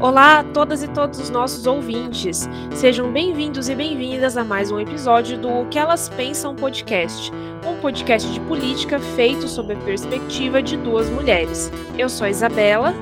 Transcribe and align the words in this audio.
Olá 0.00 0.38
a 0.38 0.44
todas 0.44 0.82
e 0.82 0.88
todos 0.88 1.20
os 1.20 1.28
nossos 1.28 1.66
ouvintes. 1.66 2.48
Sejam 2.74 3.12
bem-vindos 3.12 3.68
e 3.68 3.74
bem-vindas 3.74 4.34
a 4.34 4.42
mais 4.42 4.70
um 4.70 4.80
episódio 4.80 5.36
do 5.36 5.50
O 5.50 5.66
que 5.66 5.78
elas 5.78 6.08
pensam 6.08 6.56
podcast, 6.56 7.30
um 7.66 7.78
podcast 7.82 8.26
de 8.32 8.40
política 8.40 8.98
feito 8.98 9.46
sob 9.46 9.74
a 9.74 9.76
perspectiva 9.76 10.62
de 10.62 10.78
duas 10.78 11.10
mulheres. 11.10 11.70
Eu 11.98 12.08
sou 12.08 12.26
a 12.26 12.30
Isabela. 12.30 12.94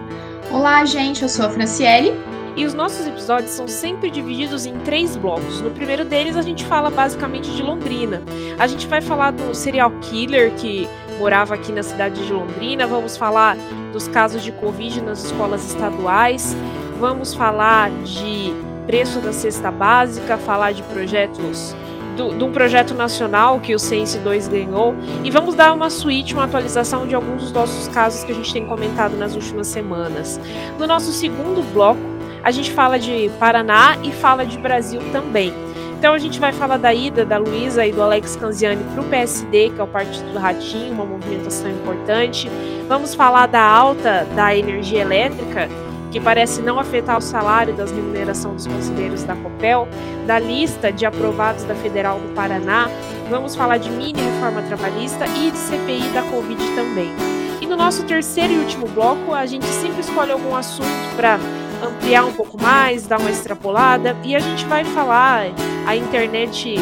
Olá, 0.50 0.84
gente, 0.84 1.23
eu 1.23 1.29
sou 1.29 1.46
a 1.46 1.50
Franciele. 1.50 2.12
E 2.56 2.64
os 2.64 2.74
nossos 2.74 3.06
episódios 3.06 3.52
são 3.52 3.69
sempre 3.69 4.10
divididos 4.10 4.66
em 4.66 4.77
três 4.80 5.15
blocos. 5.15 5.60
No 5.60 5.70
primeiro 5.70 6.05
deles, 6.05 6.37
a 6.37 6.42
gente 6.42 6.65
fala 6.65 6.91
basicamente 6.91 7.52
de 7.52 7.62
Londrina. 7.62 8.20
A 8.59 8.66
gente 8.66 8.88
vai 8.88 9.01
falar 9.01 9.30
do 9.30 9.55
serial 9.55 9.92
killer 10.01 10.52
que 10.55 10.88
morava 11.20 11.55
aqui 11.55 11.70
na 11.70 11.84
cidade 11.84 12.27
de 12.27 12.33
Londrina, 12.33 12.88
vamos 12.88 13.16
falar 13.16 13.56
dos 13.92 14.09
casos 14.09 14.42
de 14.42 14.51
Covid 14.52 15.01
nas 15.02 15.24
escolas 15.24 15.65
estaduais, 15.65 16.56
vamos 16.98 17.33
falar 17.33 17.91
de 18.02 18.52
preço 18.87 19.20
da 19.20 19.33
cesta 19.33 19.70
básica, 19.70 20.37
falar 20.37 20.73
de 20.73 20.83
projetos 20.83 21.75
do, 22.16 22.37
de 22.37 22.43
um 22.43 22.51
projeto 22.51 22.95
nacional 22.95 23.61
que 23.61 23.75
o 23.75 23.79
Sense 23.79 24.19
2 24.19 24.48
ganhou 24.48 24.95
e 25.23 25.30
vamos 25.30 25.55
dar 25.55 25.73
uma 25.73 25.89
suíte, 25.89 26.34
uma 26.34 26.45
atualização 26.45 27.06
de 27.06 27.15
alguns 27.15 27.42
dos 27.42 27.53
nossos 27.53 27.87
casos 27.89 28.25
que 28.25 28.33
a 28.33 28.34
gente 28.34 28.53
tem 28.53 28.66
comentado 28.66 29.16
nas 29.16 29.34
últimas 29.34 29.69
semanas. 29.69 30.41
No 30.79 30.87
nosso 30.87 31.12
segundo 31.12 31.62
bloco, 31.73 32.01
a 32.42 32.51
gente 32.51 32.73
fala 32.73 32.98
de 32.98 33.30
Paraná 33.39 33.97
e 34.03 34.11
fala 34.11 34.45
de 34.45 34.59
Brasil 34.59 35.01
também. 35.12 35.55
Então 35.98 36.15
a 36.15 36.19
gente 36.19 36.39
vai 36.39 36.53
falar 36.53 36.77
da 36.77 36.94
ida 36.94 37.25
da 37.25 37.39
Luísa 37.39 37.84
e 37.84 37.92
do 37.92 38.03
Alex 38.03 38.37
Canziani 38.37 38.83
para 38.94 39.03
o 39.03 39.05
PSD, 39.05 39.70
que 39.70 39.81
é 39.81 39.84
o 39.84 39.87
Partido 39.87 40.33
do 40.33 40.39
Ratinho, 40.39 40.92
uma 40.92 41.05
movimentação 41.05 41.70
importante. 41.70 42.48
Vamos 42.89 43.15
falar 43.15 43.47
da 43.47 43.62
alta 43.62 44.27
da 44.34 44.56
energia 44.56 45.03
elétrica 45.03 45.69
que 46.11 46.20
parece 46.20 46.62
não 46.62 46.78
afetar 46.78 47.19
o 47.19 47.20
salário 47.20 47.75
das 47.75 47.91
remuneração 47.91 48.55
dos 48.55 48.67
conselheiros 48.67 49.25
da 49.25 49.37
COPEL, 49.37 49.89
da 50.27 50.39
lista 50.39 50.92
de 50.92 51.05
aprovados 51.05 51.65
da 51.65 51.75
Federal 51.75 52.19
do 52.19 52.34
Paraná, 52.34 52.89
vamos 53.28 53.55
falar 53.55 53.78
de 53.78 53.91
mini 53.91 54.20
reforma 54.20 54.62
trabalhista 54.62 55.27
e 55.27 55.50
de 55.50 55.59
CPI 55.59 56.09
da 56.15 56.23
Covid 56.23 56.62
também. 56.75 57.12
E 57.61 57.67
no 57.67 57.77
nosso 57.77 58.05
terceiro 58.05 58.53
e 58.53 58.59
último 58.59 58.87
bloco, 58.89 59.34
a 59.34 59.45
gente 59.45 59.67
sempre 59.67 60.00
escolhe 60.00 60.33
algum 60.33 60.55
assunto 60.55 60.87
para 61.17 61.39
ampliar 61.83 62.25
um 62.25 62.33
pouco 62.33 62.61
mais, 62.61 63.06
dar 63.06 63.20
uma 63.20 63.31
extrapolada, 63.31 64.17
e 64.25 64.34
a 64.34 64.39
gente 64.39 64.65
vai 64.67 64.84
falar, 64.84 65.47
a 65.87 65.97
internet 65.97 66.77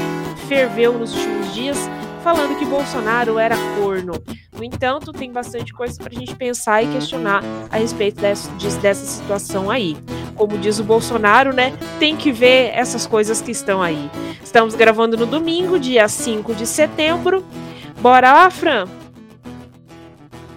ferveu 0.48 0.92
nos 0.92 1.14
últimos 1.14 1.54
dias, 1.54 1.78
falando 2.26 2.58
que 2.58 2.64
Bolsonaro 2.64 3.38
era 3.38 3.54
corno. 3.78 4.14
No 4.52 4.64
entanto, 4.64 5.12
tem 5.12 5.30
bastante 5.30 5.72
coisa 5.72 5.96
para 5.96 6.12
a 6.12 6.18
gente 6.18 6.34
pensar 6.34 6.82
e 6.82 6.88
questionar 6.88 7.40
a 7.70 7.76
respeito 7.76 8.20
dessa, 8.20 8.50
dessa 8.82 9.06
situação 9.06 9.70
aí. 9.70 9.96
Como 10.34 10.58
diz 10.58 10.80
o 10.80 10.82
Bolsonaro, 10.82 11.52
né? 11.52 11.72
Tem 12.00 12.16
que 12.16 12.32
ver 12.32 12.72
essas 12.74 13.06
coisas 13.06 13.40
que 13.40 13.52
estão 13.52 13.80
aí. 13.80 14.10
Estamos 14.42 14.74
gravando 14.74 15.16
no 15.16 15.24
domingo, 15.24 15.78
dia 15.78 16.08
5 16.08 16.52
de 16.52 16.66
setembro. 16.66 17.46
Bora 18.00 18.32
lá, 18.32 18.50
Fran? 18.50 18.88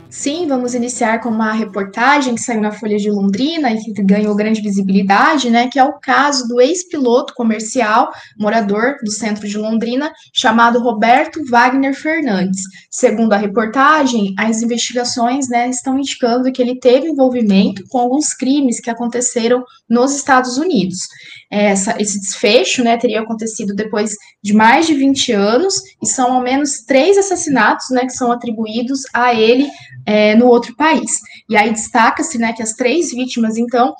Sim, 0.09 0.47
vamos 0.47 0.73
iniciar 0.73 1.19
com 1.19 1.29
uma 1.29 1.52
reportagem 1.52 2.33
que 2.33 2.41
saiu 2.41 2.59
na 2.59 2.71
Folha 2.71 2.97
de 2.97 3.11
Londrina 3.11 3.71
e 3.71 3.77
que 3.77 3.93
ganhou 4.02 4.35
grande 4.35 4.59
visibilidade, 4.59 5.52
né? 5.52 5.67
Que 5.67 5.77
é 5.77 5.83
o 5.83 5.99
caso 5.99 6.47
do 6.47 6.59
ex-piloto 6.59 7.35
comercial, 7.35 8.09
morador 8.35 8.95
do 9.03 9.11
centro 9.11 9.47
de 9.47 9.55
Londrina, 9.55 10.11
chamado 10.33 10.80
Roberto 10.80 11.45
Wagner 11.45 11.93
Fernandes. 11.93 12.63
Segundo 12.89 13.33
a 13.33 13.37
reportagem, 13.37 14.33
as 14.36 14.64
investigações 14.64 15.48
né, 15.48 15.69
estão 15.69 15.99
indicando 15.99 16.52
que 16.52 16.59
ele 16.59 16.80
teve 16.80 17.08
envolvimento 17.08 17.83
com 17.87 17.99
alguns 17.99 18.33
crimes 18.33 18.80
que 18.80 18.89
aconteceram 18.89 19.64
nos 19.87 20.15
Estados 20.15 20.58
Unidos. 20.58 21.08
Essa, 21.52 21.99
esse 21.99 22.20
desfecho 22.20 22.83
né, 22.83 22.95
teria 22.98 23.21
acontecido 23.21 23.73
depois 23.73 24.15
de 24.42 24.54
mais 24.54 24.86
de 24.86 24.93
20 24.93 25.32
anos, 25.32 25.82
e 26.02 26.05
são 26.05 26.33
ao 26.33 26.42
menos 26.42 26.82
três 26.86 27.17
assassinatos 27.17 27.89
né, 27.89 28.02
que 28.02 28.14
são 28.14 28.32
atribuídos 28.32 29.02
a 29.14 29.33
ele 29.33 29.67
é, 30.05 30.36
no 30.36 30.45
outro 30.45 30.76
país. 30.76 31.20
E 31.49 31.58
aí 31.58 31.71
destaca-se 31.71 32.37
né, 32.37 32.54
que 32.54 32.61
as 32.61 32.73
três 32.73 33.11
vítimas, 33.11 33.58
então, 33.58 33.95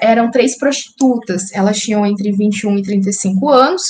eram 0.00 0.30
três 0.30 0.58
prostitutas. 0.58 1.52
Elas 1.52 1.78
tinham 1.78 2.04
entre 2.04 2.32
21 2.32 2.78
e 2.78 2.82
35 2.82 3.48
anos 3.48 3.82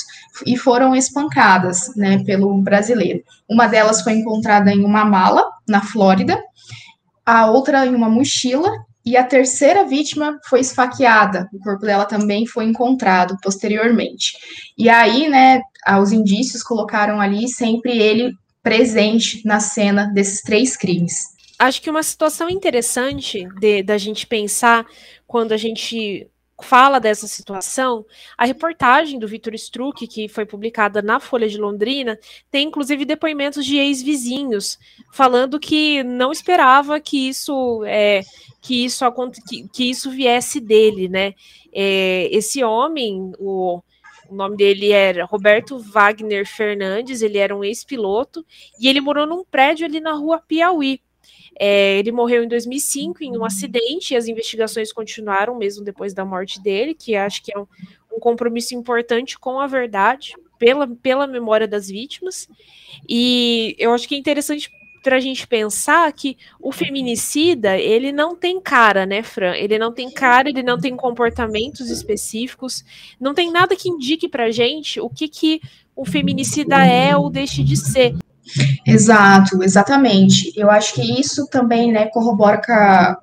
e 0.45 0.55
foram 0.55 0.95
espancadas 0.95 1.93
né, 1.95 2.23
pelo 2.23 2.53
brasileiro. 2.61 3.21
Uma 3.49 3.67
delas 3.67 4.01
foi 4.01 4.13
encontrada 4.13 4.71
em 4.71 4.85
uma 4.85 5.03
mala, 5.03 5.43
na 5.67 5.81
Flórida, 5.81 6.41
a 7.25 7.49
outra 7.49 7.85
em 7.85 7.93
uma 7.93 8.09
mochila, 8.09 8.69
e 9.05 9.17
a 9.17 9.23
terceira 9.23 9.85
vítima 9.85 10.39
foi 10.47 10.59
esfaqueada. 10.59 11.49
O 11.53 11.59
corpo 11.59 11.85
dela 11.85 12.05
também 12.05 12.45
foi 12.45 12.65
encontrado 12.65 13.35
posteriormente. 13.41 14.33
E 14.77 14.89
aí, 14.89 15.27
né, 15.27 15.61
os 16.01 16.11
indícios 16.11 16.61
colocaram 16.61 17.19
ali 17.19 17.47
sempre 17.47 17.97
ele 17.97 18.33
presente 18.61 19.41
na 19.45 19.59
cena 19.59 20.05
desses 20.13 20.41
três 20.41 20.77
crimes 20.77 21.31
acho 21.61 21.79
que 21.79 21.91
uma 21.91 22.01
situação 22.01 22.49
interessante 22.49 23.47
de, 23.59 23.83
da 23.83 23.97
gente 23.97 24.25
pensar 24.25 24.85
quando 25.27 25.51
a 25.51 25.57
gente 25.57 26.27
fala 26.61 26.99
dessa 26.99 27.27
situação, 27.27 28.05
a 28.37 28.45
reportagem 28.45 29.19
do 29.19 29.27
Vitor 29.27 29.53
Struck, 29.55 30.07
que 30.07 30.27
foi 30.29 30.45
publicada 30.45 31.01
na 31.01 31.19
Folha 31.19 31.47
de 31.47 31.57
Londrina, 31.57 32.17
tem 32.49 32.67
inclusive 32.67 33.05
depoimentos 33.05 33.65
de 33.65 33.77
ex-vizinhos 33.77 34.79
falando 35.11 35.59
que 35.59 36.03
não 36.03 36.31
esperava 36.31 36.99
que 36.99 37.29
isso 37.29 37.83
é, 37.85 38.21
que 38.61 38.85
isso 38.85 39.05
que, 39.47 39.67
que 39.69 39.89
isso 39.89 40.11
viesse 40.11 40.59
dele, 40.59 41.07
né? 41.07 41.33
É, 41.73 42.29
esse 42.31 42.63
homem, 42.63 43.31
o 43.39 43.81
o 44.31 44.35
nome 44.35 44.55
dele 44.55 44.93
era 44.93 45.25
Roberto 45.25 45.77
Wagner 45.77 46.47
Fernandes, 46.47 47.21
ele 47.21 47.37
era 47.37 47.53
um 47.53 47.65
ex-piloto 47.65 48.45
e 48.79 48.87
ele 48.87 49.01
morou 49.01 49.27
num 49.27 49.43
prédio 49.43 49.85
ali 49.85 49.99
na 49.99 50.13
rua 50.13 50.39
Piauí. 50.39 51.01
É, 51.59 51.97
ele 51.97 52.11
morreu 52.11 52.43
em 52.43 52.47
2005 52.47 53.23
em 53.23 53.37
um 53.37 53.45
acidente 53.45 54.13
e 54.13 54.17
as 54.17 54.27
investigações 54.27 54.91
continuaram 54.91 55.57
mesmo 55.57 55.83
depois 55.83 56.13
da 56.13 56.25
morte 56.25 56.61
dele, 56.61 56.93
que 56.93 57.15
acho 57.15 57.43
que 57.43 57.53
é 57.55 57.59
um, 57.59 57.67
um 58.13 58.19
compromisso 58.19 58.73
importante 58.75 59.37
com 59.37 59.59
a 59.59 59.67
verdade, 59.67 60.33
pela, 60.57 60.87
pela 60.87 61.27
memória 61.27 61.67
das 61.67 61.87
vítimas. 61.87 62.47
E 63.07 63.75
eu 63.77 63.93
acho 63.93 64.07
que 64.07 64.15
é 64.15 64.17
interessante 64.17 64.71
para 65.01 65.15
a 65.15 65.19
gente 65.19 65.47
pensar 65.47 66.11
que 66.13 66.37
o 66.59 66.71
feminicida 66.71 67.77
ele 67.77 68.11
não 68.11 68.35
tem 68.35 68.61
cara, 68.61 69.05
né, 69.05 69.23
Fran? 69.23 69.55
Ele 69.55 69.79
não 69.79 69.91
tem 69.91 70.11
cara, 70.11 70.49
ele 70.49 70.61
não 70.61 70.79
tem 70.79 70.95
comportamentos 70.95 71.89
específicos, 71.89 72.83
não 73.19 73.33
tem 73.33 73.51
nada 73.51 73.75
que 73.75 73.89
indique 73.89 74.29
para 74.29 74.51
gente 74.51 74.99
o 74.99 75.09
que 75.09 75.27
que 75.27 75.61
o 75.95 76.05
feminicida 76.05 76.85
é 76.85 77.15
ou 77.15 77.29
deixe 77.29 77.63
de 77.63 77.75
ser. 77.75 78.15
Exato, 78.85 79.63
exatamente. 79.63 80.51
Eu 80.55 80.69
acho 80.69 80.95
que 80.95 81.19
isso 81.19 81.47
também, 81.47 81.91
né, 81.91 82.07
corrobora 82.07 82.61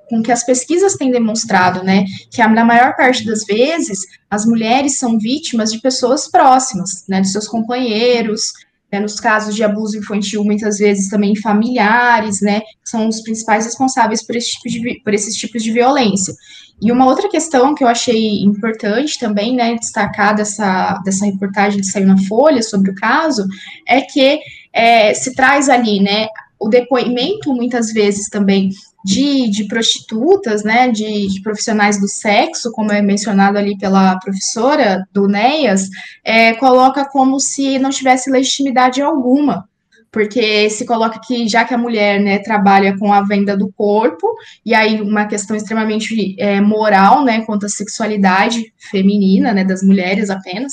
com, 0.09 0.17
com 0.17 0.23
que 0.23 0.33
as 0.33 0.45
pesquisas 0.45 0.95
têm 0.95 1.11
demonstrado, 1.11 1.83
né, 1.83 2.05
que 2.31 2.47
na 2.47 2.65
maior 2.65 2.95
parte 2.97 3.25
das 3.27 3.45
vezes 3.45 4.01
as 4.31 4.47
mulheres 4.47 4.99
são 4.99 5.19
vítimas 5.19 5.73
de 5.73 5.81
pessoas 5.81 6.31
próximas, 6.31 7.05
né, 7.09 7.21
de 7.21 7.31
seus 7.31 7.49
companheiros, 7.49 8.53
né, 8.91 9.01
nos 9.01 9.21
casos 9.21 9.55
de 9.55 9.62
abuso 9.62 9.99
infantil, 9.99 10.43
muitas 10.45 10.79
vezes 10.79 11.09
também 11.09 11.37
familiares, 11.37 12.41
né, 12.41 12.62
são 12.85 13.09
os 13.09 13.21
principais 13.21 13.65
responsáveis 13.65 14.25
por, 14.25 14.37
esse 14.37 14.53
tipo 14.53 14.69
de, 14.69 15.00
por 15.03 15.12
esses 15.12 15.35
tipos 15.35 15.62
de 15.62 15.73
violência. 15.73 16.35
E 16.81 16.93
uma 16.93 17.06
outra 17.06 17.29
questão 17.29 17.75
que 17.75 17.83
eu 17.83 17.89
achei 17.89 18.41
importante 18.41 19.19
também, 19.19 19.55
né, 19.55 19.75
destacar 19.75 20.35
dessa, 20.35 20.94
dessa 21.05 21.26
reportagem 21.26 21.81
que 21.81 21.87
saiu 21.87 22.06
na 22.06 22.17
Folha 22.25 22.62
sobre 22.62 22.93
o 22.93 22.94
caso, 22.94 23.47
é 23.87 24.00
que 24.00 24.41
é, 24.73 25.15
se 25.15 25.35
traz 25.35 25.69
ali, 25.69 26.00
né, 26.00 26.29
o 26.59 26.69
depoimento, 26.69 27.55
muitas 27.55 27.93
vezes 27.93 28.29
também, 28.29 28.70
de, 29.05 29.49
de 29.49 29.65
prostitutas, 29.69 30.65
né, 30.65 30.91
de, 30.91 31.29
de, 31.29 31.41
profissionais 31.41 32.00
do 32.00 32.09
sexo, 32.09 32.73
como 32.73 32.93
é 32.93 33.00
mencionado 33.00 33.56
ali 33.56 33.79
pela 33.79 34.19
professora 34.19 35.06
do 35.12 35.29
NEAS, 35.29 35.88
é, 36.25 36.55
coloca 36.55 37.05
como 37.05 37.38
se 37.38 37.79
não 37.79 37.91
tivesse 37.91 38.31
legitimidade 38.31 39.00
alguma, 39.00 39.69
porque 40.11 40.69
se 40.69 40.85
coloca 40.85 41.21
que 41.21 41.47
já 41.47 41.64
que 41.64 41.75
a 41.75 41.79
mulher 41.79 42.21
né, 42.21 42.38
trabalha 42.38 42.97
com 42.99 43.12
a 43.12 43.23
venda 43.23 43.56
do 43.56 43.73
corpo, 43.73 44.26
e 44.67 44.75
aí 44.75 45.00
uma 45.00 45.26
questão 45.26 45.55
extremamente 45.55 46.35
é, 46.38 46.61
moral, 46.61 47.25
né, 47.25 47.43
quanto 47.43 47.67
à 47.67 47.69
sexualidade 47.69 48.73
feminina, 48.91 49.53
né, 49.53 49.64
das 49.64 49.82
mulheres 49.82 50.29
apenas, 50.29 50.73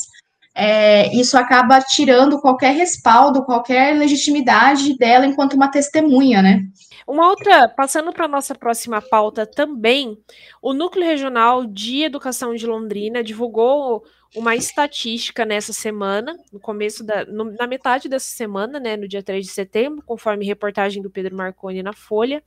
é, 0.55 1.13
isso 1.13 1.37
acaba 1.37 1.81
tirando 1.81 2.39
qualquer 2.39 2.73
respaldo, 2.73 3.43
qualquer 3.43 3.97
legitimidade 3.97 4.97
dela 4.97 5.25
enquanto 5.25 5.53
uma 5.53 5.69
testemunha, 5.69 6.41
né? 6.41 6.65
Uma 7.05 7.29
outra, 7.29 7.67
passando 7.67 8.13
para 8.13 8.25
a 8.25 8.29
nossa 8.29 8.55
próxima 8.55 9.01
pauta 9.01 9.45
também, 9.45 10.17
o 10.61 10.73
Núcleo 10.73 11.05
Regional 11.05 11.65
de 11.65 12.03
Educação 12.03 12.55
de 12.55 12.65
Londrina 12.65 13.21
divulgou 13.21 14.03
uma 14.35 14.55
estatística 14.55 15.45
nessa 15.45 15.71
semana, 15.71 16.35
no 16.51 16.59
começo 16.59 17.03
da, 17.03 17.25
no, 17.25 17.51
na 17.51 17.67
metade 17.67 18.09
dessa 18.09 18.27
semana, 18.27 18.79
né, 18.79 18.97
no 18.97 19.07
dia 19.07 19.21
3 19.21 19.45
de 19.45 19.51
setembro, 19.51 20.03
conforme 20.05 20.45
reportagem 20.45 21.01
do 21.01 21.09
Pedro 21.09 21.35
Marconi 21.35 21.83
na 21.83 21.93
Folha, 21.93 22.41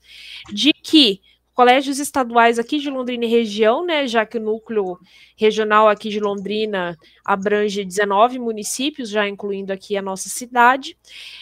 de 0.52 0.72
que 0.72 1.20
colégios 1.58 1.99
estaduais 1.99 2.56
aqui 2.56 2.78
de 2.78 2.88
Londrina 2.88 3.25
e 3.25 3.28
região, 3.28 3.84
né, 3.84 4.06
já 4.06 4.25
que 4.25 4.38
o 4.38 4.40
núcleo 4.40 4.96
regional 5.37 5.88
aqui 5.88 6.08
de 6.08 6.20
Londrina 6.20 6.96
abrange 7.25 7.84
19 7.84 8.38
municípios, 8.38 9.08
já 9.08 9.28
incluindo 9.28 9.72
aqui 9.72 9.96
a 9.96 10.00
nossa 10.00 10.28
cidade, 10.28 10.96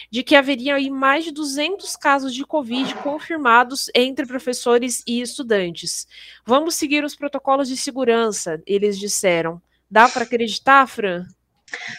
de 0.09 0.23
que 0.23 0.35
haveria 0.35 0.73
aí 0.73 0.89
mais 0.89 1.23
de 1.23 1.31
200 1.31 1.95
casos 1.97 2.33
de 2.33 2.43
Covid 2.43 2.95
confirmados 2.95 3.91
entre 3.93 4.25
professores 4.25 5.03
e 5.05 5.21
estudantes. 5.21 6.07
Vamos 6.43 6.73
seguir 6.73 7.03
os 7.03 7.15
protocolos 7.15 7.67
de 7.67 7.77
segurança, 7.77 8.59
eles 8.65 8.97
disseram. 8.97 9.61
Dá 9.87 10.09
para 10.09 10.23
acreditar, 10.23 10.87
Fran? 10.87 11.27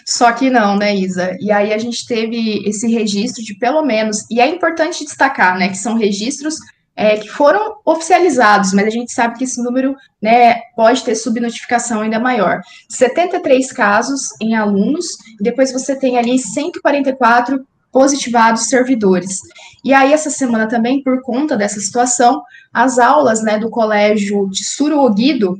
Só 0.04 0.32
que 0.32 0.50
não, 0.50 0.76
né, 0.76 0.92
Isa? 0.92 1.36
E 1.38 1.52
aí 1.52 1.72
a 1.72 1.78
gente 1.78 2.04
teve 2.04 2.68
esse 2.68 2.92
registro 2.92 3.44
de 3.44 3.54
pelo 3.54 3.84
menos, 3.84 4.28
e 4.28 4.40
é 4.40 4.48
importante 4.48 5.04
destacar, 5.04 5.56
né, 5.56 5.68
que 5.68 5.78
são 5.78 5.96
registros 5.96 6.56
é, 6.98 7.16
que 7.16 7.28
foram 7.28 7.76
oficializados, 7.84 8.72
mas 8.72 8.88
a 8.88 8.90
gente 8.90 9.12
sabe 9.12 9.38
que 9.38 9.44
esse 9.44 9.62
número 9.62 9.94
né, 10.20 10.56
pode 10.74 11.04
ter 11.04 11.14
subnotificação 11.14 12.00
ainda 12.00 12.18
maior. 12.18 12.60
73 12.88 13.70
casos 13.70 14.30
em 14.42 14.56
alunos, 14.56 15.06
e 15.40 15.44
depois 15.44 15.72
você 15.72 15.94
tem 15.94 16.18
ali 16.18 16.40
144 16.40 17.64
positivados 17.92 18.68
servidores. 18.68 19.38
E 19.84 19.94
aí, 19.94 20.12
essa 20.12 20.28
semana 20.28 20.66
também, 20.66 21.00
por 21.00 21.22
conta 21.22 21.56
dessa 21.56 21.78
situação, 21.78 22.42
as 22.74 22.98
aulas 22.98 23.44
né, 23.44 23.60
do 23.60 23.70
colégio 23.70 24.50
de 24.50 24.64
Suruoguido, 24.64 25.56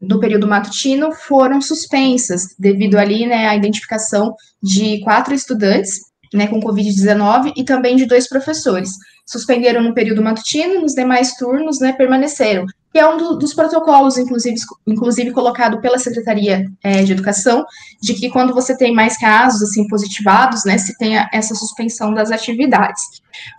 do 0.00 0.18
período 0.18 0.48
matutino, 0.48 1.12
foram 1.12 1.60
suspensas, 1.60 2.54
devido 2.58 2.96
ali 2.96 3.26
né, 3.26 3.46
à 3.46 3.54
identificação 3.54 4.34
de 4.62 5.00
quatro 5.00 5.34
estudantes 5.34 6.00
né, 6.32 6.46
com 6.46 6.60
Covid-19 6.60 7.52
e 7.56 7.62
também 7.62 7.94
de 7.94 8.06
dois 8.06 8.26
professores. 8.26 8.90
Suspenderam 9.28 9.82
no 9.82 9.92
período 9.92 10.22
matutino, 10.22 10.80
nos 10.80 10.94
demais 10.94 11.34
turnos, 11.34 11.78
né, 11.80 11.92
permaneceram. 11.92 12.64
Que 12.90 12.98
é 12.98 13.06
um 13.06 13.18
do, 13.18 13.36
dos 13.36 13.52
protocolos, 13.52 14.16
inclusive, 14.16 14.56
inclusive 14.86 15.32
colocado 15.32 15.82
pela 15.82 15.98
Secretaria 15.98 16.64
é, 16.82 17.02
de 17.02 17.12
Educação, 17.12 17.66
de 18.00 18.14
que 18.14 18.30
quando 18.30 18.54
você 18.54 18.74
tem 18.74 18.94
mais 18.94 19.18
casos, 19.18 19.62
assim, 19.62 19.86
positivados, 19.86 20.64
né, 20.64 20.78
se 20.78 20.96
tenha 20.96 21.28
essa 21.30 21.54
suspensão 21.54 22.14
das 22.14 22.30
atividades. 22.30 23.02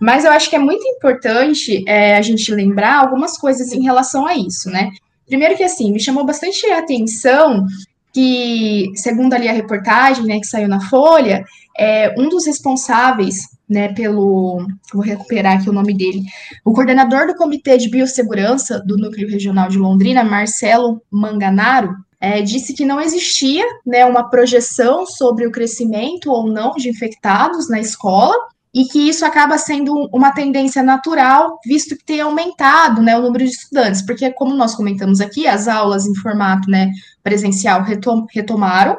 Mas 0.02 0.26
eu 0.26 0.32
acho 0.32 0.50
que 0.50 0.56
é 0.56 0.60
muito 0.60 0.84
importante 0.88 1.84
é, 1.88 2.18
a 2.18 2.22
gente 2.24 2.52
lembrar 2.52 2.96
algumas 2.96 3.38
coisas 3.38 3.72
em 3.72 3.84
relação 3.84 4.26
a 4.26 4.34
isso, 4.34 4.72
né. 4.72 4.90
Primeiro 5.28 5.56
que, 5.56 5.64
assim, 5.64 5.92
me 5.92 6.00
chamou 6.00 6.26
bastante 6.26 6.66
atenção 6.72 7.64
que, 8.12 8.92
segundo 8.96 9.36
ali 9.36 9.48
a 9.48 9.54
reportagem, 9.54 10.26
né, 10.26 10.40
que 10.40 10.48
saiu 10.48 10.68
na 10.68 10.82
Folha, 10.90 11.46
é, 11.80 12.14
um 12.18 12.28
dos 12.28 12.46
responsáveis, 12.46 13.38
né, 13.68 13.94
pelo, 13.94 14.68
vou 14.94 15.02
recuperar 15.02 15.58
aqui 15.58 15.70
o 15.70 15.74
nome 15.74 15.94
dele, 15.94 16.24
o 16.66 16.74
coordenador 16.74 17.28
do 17.28 17.36
Comitê 17.36 17.78
de 17.78 17.90
Biossegurança 17.90 18.80
do 18.80 18.98
Núcleo 18.98 19.30
Regional 19.30 19.70
de 19.70 19.78
Londrina, 19.78 20.24
Marcelo 20.24 21.02
Manganaro, 21.10 21.96
é, 22.20 22.42
disse 22.42 22.74
que 22.74 22.84
não 22.84 23.00
existia, 23.00 23.64
né, 23.86 24.06
uma 24.06 24.30
projeção 24.30 25.06
sobre 25.06 25.48
o 25.48 25.52
crescimento 25.52 26.30
ou 26.30 26.52
não 26.52 26.74
de 26.74 26.90
infectados 26.90 27.70
na 27.70 27.80
escola, 27.80 28.36
e 28.74 28.86
que 28.86 29.10
isso 29.10 29.26
acaba 29.26 29.58
sendo 29.58 30.10
uma 30.14 30.32
tendência 30.32 30.84
natural, 30.84 31.60
visto 31.66 31.96
que 31.98 32.06
tem 32.06 32.22
aumentado 32.22 33.02
né, 33.02 33.18
o 33.18 33.22
número 33.22 33.44
de 33.46 33.52
estudantes, 33.52 34.02
porque, 34.02 34.30
como 34.32 34.54
nós 34.54 34.76
comentamos 34.76 35.22
aqui, 35.22 35.48
as 35.48 35.68
aulas 35.68 36.06
em 36.06 36.14
formato 36.16 36.70
né, 36.70 36.92
presencial 37.24 37.82
retom 37.84 38.26
retomaram. 38.32 38.98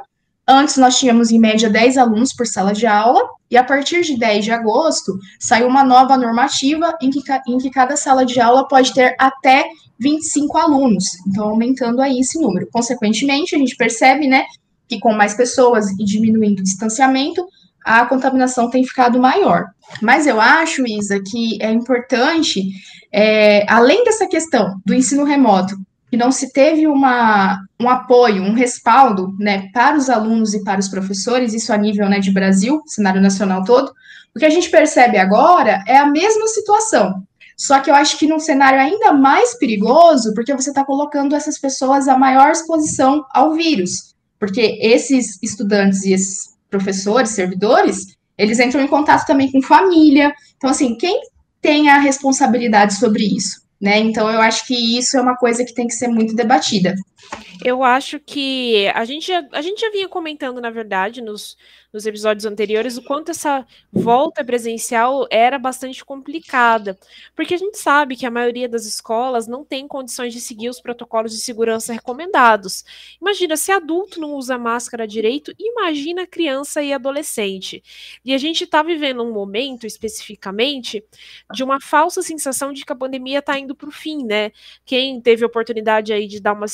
Antes 0.53 0.79
nós 0.79 0.99
tínhamos 0.99 1.31
em 1.31 1.39
média 1.39 1.71
10 1.71 1.97
alunos 1.97 2.33
por 2.33 2.45
sala 2.45 2.73
de 2.73 2.85
aula, 2.85 3.23
e 3.49 3.57
a 3.57 3.63
partir 3.63 4.01
de 4.01 4.19
10 4.19 4.47
de 4.47 4.51
agosto 4.51 5.17
saiu 5.39 5.69
uma 5.69 5.85
nova 5.85 6.17
normativa 6.17 6.93
em 7.01 7.09
que, 7.09 7.23
em 7.47 7.59
que 7.59 7.71
cada 7.71 7.97
sala 7.97 8.27
de 8.27 8.41
aula 8.41 8.67
pode 8.67 8.93
ter 8.93 9.15
até 9.17 9.65
25 10.01 10.59
alunos, 10.59 11.05
então 11.29 11.51
aumentando 11.51 12.03
aí 12.03 12.19
esse 12.19 12.41
número. 12.41 12.67
Consequentemente, 12.73 13.55
a 13.55 13.59
gente 13.59 13.77
percebe 13.77 14.27
né, 14.27 14.45
que 14.89 14.99
com 14.99 15.13
mais 15.13 15.35
pessoas 15.35 15.89
e 15.91 16.05
diminuindo 16.05 16.59
o 16.59 16.65
distanciamento, 16.65 17.47
a 17.85 18.05
contaminação 18.07 18.69
tem 18.69 18.85
ficado 18.85 19.21
maior. 19.21 19.67
Mas 20.03 20.27
eu 20.27 20.41
acho, 20.41 20.85
Isa, 20.85 21.23
que 21.25 21.63
é 21.63 21.71
importante, 21.71 22.65
é, 23.13 23.65
além 23.73 24.03
dessa 24.03 24.27
questão 24.27 24.81
do 24.85 24.95
ensino 24.95 25.23
remoto, 25.23 25.77
que 26.11 26.17
não 26.17 26.33
se 26.33 26.53
teve 26.53 26.89
uma, 26.89 27.65
um 27.81 27.89
apoio, 27.89 28.43
um 28.43 28.53
respaldo 28.53 29.33
né, 29.39 29.69
para 29.73 29.97
os 29.97 30.11
alunos 30.11 30.53
e 30.55 30.65
para 30.65 30.81
os 30.81 30.89
professores, 30.89 31.55
isso 31.55 31.73
a 31.73 31.77
nível 31.77 32.09
né, 32.09 32.19
de 32.19 32.33
Brasil, 32.33 32.83
cenário 32.87 33.21
nacional 33.21 33.63
todo, 33.65 33.93
o 34.35 34.39
que 34.39 34.45
a 34.45 34.51
gente 34.51 34.69
percebe 34.71 35.19
agora 35.19 35.85
é 35.87 35.97
a 35.97 36.07
mesma 36.07 36.49
situação. 36.49 37.23
Só 37.57 37.79
que 37.79 37.91
eu 37.91 37.95
acho 37.95 38.19
que 38.19 38.27
num 38.27 38.41
cenário 38.41 38.81
ainda 38.81 39.13
mais 39.13 39.57
perigoso, 39.59 40.35
porque 40.35 40.55
você 40.55 40.71
está 40.71 40.85
colocando 40.85 41.37
essas 41.37 41.59
pessoas 41.59 42.09
a 42.09 42.17
maior 42.17 42.51
exposição 42.51 43.25
ao 43.33 43.53
vírus. 43.53 44.15
Porque 44.39 44.79
esses 44.81 45.39
estudantes 45.43 46.05
e 46.05 46.13
esses 46.13 46.57
professores, 46.71 47.31
servidores, 47.31 48.17
eles 48.39 48.59
entram 48.59 48.83
em 48.83 48.89
contato 48.89 49.27
também 49.27 49.53
com 49.53 49.61
família. 49.61 50.33
Então, 50.57 50.71
assim, 50.71 50.97
quem 50.97 51.21
tem 51.61 51.91
a 51.91 51.99
responsabilidade 51.99 52.95
sobre 52.95 53.25
isso? 53.25 53.61
Né? 53.81 53.99
Então, 53.99 54.31
eu 54.31 54.41
acho 54.41 54.67
que 54.67 54.99
isso 54.99 55.17
é 55.17 55.21
uma 55.21 55.37
coisa 55.37 55.65
que 55.65 55.75
tem 55.75 55.87
que 55.87 55.95
ser 55.95 56.09
muito 56.09 56.35
debatida. 56.35 56.95
Eu 57.65 57.83
acho 57.85 58.19
que 58.19 58.89
a 58.89 59.05
gente, 59.05 59.31
a 59.33 59.61
gente 59.61 59.81
já 59.81 59.91
vinha 59.91 60.09
comentando, 60.09 60.61
na 60.61 60.71
verdade, 60.71 61.21
nos, 61.21 61.57
nos 61.93 62.07
episódios 62.07 62.47
anteriores, 62.47 62.97
o 62.97 63.03
quanto 63.03 63.31
essa 63.31 63.67
volta 63.93 64.45
presencial 64.45 65.27
era 65.31 65.59
bastante 65.59 66.05
complicada, 66.05 66.99
porque 67.35 67.55
a 67.55 67.59
gente 67.59 67.79
sabe 67.79 68.17
que 68.17 68.25
a 68.25 68.31
maioria 68.31 68.69
das 68.69 68.87
escolas 68.87 69.47
não 69.47 69.65
tem 69.65 69.89
condições 69.89 70.33
de 70.33 70.41
seguir 70.41 70.69
os 70.69 70.81
protocolos 70.81 71.33
de 71.33 71.39
segurança 71.39 71.93
recomendados. 71.93 72.85
Imagina, 73.21 73.57
se 73.57 73.73
adulto 73.73 74.21
não 74.21 74.35
usa 74.35 74.57
máscara 74.57 75.07
direito, 75.07 75.53
imagina 75.59 76.27
criança 76.27 76.83
e 76.83 76.93
adolescente. 76.93 77.83
E 78.25 78.33
a 78.33 78.39
gente 78.39 78.65
está 78.65 78.83
vivendo 78.83 79.23
um 79.23 79.33
momento, 79.33 79.87
especificamente, 79.87 81.05
de 81.53 81.65
uma 81.65 81.81
falsa 81.81 82.23
sensação 82.23 82.73
de 82.73 82.85
que 82.85 82.93
a 82.93 82.97
pandemia 82.97 83.41
está 83.41 83.59
indo 83.59 83.75
para 83.75 83.89
o 83.89 83.93
fim, 83.93 84.25
né? 84.25 84.53
Quem 84.85 85.21
teve 85.21 85.45
oportunidade 85.45 86.13
aí 86.13 86.27
de 86.27 86.41
dar 86.41 86.53
uma 86.53 86.69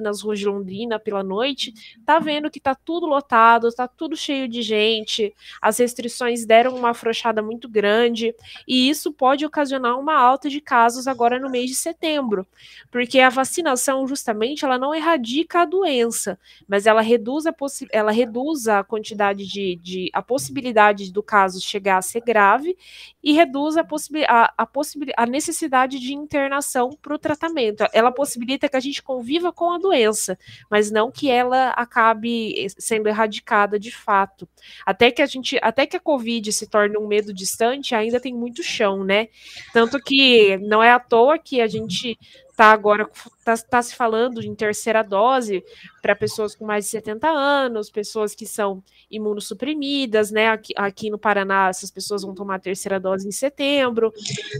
nas 0.00 0.22
ruas 0.22 0.38
de 0.38 0.46
Londrina 0.46 0.98
pela 0.98 1.22
noite, 1.22 1.72
tá 2.04 2.18
vendo 2.18 2.50
que 2.50 2.58
tá 2.58 2.74
tudo 2.74 3.06
lotado, 3.06 3.72
tá 3.72 3.86
tudo 3.86 4.16
cheio 4.16 4.48
de 4.48 4.62
gente, 4.62 5.34
as 5.60 5.78
restrições 5.78 6.46
deram 6.46 6.74
uma 6.74 6.90
afrouxada 6.90 7.42
muito 7.42 7.68
grande, 7.68 8.34
e 8.66 8.88
isso 8.88 9.12
pode 9.12 9.44
ocasionar 9.44 9.98
uma 9.98 10.14
alta 10.14 10.48
de 10.48 10.60
casos 10.60 11.06
agora 11.06 11.38
no 11.38 11.50
mês 11.50 11.68
de 11.70 11.76
setembro, 11.76 12.46
porque 12.90 13.20
a 13.20 13.28
vacinação, 13.28 14.06
justamente, 14.06 14.64
ela 14.64 14.78
não 14.78 14.94
erradica 14.94 15.60
a 15.60 15.64
doença, 15.64 16.38
mas 16.66 16.86
ela 16.86 17.00
reduz 17.00 17.46
a, 17.46 17.54
ela 17.92 18.10
reduz 18.10 18.66
a 18.68 18.82
quantidade 18.82 19.46
de, 19.46 19.76
de 19.76 20.10
a 20.12 20.22
possibilidade 20.22 21.12
do 21.12 21.22
caso 21.22 21.60
chegar 21.60 21.98
a 21.98 22.02
ser 22.02 22.20
grave 22.20 22.76
e 23.22 23.32
reduz 23.32 23.76
a, 23.76 23.84
possibi 23.84 24.24
a, 24.24 24.52
a, 24.56 24.66
possibil 24.66 25.12
a 25.16 25.26
necessidade 25.26 25.98
de 25.98 26.14
internação 26.14 26.90
para 27.00 27.14
o 27.14 27.18
tratamento. 27.18 27.84
Ela 27.92 28.12
possibilita 28.12 28.68
que 28.68 28.76
a 28.76 28.80
gente 28.80 29.02
conviva 29.02 29.52
com 29.52 29.65
a 29.72 29.78
doença, 29.78 30.38
mas 30.70 30.90
não 30.90 31.10
que 31.10 31.30
ela 31.30 31.70
acabe 31.70 32.66
sendo 32.78 33.08
erradicada 33.08 33.78
de 33.78 33.90
fato. 33.90 34.48
Até 34.84 35.10
que 35.10 35.22
a 35.22 35.26
gente, 35.26 35.58
até 35.62 35.86
que 35.86 35.96
a 35.96 36.00
Covid 36.00 36.52
se 36.52 36.66
torne 36.66 36.96
um 36.96 37.06
medo 37.06 37.32
distante, 37.32 37.94
ainda 37.94 38.20
tem 38.20 38.34
muito 38.34 38.62
chão, 38.62 39.04
né? 39.04 39.28
Tanto 39.72 39.98
que 39.98 40.56
não 40.58 40.82
é 40.82 40.90
à 40.90 40.98
toa 40.98 41.38
que 41.38 41.60
a 41.60 41.66
gente 41.66 42.18
está 42.56 42.72
agora 42.72 43.06
está 43.38 43.56
tá 43.56 43.82
se 43.82 43.94
falando 43.94 44.42
em 44.42 44.54
terceira 44.54 45.02
dose 45.02 45.62
para 46.06 46.14
pessoas 46.14 46.54
com 46.54 46.64
mais 46.64 46.84
de 46.84 46.92
70 46.92 47.26
anos, 47.26 47.90
pessoas 47.90 48.32
que 48.32 48.46
são 48.46 48.80
imunossuprimidas, 49.10 50.30
né? 50.30 50.50
Aqui, 50.50 50.72
aqui 50.76 51.10
no 51.10 51.18
Paraná, 51.18 51.68
essas 51.68 51.90
pessoas 51.90 52.22
vão 52.22 52.32
tomar 52.32 52.54
a 52.54 52.60
terceira 52.60 53.00
dose 53.00 53.26
em 53.26 53.32
setembro. 53.32 54.12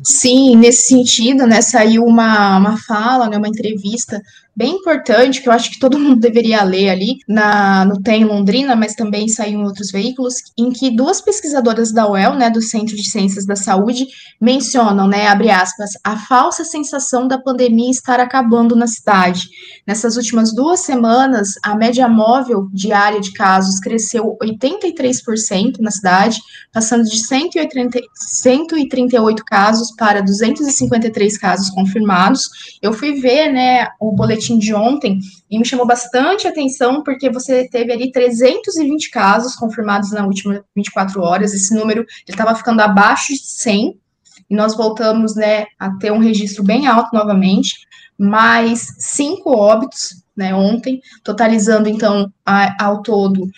Sim, 0.03 0.57
nesse 0.57 0.89
sentido, 0.89 1.47
né, 1.47 1.63
saiu 1.63 2.05
uma, 2.05 2.59
uma 2.59 2.77
fala, 2.79 3.29
né, 3.29 3.37
uma 3.37 3.47
entrevista 3.47 4.21
bem 4.57 4.77
importante, 4.77 5.43
que 5.43 5.49
eu 5.51 5.53
acho 5.53 5.71
que 5.71 5.79
todo 5.79 5.99
mundo 5.99 6.19
deveria 6.19 6.63
ler 6.63 6.89
ali, 6.89 7.19
na, 7.29 7.85
no 7.85 8.03
TEM 8.03 8.25
Londrina, 8.25 8.75
mas 8.75 8.95
também 8.95 9.29
saiu 9.29 9.61
em 9.61 9.65
outros 9.65 9.91
veículos, 9.91 10.37
em 10.57 10.71
que 10.71 10.91
duas 10.91 11.21
pesquisadoras 11.21 11.93
da 11.93 12.11
UEL, 12.11 12.35
né, 12.35 12.49
do 12.49 12.63
Centro 12.63 12.97
de 12.97 13.07
Ciências 13.07 13.45
da 13.45 13.55
Saúde, 13.55 14.07
mencionam, 14.41 15.07
né, 15.07 15.27
abre 15.27 15.51
aspas, 15.51 15.91
a 16.03 16.17
falsa 16.17 16.65
sensação 16.65 17.29
da 17.29 17.39
pandemia 17.39 17.91
estar 17.91 18.19
acabando 18.19 18.75
na 18.75 18.87
cidade. 18.87 19.47
Nessas 19.87 20.17
últimas 20.17 20.55
duas 20.55 20.81
semanas, 20.81 21.36
a 21.63 21.75
média 21.75 22.09
móvel 22.09 22.69
diária 22.73 23.21
de 23.21 23.33
casos 23.33 23.81
cresceu 23.81 24.37
83% 24.43 25.79
na 25.81 25.91
cidade, 25.91 26.41
passando 26.73 27.05
de 27.05 27.19
180, 27.19 28.01
138 28.15 29.45
casos 29.45 29.93
para 29.97 30.23
253 30.23 31.39
casos 31.39 31.71
confirmados. 31.71 32.43
Eu 32.83 32.93
fui 32.93 33.21
ver, 33.21 33.53
né, 33.53 33.89
o 34.01 34.13
boletim 34.13 34.59
de 34.59 34.75
ontem 34.75 35.19
e 35.51 35.59
me 35.59 35.65
chamou 35.65 35.87
bastante 35.87 36.47
atenção 36.47 37.03
porque 37.03 37.31
você 37.31 37.69
teve 37.69 37.93
ali 37.93 38.11
320 38.11 39.11
casos 39.11 39.55
confirmados 39.55 40.11
na 40.11 40.27
última 40.27 40.65
24 40.75 41.21
horas. 41.23 41.55
Esse 41.55 41.75
número 41.75 42.05
estava 42.29 42.55
ficando 42.55 42.81
abaixo 42.81 43.33
de 43.33 43.47
100 43.47 43.99
e 44.49 44.55
nós 44.55 44.77
voltamos 44.77 45.35
né, 45.35 45.67
a 45.79 45.91
ter 45.99 46.13
um 46.13 46.19
registro 46.19 46.63
bem 46.63 46.87
alto 46.87 47.11
novamente, 47.13 47.75
mais 48.19 48.95
cinco 48.99 49.51
óbitos 49.51 50.23
né, 50.37 50.55
ontem, 50.55 51.01
totalizando 51.25 51.89
então 51.89 52.31
a, 52.45 52.85
ao 52.85 53.03
todo 53.03 53.49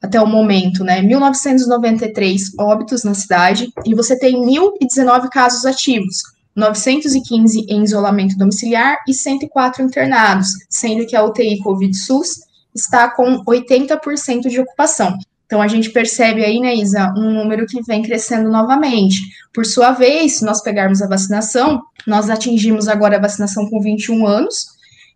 até 0.00 0.20
o 0.20 0.26
momento, 0.26 0.84
né, 0.84 1.02
1.993 1.02 2.40
óbitos 2.58 3.02
na 3.02 3.14
cidade, 3.14 3.72
e 3.84 3.94
você 3.94 4.16
tem 4.16 4.36
1.019 4.36 5.28
casos 5.28 5.66
ativos, 5.66 6.22
915 6.54 7.66
em 7.68 7.82
isolamento 7.82 8.36
domiciliar 8.36 8.98
e 9.08 9.14
104 9.14 9.82
internados, 9.82 10.50
sendo 10.68 11.04
que 11.06 11.16
a 11.16 11.24
UTI 11.24 11.58
Covid-SUS 11.58 12.40
está 12.74 13.10
com 13.10 13.44
80% 13.44 14.48
de 14.48 14.60
ocupação. 14.60 15.18
Então, 15.48 15.60
a 15.62 15.66
gente 15.66 15.88
percebe 15.88 16.44
aí, 16.44 16.60
né, 16.60 16.74
Isa, 16.74 17.10
um 17.16 17.32
número 17.32 17.64
que 17.66 17.82
vem 17.84 18.02
crescendo 18.02 18.50
novamente. 18.50 19.22
Por 19.50 19.64
sua 19.64 19.92
vez, 19.92 20.34
se 20.34 20.44
nós 20.44 20.62
pegarmos 20.62 21.00
a 21.00 21.08
vacinação, 21.08 21.80
nós 22.06 22.28
atingimos 22.28 22.86
agora 22.86 23.16
a 23.16 23.20
vacinação 23.20 23.66
com 23.70 23.80
21 23.80 24.26
anos, 24.26 24.66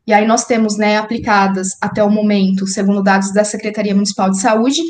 e 0.06 0.12
aí 0.12 0.26
nós 0.26 0.46
temos, 0.46 0.78
né, 0.78 0.96
aplicadas 0.96 1.76
até 1.82 2.02
o 2.02 2.08
momento, 2.08 2.66
segundo 2.66 3.02
dados 3.02 3.30
da 3.34 3.44
Secretaria 3.44 3.94
Municipal 3.94 4.30
de 4.30 4.40
Saúde, 4.40 4.80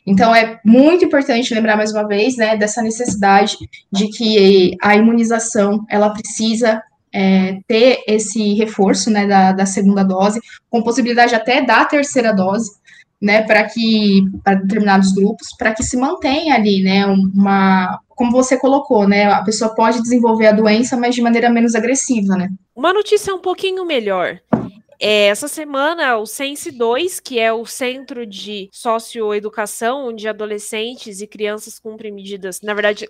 Então, 0.05 0.33
é 0.33 0.57
muito 0.65 1.03
importante 1.05 1.53
lembrar 1.53 1.75
mais 1.75 1.91
uma 1.91 2.07
vez, 2.07 2.37
né, 2.37 2.55
dessa 2.55 2.81
necessidade 2.81 3.57
de 3.91 4.07
que 4.09 4.77
a 4.81 4.95
imunização, 4.95 5.83
ela 5.89 6.11
precisa 6.11 6.81
é, 7.13 7.57
ter 7.67 8.01
esse 8.07 8.53
reforço, 8.53 9.09
né, 9.09 9.27
da, 9.27 9.51
da 9.51 9.65
segunda 9.65 10.01
dose, 10.03 10.39
com 10.69 10.81
possibilidade 10.81 11.35
até 11.35 11.61
da 11.61 11.83
terceira 11.85 12.31
dose, 12.31 12.71
né, 13.21 13.41
para 13.43 13.63
que 13.65 14.23
para 14.43 14.55
determinados 14.55 15.13
grupos, 15.13 15.47
para 15.57 15.73
que 15.73 15.83
se 15.83 15.97
mantenha 15.97 16.55
ali, 16.55 16.81
né, 16.81 17.05
uma 17.05 17.99
como 18.09 18.31
você 18.31 18.57
colocou, 18.57 19.07
né, 19.07 19.31
a 19.31 19.41
pessoa 19.43 19.73
pode 19.73 20.01
desenvolver 20.01 20.47
a 20.47 20.51
doença, 20.51 20.97
mas 20.97 21.15
de 21.15 21.21
maneira 21.21 21.49
menos 21.49 21.73
agressiva, 21.73 22.35
né? 22.35 22.49
Uma 22.75 22.91
notícia 22.91 23.33
um 23.33 23.39
pouquinho 23.39 23.85
melhor. 23.85 24.39
É, 25.01 25.27
essa 25.27 25.47
semana, 25.47 26.17
o 26.17 26.25
Sense 26.25 26.69
2, 26.71 27.21
que 27.21 27.39
é 27.39 27.53
o 27.53 27.65
Centro 27.65 28.25
de 28.25 28.67
Socioeducação, 28.69 30.09
onde 30.09 30.27
adolescentes 30.27 31.21
e 31.21 31.27
crianças 31.27 31.79
cumprem 31.79 32.11
medidas, 32.11 32.59
na 32.59 32.73
verdade, 32.73 33.07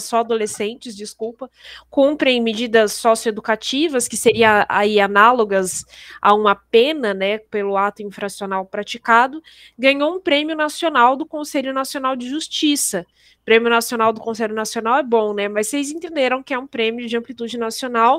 só 0.00 0.18
adolescentes, 0.18 0.96
desculpa, 0.96 1.48
cumprem 1.88 2.42
medidas 2.42 2.94
socioeducativas, 2.94 4.08
que 4.08 4.16
seriam 4.16 4.64
aí 4.68 4.98
análogas 4.98 5.84
a 6.20 6.34
uma 6.34 6.56
pena, 6.56 7.14
né, 7.14 7.38
pelo 7.38 7.76
ato 7.76 8.02
infracional 8.02 8.66
praticado, 8.66 9.40
ganhou 9.78 10.16
um 10.16 10.20
prêmio 10.20 10.56
nacional 10.56 11.14
do 11.14 11.24
Conselho 11.24 11.72
Nacional 11.72 12.16
de 12.16 12.28
Justiça. 12.28 13.06
Prêmio 13.48 13.70
Nacional 13.70 14.12
do 14.12 14.20
Conselho 14.20 14.54
Nacional 14.54 14.98
é 14.98 15.02
bom, 15.02 15.32
né? 15.32 15.48
Mas 15.48 15.68
vocês 15.68 15.90
entenderam 15.90 16.42
que 16.42 16.52
é 16.52 16.58
um 16.58 16.66
prêmio 16.66 17.08
de 17.08 17.16
amplitude 17.16 17.56
nacional 17.56 18.18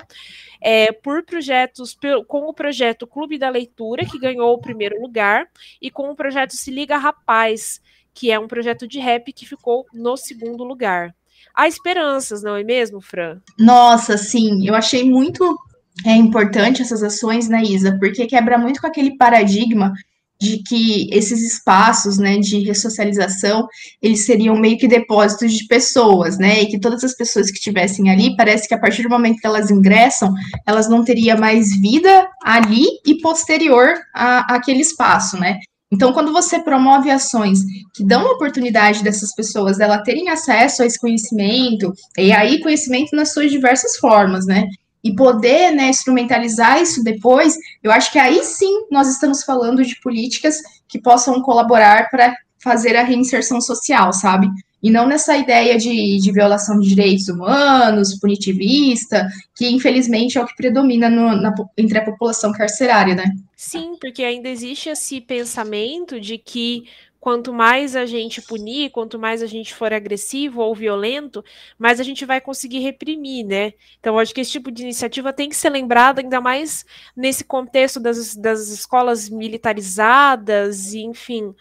é, 0.60 0.92
por 0.92 1.24
projetos, 1.24 1.96
com 2.28 2.48
o 2.48 2.54
projeto 2.54 3.06
Clube 3.06 3.38
da 3.38 3.48
Leitura, 3.48 4.08
que 4.08 4.18
ganhou 4.18 4.52
o 4.52 4.60
primeiro 4.60 5.00
lugar, 5.00 5.46
e 5.80 5.92
com 5.92 6.10
o 6.10 6.16
projeto 6.16 6.56
Se 6.56 6.72
Liga 6.72 6.98
Rapaz, 6.98 7.80
que 8.12 8.32
é 8.32 8.40
um 8.40 8.48
projeto 8.48 8.88
de 8.88 8.98
rap 8.98 9.32
que 9.32 9.46
ficou 9.46 9.86
no 9.94 10.18
segundo 10.18 10.64
lugar. 10.64 11.14
Há 11.54 11.68
esperanças, 11.68 12.42
não 12.42 12.56
é 12.56 12.64
mesmo, 12.64 13.00
Fran? 13.00 13.40
Nossa, 13.60 14.18
sim, 14.18 14.68
eu 14.68 14.74
achei 14.74 15.04
muito 15.04 15.56
é 16.08 16.16
importante 16.16 16.82
essas 16.82 17.04
ações, 17.04 17.48
né, 17.48 17.62
Isa? 17.62 17.98
Porque 18.00 18.26
quebra 18.26 18.58
muito 18.58 18.82
com 18.82 18.88
aquele 18.88 19.16
paradigma 19.16 19.94
de 20.42 20.64
que 20.64 21.10
esses 21.12 21.42
espaços, 21.42 22.18
né, 22.18 22.38
de 22.38 22.60
ressocialização, 22.60 23.68
eles 24.02 24.26
seriam 24.26 24.56
meio 24.56 24.78
que 24.78 24.88
depósitos 24.88 25.54
de 25.54 25.66
pessoas, 25.68 26.38
né, 26.38 26.62
e 26.62 26.68
que 26.68 26.80
todas 26.80 27.04
as 27.04 27.16
pessoas 27.16 27.52
que 27.52 27.58
estivessem 27.58 28.10
ali, 28.10 28.36
parece 28.36 28.68
que 28.68 28.74
a 28.74 28.80
partir 28.80 29.04
do 29.04 29.10
momento 29.10 29.40
que 29.40 29.48
elas 29.48 29.70
ingressam, 29.70 30.34
elas 30.66 30.90
não 30.90 31.04
teriam 31.04 31.38
mais 31.38 31.76
vida 31.80 32.28
ali 32.44 32.86
e 33.06 33.20
posterior 33.22 33.96
a, 34.16 34.56
àquele 34.56 34.80
espaço, 34.80 35.38
né. 35.38 35.60
Então, 35.92 36.14
quando 36.14 36.32
você 36.32 36.60
promove 36.60 37.10
ações 37.10 37.60
que 37.96 38.06
dão 38.06 38.28
a 38.28 38.34
oportunidade 38.34 39.04
dessas 39.04 39.34
pessoas 39.34 39.78
dela 39.78 40.04
terem 40.04 40.30
acesso 40.30 40.84
a 40.84 40.86
esse 40.86 41.00
conhecimento, 41.00 41.92
e 42.18 42.32
aí 42.32 42.62
conhecimento 42.62 43.16
nas 43.16 43.34
suas 43.34 43.52
diversas 43.52 43.98
formas, 43.98 44.46
né? 44.46 44.66
E 45.04 45.16
poder 45.16 45.72
né, 45.72 45.90
instrumentalizar 45.90 46.82
isso 46.82 47.04
depois, 47.04 47.56
eu 47.82 47.92
acho 47.92 48.12
que 48.12 48.20
aí 48.20 48.44
sim 48.44 48.86
nós 48.92 49.08
estamos 49.08 49.44
falando 49.44 49.84
de 49.84 50.00
políticas 50.02 50.58
que 50.88 51.00
possam 51.00 51.42
colaborar 51.42 52.10
para 52.10 52.36
fazer 52.62 52.96
a 52.96 53.04
reinserção 53.04 53.62
social, 53.62 54.12
sabe? 54.12 54.48
E 54.82 54.90
não 54.90 55.06
nessa 55.06 55.36
ideia 55.36 55.78
de, 55.78 56.18
de 56.20 56.32
violação 56.32 56.80
de 56.80 56.88
direitos 56.88 57.28
humanos, 57.28 58.18
punitivista, 58.18 59.28
que 59.56 59.68
infelizmente 59.70 60.38
é 60.38 60.42
o 60.42 60.46
que 60.46 60.56
predomina 60.56 61.10
no, 61.10 61.36
na, 61.36 61.54
entre 61.78 61.98
a 61.98 62.06
população 62.06 62.52
carcerária, 62.52 63.14
né? 63.14 63.26
Sim, 63.58 63.98
porque 64.00 64.24
ainda 64.24 64.48
existe 64.48 64.88
esse 64.90 65.20
pensamento 65.20 66.20
de 66.20 66.38
que 66.38 66.86
quanto 67.20 67.54
mais 67.54 67.96
a 67.96 68.06
gente 68.06 68.42
punir, 68.42 68.92
quanto 68.92 69.20
mais 69.20 69.44
a 69.44 69.46
gente 69.46 69.74
for 69.74 69.94
agressivo 69.94 70.62
ou 70.62 70.74
violento, 70.74 71.44
mais 71.78 72.00
a 72.00 72.04
gente 72.04 72.26
vai 72.26 72.40
conseguir 72.40 72.80
reprimir, 72.80 73.46
né? 73.46 73.74
Então, 74.00 74.18
acho 74.18 74.34
que 74.34 74.42
esse 74.42 74.52
tipo 74.52 74.72
de 74.72 74.84
iniciativa 74.84 75.34
tem 75.34 75.50
que 75.50 75.56
ser 75.56 75.70
lembrada, 75.70 76.22
ainda 76.22 76.40
mais 76.40 76.86
nesse 77.16 77.44
contexto 77.44 78.00
das, 78.00 78.36
das 78.36 78.70
escolas 78.70 79.30
militarizadas, 79.30 80.94
e, 80.94 81.00
enfim 81.00 81.54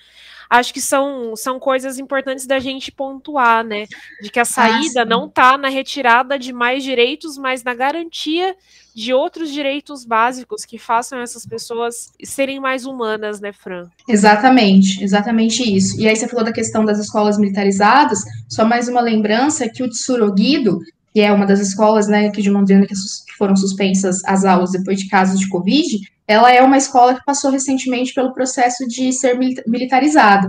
acho 0.49 0.73
que 0.73 0.81
são, 0.81 1.37
são 1.37 1.59
coisas 1.59 1.99
importantes 1.99 2.47
da 2.47 2.59
gente 2.59 2.91
pontuar, 2.91 3.65
né? 3.65 3.87
De 4.23 4.31
que 4.31 4.41
a 4.41 4.45
saída 4.45 5.03
ah, 5.03 5.05
não 5.05 5.27
está 5.27 5.59
na 5.59 5.69
retirada 5.69 6.39
de 6.39 6.53
mais 6.53 6.83
direitos, 6.83 7.37
mas 7.37 7.63
na 7.63 7.75
garantia 7.75 8.57
de 8.95 9.13
outros 9.13 9.53
direitos 9.53 10.05
básicos 10.05 10.65
que 10.65 10.79
façam 10.79 11.21
essas 11.21 11.47
pessoas 11.47 12.13
serem 12.25 12.59
mais 12.59 12.85
humanas, 12.85 13.41
né, 13.41 13.53
Fran? 13.53 13.89
Exatamente, 14.09 15.05
exatamente 15.05 15.63
isso. 15.63 16.01
E 16.01 16.09
aí 16.09 16.17
você 16.17 16.27
falou 16.27 16.45
da 16.45 16.53
questão 16.53 16.85
das 16.85 16.99
escolas 16.99 17.39
militarizadas, 17.39 18.25
só 18.49 18.65
mais 18.65 18.89
uma 18.89 19.01
lembrança 19.01 19.69
que 19.69 19.83
o 19.83 19.89
Tsurugido, 19.89 20.81
que 21.13 21.21
é 21.21 21.33
uma 21.33 21.47
das 21.47 21.61
escolas, 21.61 22.07
né, 22.09 22.27
aqui 22.27 22.43
de 22.43 22.51
Londrina 22.51 22.87
que 22.87 22.95
foram 23.37 23.57
suspensas 23.57 24.25
as 24.25 24.45
aulas 24.45 24.73
depois 24.73 24.99
de 24.99 25.09
casos 25.09 25.41
de 25.41 25.49
Covid, 25.49 26.01
ela 26.27 26.53
é 26.53 26.63
uma 26.63 26.77
escola 26.77 27.15
que 27.15 27.25
passou 27.25 27.51
recentemente 27.51 28.13
pelo 28.13 28.35
processo 28.35 28.87
de 28.87 29.13
ser 29.13 29.39
militarizada. 29.67 30.49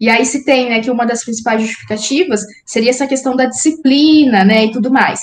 E 0.00 0.08
aí 0.08 0.24
se 0.24 0.44
tem, 0.44 0.70
né, 0.70 0.80
que 0.80 0.90
uma 0.90 1.06
das 1.06 1.22
principais 1.22 1.62
justificativas 1.62 2.40
seria 2.66 2.90
essa 2.90 3.06
questão 3.06 3.36
da 3.36 3.46
disciplina, 3.46 4.44
né, 4.44 4.64
e 4.64 4.72
tudo 4.72 4.90
mais. 4.90 5.20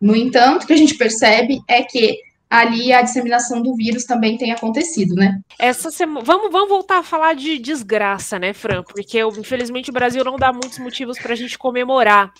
No 0.00 0.16
entanto, 0.16 0.64
o 0.64 0.66
que 0.66 0.72
a 0.72 0.76
gente 0.76 0.96
percebe 0.96 1.60
é 1.68 1.82
que 1.82 2.18
ali 2.54 2.92
a 2.92 3.02
disseminação 3.02 3.60
do 3.60 3.74
vírus 3.74 4.04
também 4.04 4.36
tem 4.38 4.52
acontecido, 4.52 5.14
né? 5.14 5.40
Essa 5.58 5.90
semana, 5.90 6.24
vamos, 6.24 6.52
vamos 6.52 6.68
voltar 6.68 6.98
a 6.98 7.02
falar 7.02 7.34
de 7.34 7.58
desgraça, 7.58 8.38
né, 8.38 8.52
Fran? 8.52 8.82
Porque 8.82 9.20
infelizmente 9.20 9.90
o 9.90 9.92
Brasil 9.92 10.22
não 10.24 10.36
dá 10.36 10.52
muitos 10.52 10.78
motivos 10.78 11.18
para 11.18 11.32
a 11.32 11.36
gente 11.36 11.58
comemorar. 11.58 12.32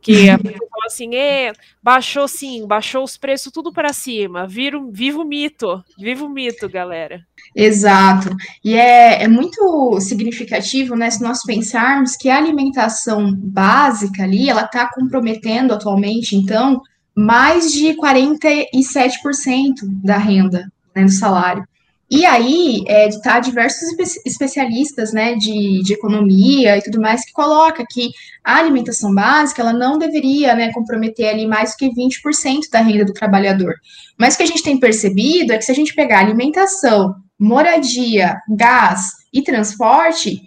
que 0.00 0.28
a 0.28 0.36
pessoa 0.38 0.68
fala 0.68 0.86
assim, 0.86 1.14
é, 1.14 1.52
baixou 1.82 2.26
sim, 2.26 2.66
baixou 2.66 3.04
os 3.04 3.16
preços 3.16 3.52
tudo 3.52 3.72
para 3.72 3.92
cima, 3.92 4.46
vira, 4.46 4.78
viva 4.90 5.20
o 5.20 5.24
mito, 5.24 5.82
viva 5.98 6.24
o 6.24 6.28
mito, 6.28 6.68
galera. 6.68 7.24
Exato. 7.54 8.34
E 8.64 8.74
é, 8.74 9.22
é 9.22 9.28
muito 9.28 9.98
significativo, 10.00 10.96
né, 10.96 11.10
se 11.10 11.22
nós 11.22 11.42
pensarmos 11.44 12.16
que 12.16 12.28
a 12.28 12.36
alimentação 12.36 13.34
básica 13.34 14.24
ali, 14.24 14.50
ela 14.50 14.64
está 14.64 14.90
comprometendo 14.92 15.72
atualmente, 15.72 16.36
então, 16.36 16.82
mais 17.14 17.72
de 17.72 17.94
47% 17.96 19.74
da 20.02 20.16
renda, 20.16 20.70
né, 20.94 21.04
do 21.04 21.10
salário. 21.10 21.66
E 22.10 22.26
aí, 22.26 22.84
é, 22.88 23.08
tá 23.20 23.40
diversos 23.40 23.88
especialistas, 24.26 25.14
né, 25.14 25.34
de, 25.34 25.82
de 25.82 25.94
economia 25.94 26.76
e 26.76 26.82
tudo 26.82 27.00
mais, 27.00 27.24
que 27.24 27.32
coloca 27.32 27.86
que 27.88 28.10
a 28.44 28.56
alimentação 28.56 29.14
básica, 29.14 29.62
ela 29.62 29.72
não 29.72 29.96
deveria, 29.96 30.54
né, 30.54 30.70
comprometer 30.72 31.30
ali 31.30 31.46
mais 31.46 31.70
do 31.70 31.76
que 31.78 31.88
20% 31.88 32.70
da 32.70 32.82
renda 32.82 33.06
do 33.06 33.14
trabalhador. 33.14 33.74
Mas 34.18 34.34
o 34.34 34.36
que 34.36 34.42
a 34.42 34.46
gente 34.46 34.62
tem 34.62 34.78
percebido 34.78 35.54
é 35.54 35.58
que 35.58 35.64
se 35.64 35.72
a 35.72 35.74
gente 35.74 35.94
pegar 35.94 36.18
alimentação, 36.18 37.14
moradia, 37.38 38.36
gás 38.46 39.12
e 39.32 39.40
transporte, 39.40 40.42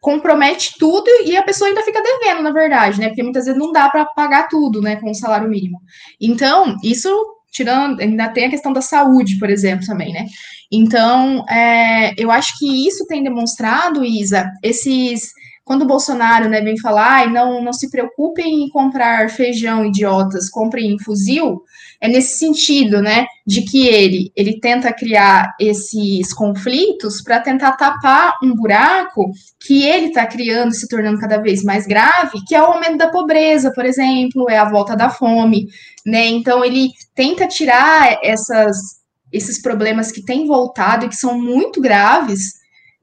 compromete 0.00 0.74
tudo 0.78 1.08
e 1.24 1.36
a 1.36 1.42
pessoa 1.42 1.68
ainda 1.68 1.82
fica 1.82 2.02
devendo, 2.02 2.42
na 2.42 2.50
verdade, 2.50 2.98
né, 2.98 3.08
porque 3.08 3.22
muitas 3.22 3.44
vezes 3.44 3.60
não 3.60 3.70
dá 3.70 3.88
para 3.88 4.06
pagar 4.06 4.48
tudo, 4.48 4.80
né, 4.80 4.96
com 4.96 5.10
o 5.10 5.14
salário 5.14 5.48
mínimo. 5.48 5.78
Então, 6.20 6.76
isso 6.82 7.08
tirando, 7.50 8.00
ainda 8.00 8.28
tem 8.28 8.46
a 8.46 8.50
questão 8.50 8.72
da 8.72 8.80
saúde, 8.80 9.38
por 9.38 9.50
exemplo, 9.50 9.86
também, 9.86 10.12
né? 10.12 10.26
Então, 10.70 11.44
é, 11.48 12.14
eu 12.16 12.30
acho 12.30 12.56
que 12.58 12.86
isso 12.86 13.06
tem 13.06 13.22
demonstrado, 13.22 14.04
Isa, 14.04 14.50
esses. 14.62 15.32
Quando 15.64 15.82
o 15.82 15.86
Bolsonaro 15.86 16.48
né, 16.48 16.60
vem 16.60 16.78
falar, 16.78 17.26
e 17.26 17.32
não, 17.32 17.62
não 17.62 17.72
se 17.72 17.90
preocupem 17.90 18.64
em 18.64 18.68
comprar 18.70 19.30
feijão, 19.30 19.84
idiotas, 19.84 20.48
comprem 20.48 20.98
fuzil, 20.98 21.62
é 22.00 22.08
nesse 22.08 22.38
sentido, 22.38 23.02
né, 23.02 23.26
de 23.46 23.62
que 23.62 23.86
ele, 23.86 24.32
ele 24.34 24.58
tenta 24.58 24.92
criar 24.92 25.54
esses 25.60 26.32
conflitos 26.32 27.22
para 27.22 27.40
tentar 27.40 27.72
tapar 27.72 28.38
um 28.42 28.54
buraco 28.54 29.30
que 29.60 29.84
ele 29.84 30.06
está 30.06 30.26
criando, 30.26 30.74
se 30.74 30.88
tornando 30.88 31.20
cada 31.20 31.36
vez 31.36 31.62
mais 31.62 31.86
grave, 31.86 32.42
que 32.46 32.54
é 32.54 32.62
o 32.62 32.66
aumento 32.66 32.96
da 32.96 33.10
pobreza, 33.10 33.70
por 33.74 33.84
exemplo, 33.84 34.48
é 34.48 34.56
a 34.56 34.70
volta 34.70 34.96
da 34.96 35.10
fome, 35.10 35.66
né? 36.06 36.26
Então 36.26 36.64
ele 36.64 36.90
tenta 37.14 37.46
tirar 37.46 38.18
essas, 38.22 38.76
esses 39.30 39.60
problemas 39.60 40.10
que 40.10 40.24
têm 40.24 40.46
voltado 40.46 41.04
e 41.04 41.08
que 41.08 41.16
são 41.16 41.38
muito 41.38 41.82
graves 41.82 42.60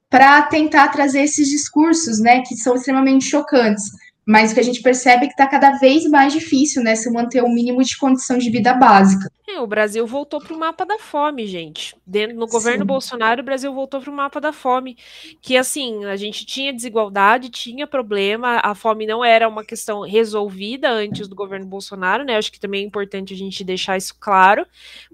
para 0.09 0.41
tentar 0.43 0.87
trazer 0.87 1.21
esses 1.21 1.49
discursos, 1.49 2.17
né, 2.19 2.41
que 2.41 2.55
são 2.55 2.75
extremamente 2.75 3.25
chocantes 3.25 3.83
mas 4.27 4.51
o 4.51 4.53
que 4.53 4.59
a 4.59 4.63
gente 4.63 4.81
percebe 4.81 5.23
é 5.23 5.27
que 5.27 5.33
está 5.33 5.47
cada 5.47 5.71
vez 5.79 6.03
mais 6.03 6.33
difícil, 6.33 6.83
né, 6.83 6.95
se 6.95 7.09
manter 7.09 7.41
o 7.41 7.47
um 7.47 7.53
mínimo 7.53 7.81
de 7.81 7.97
condição 7.97 8.37
de 8.37 8.49
vida 8.49 8.73
básica. 8.73 9.31
O 9.57 9.67
Brasil 9.67 10.05
voltou 10.05 10.39
para 10.39 10.53
o 10.53 10.59
mapa 10.59 10.85
da 10.85 10.97
fome, 10.99 11.47
gente. 11.47 11.95
Dentro, 12.05 12.35
no 12.37 12.47
governo 12.47 12.83
Sim. 12.83 12.87
Bolsonaro, 12.87 13.41
o 13.41 13.45
Brasil 13.45 13.73
voltou 13.73 13.99
para 13.99 14.09
o 14.09 14.13
mapa 14.13 14.39
da 14.39 14.53
fome. 14.53 14.97
Que 15.41 15.57
assim, 15.57 16.05
a 16.05 16.15
gente 16.15 16.45
tinha 16.45 16.73
desigualdade, 16.73 17.49
tinha 17.49 17.87
problema, 17.87 18.59
a 18.63 18.73
fome 18.75 19.05
não 19.05 19.23
era 19.23 19.47
uma 19.47 19.63
questão 19.63 20.01
resolvida 20.01 20.89
antes 20.89 21.27
do 21.27 21.35
governo 21.35 21.65
Bolsonaro, 21.65 22.23
né? 22.23 22.37
Acho 22.37 22.51
que 22.51 22.59
também 22.59 22.83
é 22.83 22.85
importante 22.85 23.33
a 23.33 23.37
gente 23.37 23.63
deixar 23.63 23.97
isso 23.97 24.15
claro. 24.19 24.65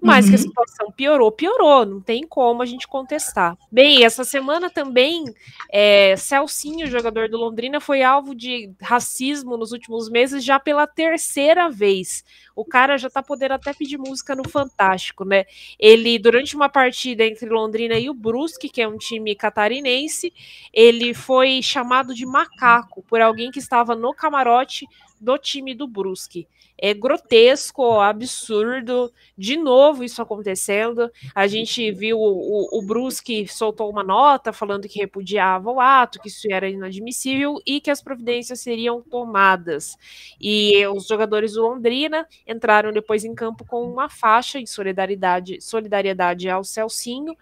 Mas 0.01 0.25
uhum. 0.25 0.31
que 0.31 0.37
a 0.37 0.39
uhum. 0.39 0.47
situação 0.47 0.91
piorou, 0.91 1.31
piorou, 1.31 1.85
não 1.85 2.01
tem 2.01 2.27
como 2.27 2.61
a 2.61 2.65
gente 2.65 2.87
contestar. 2.87 3.57
Bem, 3.71 4.03
essa 4.03 4.23
semana 4.23 4.69
também, 4.69 5.25
é, 5.71 6.15
Celcinho, 6.15 6.87
jogador 6.87 7.29
do 7.29 7.37
Londrina, 7.37 7.79
foi 7.79 8.03
alvo 8.03 8.35
de 8.35 8.71
racismo 8.81 9.57
nos 9.57 9.71
últimos 9.71 10.09
meses 10.09 10.43
já 10.43 10.59
pela 10.59 10.87
terceira 10.87 11.69
vez. 11.69 12.23
O 12.55 12.63
cara 12.63 12.97
já 12.97 13.09
tá 13.09 13.23
podendo 13.23 13.53
até 13.53 13.73
pedir 13.73 13.97
música 13.97 14.32
no 14.35 14.47
Fantástico, 14.47 15.25
né? 15.25 15.45
Ele, 15.79 16.17
durante 16.19 16.55
uma 16.55 16.69
partida 16.69 17.25
entre 17.25 17.47
Londrina 17.47 17.97
e 17.97 18.09
o 18.09 18.13
Brusque, 18.13 18.69
que 18.69 18.81
é 18.81 18.87
um 18.87 18.97
time 18.97 19.35
catarinense, 19.35 20.33
ele 20.73 21.13
foi 21.13 21.61
chamado 21.61 22.13
de 22.13 22.25
macaco 22.25 23.03
por 23.03 23.21
alguém 23.21 23.51
que 23.51 23.59
estava 23.59 23.95
no 23.95 24.13
camarote 24.13 24.87
do 25.23 25.37
time 25.37 25.73
do 25.73 25.87
Brusque. 25.87 26.47
É 26.77 26.93
grotesco, 26.93 27.99
absurdo. 27.99 29.11
De 29.37 29.55
novo 29.55 30.03
isso 30.03 30.21
acontecendo. 30.21 31.09
A 31.33 31.47
gente 31.47 31.91
viu 31.91 32.17
o, 32.17 32.77
o, 32.77 32.79
o 32.79 32.81
Brusque 32.81 33.47
soltou 33.47 33.89
uma 33.89 34.03
nota 34.03 34.51
falando 34.51 34.87
que 34.87 34.99
repudiava 34.99 35.71
o 35.71 35.79
ato, 35.79 36.19
que 36.19 36.27
isso 36.27 36.47
era 36.51 36.67
inadmissível 36.67 37.55
e 37.65 37.79
que 37.79 37.89
as 37.89 38.01
providências 38.01 38.59
seriam 38.59 39.01
tomadas. 39.01 39.95
E 40.41 40.85
os 40.87 41.07
jogadores 41.07 41.53
do 41.53 41.61
Londrina 41.61 42.27
entraram 42.45 42.91
depois 42.91 43.23
em 43.23 43.33
campo 43.33 43.65
com 43.65 43.83
uma 43.83 44.09
faixa 44.09 44.59
em 44.59 44.65
solidariedade, 44.65 45.61
solidariedade 45.61 46.49
ao 46.49 46.65
Celcinho, 46.65 47.35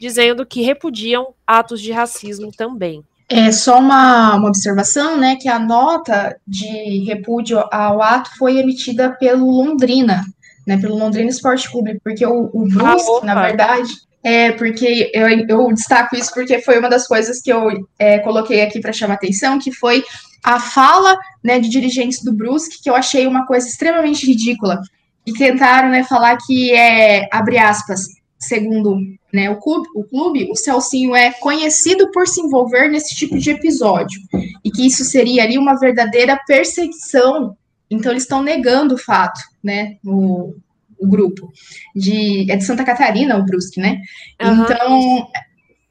dizendo 0.00 0.44
que 0.44 0.62
repudiam 0.62 1.34
atos 1.46 1.80
de 1.80 1.92
racismo 1.92 2.50
também. 2.50 3.04
É 3.30 3.52
só 3.52 3.78
uma, 3.78 4.36
uma 4.36 4.48
observação, 4.48 5.18
né, 5.18 5.36
que 5.36 5.48
a 5.48 5.58
nota 5.58 6.34
de 6.46 7.04
repúdio 7.04 7.62
ao 7.70 8.00
ato 8.00 8.30
foi 8.38 8.58
emitida 8.58 9.10
pelo 9.10 9.50
Londrina, 9.50 10.24
né, 10.66 10.78
pelo 10.78 10.96
Londrina 10.96 11.28
Esporte 11.28 11.70
Clube, 11.70 12.00
porque 12.02 12.24
o, 12.24 12.48
o 12.54 12.66
Brusque, 12.66 13.10
ah, 13.22 13.26
na 13.26 13.34
verdade, 13.34 13.92
é 14.24 14.52
porque 14.52 15.10
eu, 15.12 15.28
eu, 15.28 15.72
destaco 15.74 16.16
isso 16.16 16.32
porque 16.32 16.60
foi 16.60 16.78
uma 16.78 16.88
das 16.88 17.06
coisas 17.06 17.40
que 17.42 17.52
eu 17.52 17.86
é, 17.98 18.18
coloquei 18.20 18.62
aqui 18.62 18.80
para 18.80 18.92
chamar 18.92 19.14
atenção, 19.14 19.58
que 19.58 19.72
foi 19.72 20.02
a 20.42 20.58
fala, 20.58 21.16
né, 21.44 21.58
de 21.58 21.68
dirigentes 21.68 22.22
do 22.22 22.32
Brusque, 22.32 22.82
que 22.82 22.88
eu 22.88 22.96
achei 22.96 23.26
uma 23.26 23.46
coisa 23.46 23.68
extremamente 23.68 24.26
ridícula, 24.26 24.80
e 25.26 25.32
tentaram, 25.34 25.90
né, 25.90 26.02
falar 26.04 26.38
que 26.38 26.72
é, 26.72 27.28
abre 27.30 27.58
aspas, 27.58 28.17
segundo 28.38 28.96
né, 29.32 29.50
o, 29.50 29.56
clube, 29.56 29.88
o 29.94 30.04
clube, 30.04 30.48
o 30.50 30.56
Celcinho 30.56 31.14
é 31.14 31.32
conhecido 31.32 32.10
por 32.10 32.26
se 32.26 32.40
envolver 32.40 32.88
nesse 32.88 33.14
tipo 33.14 33.36
de 33.38 33.50
episódio, 33.50 34.20
e 34.64 34.70
que 34.70 34.86
isso 34.86 35.04
seria 35.04 35.42
ali 35.42 35.58
uma 35.58 35.78
verdadeira 35.78 36.40
perseguição. 36.46 37.56
Então, 37.90 38.12
eles 38.12 38.22
estão 38.22 38.42
negando 38.42 38.94
o 38.94 38.98
fato, 38.98 39.40
né, 39.62 39.96
o, 40.04 40.54
o 40.98 41.06
grupo. 41.06 41.50
De, 41.94 42.50
é 42.50 42.56
de 42.56 42.64
Santa 42.64 42.84
Catarina, 42.84 43.36
o 43.36 43.44
Brusque, 43.44 43.80
né? 43.80 44.00
Uhum. 44.42 44.62
Então, 44.62 45.28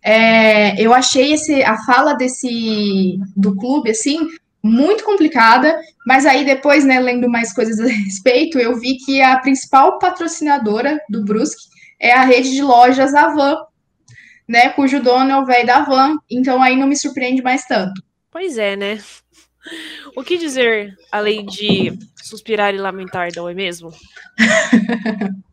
é, 0.03 0.81
eu 0.81 0.93
achei 0.93 1.33
esse, 1.33 1.63
a 1.63 1.77
fala 1.83 2.13
desse 2.13 3.19
do 3.35 3.55
clube, 3.55 3.91
assim, 3.91 4.17
muito 4.63 5.03
complicada, 5.03 5.77
mas 6.05 6.25
aí 6.25 6.43
depois, 6.43 6.83
né, 6.85 6.99
lendo 6.99 7.29
mais 7.29 7.53
coisas 7.53 7.79
a 7.79 7.85
respeito, 7.87 8.57
eu 8.57 8.79
vi 8.79 8.97
que 8.97 9.21
a 9.21 9.37
principal 9.39 9.99
patrocinadora 9.99 10.99
do 11.09 11.23
Brusque 11.23 11.76
é 11.99 12.11
a 12.11 12.23
rede 12.23 12.51
de 12.51 12.61
lojas 12.61 13.13
Avan, 13.13 13.57
né? 14.47 14.69
Cujo 14.69 15.01
dono 15.01 15.31
é 15.31 15.39
o 15.39 15.45
velho 15.45 15.65
da 15.67 15.81
Van, 15.81 16.17
então 16.29 16.61
aí 16.61 16.75
não 16.75 16.87
me 16.87 16.95
surpreende 16.95 17.41
mais 17.41 17.65
tanto. 17.65 18.01
Pois 18.31 18.57
é, 18.57 18.75
né? 18.75 18.99
O 20.15 20.23
que 20.23 20.37
dizer 20.37 20.95
além 21.11 21.45
de 21.45 21.97
suspirar 22.23 22.73
e 22.73 22.77
lamentar, 22.77 23.29
não 23.35 23.49
é 23.49 23.53
mesmo? 23.53 23.91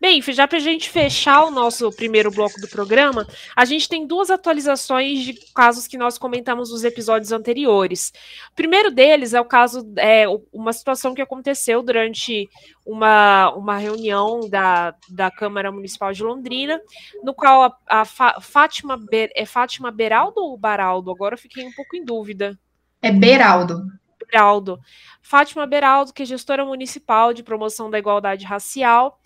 Bem, 0.00 0.22
já 0.22 0.48
para 0.48 0.56
a 0.56 0.60
gente 0.60 0.88
fechar 0.88 1.44
o 1.44 1.50
nosso 1.50 1.90
primeiro 1.92 2.30
bloco 2.30 2.58
do 2.58 2.66
programa, 2.66 3.26
a 3.54 3.66
gente 3.66 3.86
tem 3.86 4.06
duas 4.06 4.30
atualizações 4.30 5.20
de 5.20 5.34
casos 5.54 5.86
que 5.86 5.98
nós 5.98 6.16
comentamos 6.16 6.70
nos 6.70 6.84
episódios 6.84 7.32
anteriores. 7.32 8.10
O 8.50 8.54
primeiro 8.54 8.90
deles 8.90 9.34
é 9.34 9.40
o 9.40 9.44
caso, 9.44 9.92
é 9.98 10.24
uma 10.50 10.72
situação 10.72 11.14
que 11.14 11.20
aconteceu 11.20 11.82
durante 11.82 12.48
uma, 12.86 13.50
uma 13.50 13.76
reunião 13.76 14.48
da, 14.48 14.94
da 15.10 15.30
Câmara 15.30 15.70
Municipal 15.70 16.14
de 16.14 16.22
Londrina, 16.22 16.80
no 17.22 17.34
qual 17.34 17.64
a, 17.64 17.76
a 17.86 18.04
Fátima, 18.40 18.98
é 19.12 19.44
Fátima 19.44 19.90
Beraldo 19.90 20.40
ou 20.40 20.56
Baraldo? 20.56 21.10
Agora 21.10 21.34
eu 21.34 21.38
fiquei 21.38 21.62
um 21.66 21.72
pouco 21.72 21.94
em 21.94 22.02
dúvida. 22.02 22.58
É 23.02 23.12
Beraldo. 23.12 23.82
Beraldo. 24.30 24.78
Fátima 25.22 25.66
Beraldo, 25.66 26.12
que 26.12 26.22
é 26.22 26.26
gestora 26.26 26.64
municipal 26.64 27.32
de 27.32 27.42
promoção 27.42 27.90
da 27.90 27.98
igualdade 27.98 28.44
racial, 28.44 29.20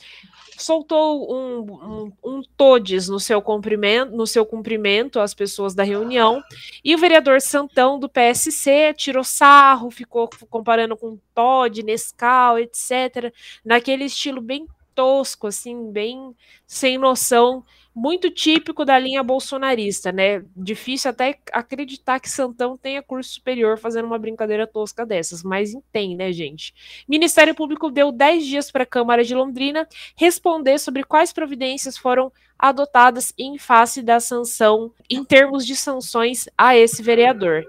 soltou 0.59 1.33
um, 1.33 1.61
um, 1.61 2.12
um 2.25 2.43
todes 2.57 3.09
no 3.09 3.19
seu 3.19 3.40
cumprimento, 3.40 4.14
no 4.14 4.27
seu 4.27 4.45
cumprimento 4.45 5.21
às 5.21 5.35
pessoas 5.35 5.75
da 5.75 5.83
reunião, 5.83 6.43
e 6.85 6.95
o 6.95 6.99
vereador 6.99 7.40
Santão 7.40 7.99
do 7.99 8.09
PSC 8.09 8.95
tirou 8.97 9.25
sarro, 9.25 9.90
ficou 9.90 10.29
comparando 10.51 10.97
com 10.97 11.19
Todd, 11.35 11.83
Nescau, 11.83 12.59
etc, 12.59 13.33
naquele 13.64 14.05
estilo 14.05 14.40
bem 14.40 14.67
tosco, 14.95 15.47
assim, 15.47 15.90
bem 15.90 16.35
sem 16.67 16.97
noção 16.99 17.64
muito 17.94 18.28
típico 18.28 18.85
da 18.85 18.98
linha 18.98 19.22
bolsonarista, 19.22 20.11
né? 20.11 20.44
Difícil 20.57 21.11
até 21.11 21.38
acreditar 21.52 22.18
que 22.18 22.28
Santão 22.28 22.76
tenha 22.76 23.02
curso 23.02 23.35
superior 23.35 23.78
fazendo 23.78 24.07
uma 24.07 24.18
brincadeira 24.18 24.66
tosca 24.66 25.07
dessas, 25.07 25.44
mas 25.44 25.76
tem, 25.92 26.16
né, 26.16 26.33
gente? 26.33 26.74
Ministério 27.09 27.54
Público 27.54 27.90
deu 27.90 28.11
10 28.11 28.46
dias 28.46 28.70
para 28.70 28.83
a 28.83 28.87
Câmara 28.87 29.22
de 29.22 29.35
Londrina 29.35 29.87
responder 30.16 30.78
sobre 30.78 31.04
quais 31.04 31.33
providências 31.33 31.96
foram 31.96 32.33
adotadas 32.59 33.33
em 33.38 33.59
face 33.59 34.02
da 34.02 34.18
sanção, 34.18 34.92
em 35.09 35.24
termos 35.24 35.64
de 35.64 35.76
sanções 35.76 36.48
a 36.57 36.76
esse 36.76 37.02
vereador. 37.02 37.64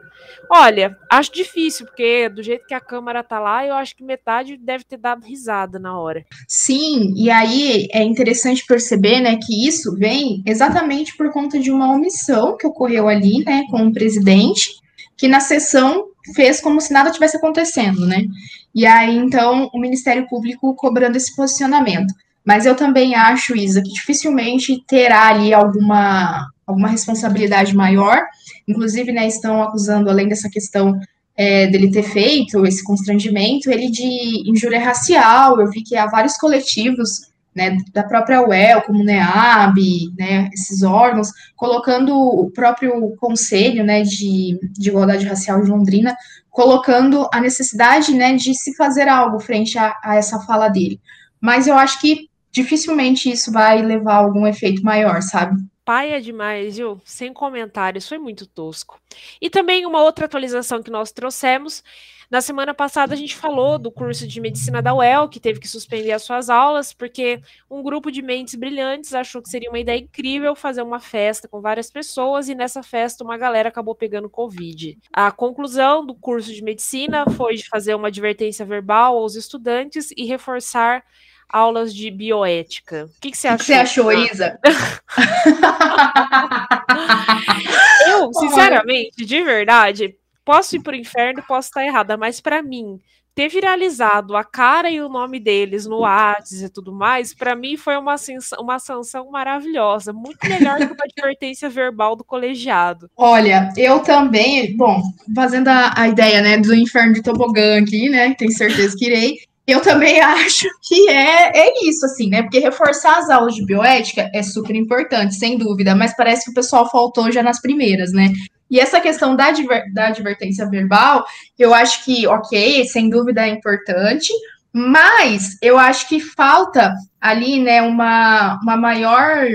Olha, 0.49 0.97
acho 1.09 1.33
difícil, 1.33 1.85
porque 1.85 2.29
do 2.29 2.43
jeito 2.43 2.65
que 2.67 2.73
a 2.73 2.79
Câmara 2.79 3.23
tá 3.23 3.39
lá, 3.39 3.65
eu 3.65 3.73
acho 3.75 3.95
que 3.95 4.03
metade 4.03 4.57
deve 4.57 4.83
ter 4.83 4.97
dado 4.97 5.25
risada 5.25 5.79
na 5.79 5.99
hora. 5.99 6.25
Sim, 6.47 7.13
e 7.15 7.29
aí 7.29 7.87
é 7.91 8.03
interessante 8.03 8.65
perceber, 8.65 9.19
né, 9.19 9.37
que 9.37 9.67
isso 9.67 9.95
vem 9.95 10.43
exatamente 10.45 11.15
por 11.17 11.31
conta 11.31 11.59
de 11.59 11.71
uma 11.71 11.91
omissão 11.91 12.57
que 12.57 12.67
ocorreu 12.67 13.07
ali, 13.07 13.43
né, 13.43 13.63
com 13.69 13.87
o 13.87 13.93
presidente, 13.93 14.71
que 15.17 15.27
na 15.27 15.39
sessão 15.39 16.07
fez 16.33 16.59
como 16.59 16.81
se 16.81 16.91
nada 16.91 17.11
tivesse 17.11 17.37
acontecendo, 17.37 18.05
né? 18.05 18.25
E 18.73 18.85
aí, 18.85 19.15
então, 19.15 19.69
o 19.73 19.79
Ministério 19.79 20.27
Público 20.27 20.75
cobrando 20.75 21.15
esse 21.15 21.35
posicionamento. 21.35 22.13
Mas 22.45 22.65
eu 22.65 22.75
também 22.75 23.15
acho, 23.15 23.55
Isa, 23.55 23.81
que 23.81 23.91
dificilmente 23.91 24.83
terá 24.85 25.29
ali 25.29 25.53
alguma, 25.53 26.45
alguma 26.65 26.89
responsabilidade 26.89 27.75
maior. 27.75 28.25
Inclusive, 28.67 29.11
né, 29.11 29.27
estão 29.27 29.61
acusando, 29.61 30.09
além 30.09 30.27
dessa 30.27 30.49
questão 30.49 30.99
é, 31.37 31.67
dele 31.67 31.91
ter 31.91 32.03
feito 32.03 32.65
esse 32.65 32.83
constrangimento, 32.83 33.69
ele 33.69 33.89
de 33.89 34.49
injúria 34.49 34.79
racial. 34.79 35.59
Eu 35.59 35.69
vi 35.69 35.83
que 35.83 35.95
há 35.95 36.07
vários 36.07 36.37
coletivos 36.37 37.33
né, 37.55 37.77
da 37.93 38.03
própria 38.03 38.45
UEL, 38.45 38.81
como 38.81 38.99
o 38.99 39.03
NEAB, 39.03 39.77
né, 40.17 40.49
esses 40.53 40.83
órgãos, 40.83 41.29
colocando 41.55 42.13
o 42.13 42.51
próprio 42.51 43.15
Conselho 43.17 43.83
né, 43.83 44.03
de, 44.03 44.59
de 44.77 44.89
Igualdade 44.89 45.25
Racial 45.25 45.61
de 45.61 45.69
Londrina, 45.69 46.15
colocando 46.49 47.29
a 47.33 47.39
necessidade 47.39 48.13
né, 48.13 48.33
de 48.33 48.53
se 48.53 48.75
fazer 48.75 49.07
algo 49.07 49.39
frente 49.39 49.77
a, 49.77 49.95
a 50.03 50.15
essa 50.15 50.39
fala 50.41 50.67
dele. 50.67 50.99
Mas 51.39 51.67
eu 51.67 51.77
acho 51.77 51.99
que 52.01 52.29
dificilmente 52.51 53.29
isso 53.29 53.51
vai 53.51 53.81
levar 53.81 54.15
a 54.15 54.17
algum 54.17 54.45
efeito 54.47 54.83
maior, 54.83 55.21
sabe? 55.21 55.61
Paia 55.85 56.19
demais, 56.19 56.77
viu? 56.77 56.99
Sem 57.05 57.31
comentários, 57.31 58.09
foi 58.09 58.17
muito 58.17 58.47
tosco. 58.47 58.99
E 59.39 59.51
também 59.51 59.85
uma 59.85 60.01
outra 60.01 60.25
atualização 60.25 60.81
que 60.81 60.89
nós 60.89 61.11
trouxemos. 61.11 61.83
Na 62.29 62.41
semana 62.41 62.73
passada 62.73 63.13
a 63.13 63.15
gente 63.15 63.35
falou 63.35 63.77
do 63.77 63.91
curso 63.91 64.27
de 64.27 64.41
medicina 64.41 64.81
da 64.81 64.95
UEL, 64.95 65.29
que 65.29 65.39
teve 65.39 65.59
que 65.59 65.67
suspender 65.67 66.11
as 66.11 66.23
suas 66.23 66.49
aulas, 66.49 66.91
porque 66.91 67.39
um 67.69 67.83
grupo 67.83 68.11
de 68.11 68.23
mentes 68.23 68.55
brilhantes 68.55 69.13
achou 69.13 69.43
que 69.43 69.49
seria 69.49 69.69
uma 69.69 69.77
ideia 69.77 69.99
incrível 69.99 70.55
fazer 70.55 70.81
uma 70.81 70.99
festa 70.99 71.47
com 71.47 71.61
várias 71.61 71.91
pessoas, 71.91 72.49
e 72.49 72.55
nessa 72.55 72.81
festa 72.81 73.23
uma 73.23 73.37
galera 73.37 73.69
acabou 73.69 73.93
pegando 73.93 74.27
Covid. 74.27 74.97
A 75.13 75.31
conclusão 75.31 76.03
do 76.03 76.15
curso 76.15 76.51
de 76.51 76.63
medicina 76.63 77.25
foi 77.37 77.57
de 77.57 77.69
fazer 77.69 77.93
uma 77.93 78.07
advertência 78.07 78.65
verbal 78.65 79.17
aos 79.17 79.35
estudantes 79.35 80.09
e 80.17 80.25
reforçar 80.25 81.03
aulas 81.49 81.93
de 81.93 82.09
bioética. 82.11 83.05
O 83.05 83.21
que, 83.21 83.31
que 83.31 83.37
você 83.37 83.47
achou? 83.47 83.55
O 83.55 83.59
que 83.59 83.65
você 83.65 83.73
achou, 83.73 84.11
Isa? 84.11 84.59
eu, 88.09 88.33
sinceramente, 88.33 89.25
de 89.25 89.43
verdade, 89.43 90.15
posso 90.43 90.75
ir 90.75 90.81
para 90.81 90.93
o 90.93 90.99
inferno, 90.99 91.43
posso 91.47 91.69
estar 91.69 91.85
errada, 91.85 92.17
mas 92.17 92.41
para 92.41 92.61
mim, 92.61 92.99
ter 93.35 93.49
viralizado 93.49 94.37
a 94.37 94.45
cara 94.45 94.89
e 94.89 95.01
o 95.01 95.09
nome 95.09 95.41
deles 95.41 95.85
no 95.85 95.99
WhatsApp 95.99 96.63
e 96.63 96.69
tudo 96.69 96.93
mais, 96.93 97.33
para 97.33 97.53
mim 97.53 97.75
foi 97.75 97.97
uma, 97.97 98.15
uma 98.57 98.79
sanção 98.79 99.29
maravilhosa, 99.29 100.13
muito 100.13 100.47
melhor 100.47 100.77
que 100.77 100.85
uma 100.85 101.03
advertência 101.03 101.69
verbal 101.69 102.15
do 102.15 102.23
colegiado. 102.23 103.09
Olha, 103.17 103.73
eu 103.75 103.99
também, 103.99 104.75
bom, 104.77 105.01
fazendo 105.35 105.67
a, 105.67 105.93
a 105.97 106.07
ideia, 106.07 106.41
né, 106.41 106.57
do 106.57 106.73
inferno 106.73 107.13
de 107.13 107.21
tobogã 107.21 107.81
aqui, 107.81 108.07
né, 108.07 108.33
tenho 108.35 108.53
certeza 108.53 108.95
que 108.97 109.05
irei, 109.05 109.39
eu 109.67 109.81
também 109.81 110.19
acho 110.21 110.67
que 110.81 111.09
é, 111.09 111.51
é 111.57 111.87
isso, 111.87 112.05
assim, 112.05 112.29
né? 112.29 112.43
Porque 112.43 112.59
reforçar 112.59 113.17
as 113.17 113.29
aulas 113.29 113.55
de 113.55 113.65
bioética 113.65 114.29
é 114.33 114.43
super 114.43 114.75
importante, 114.75 115.35
sem 115.35 115.57
dúvida, 115.57 115.95
mas 115.95 116.15
parece 116.15 116.45
que 116.45 116.51
o 116.51 116.55
pessoal 116.55 116.89
faltou 116.89 117.31
já 117.31 117.41
nas 117.41 117.61
primeiras, 117.61 118.11
né? 118.11 118.31
E 118.69 118.79
essa 118.79 118.99
questão 118.99 119.35
da, 119.35 119.47
adver, 119.47 119.93
da 119.93 120.07
advertência 120.07 120.67
verbal, 120.67 121.23
eu 121.57 121.73
acho 121.73 122.03
que, 122.03 122.25
ok, 122.27 122.85
sem 122.85 123.09
dúvida 123.09 123.45
é 123.45 123.49
importante, 123.49 124.33
mas 124.73 125.57
eu 125.61 125.77
acho 125.77 126.09
que 126.09 126.19
falta 126.19 126.93
ali, 127.21 127.59
né, 127.61 127.81
uma, 127.81 128.59
uma 128.61 128.75
maior 128.75 129.47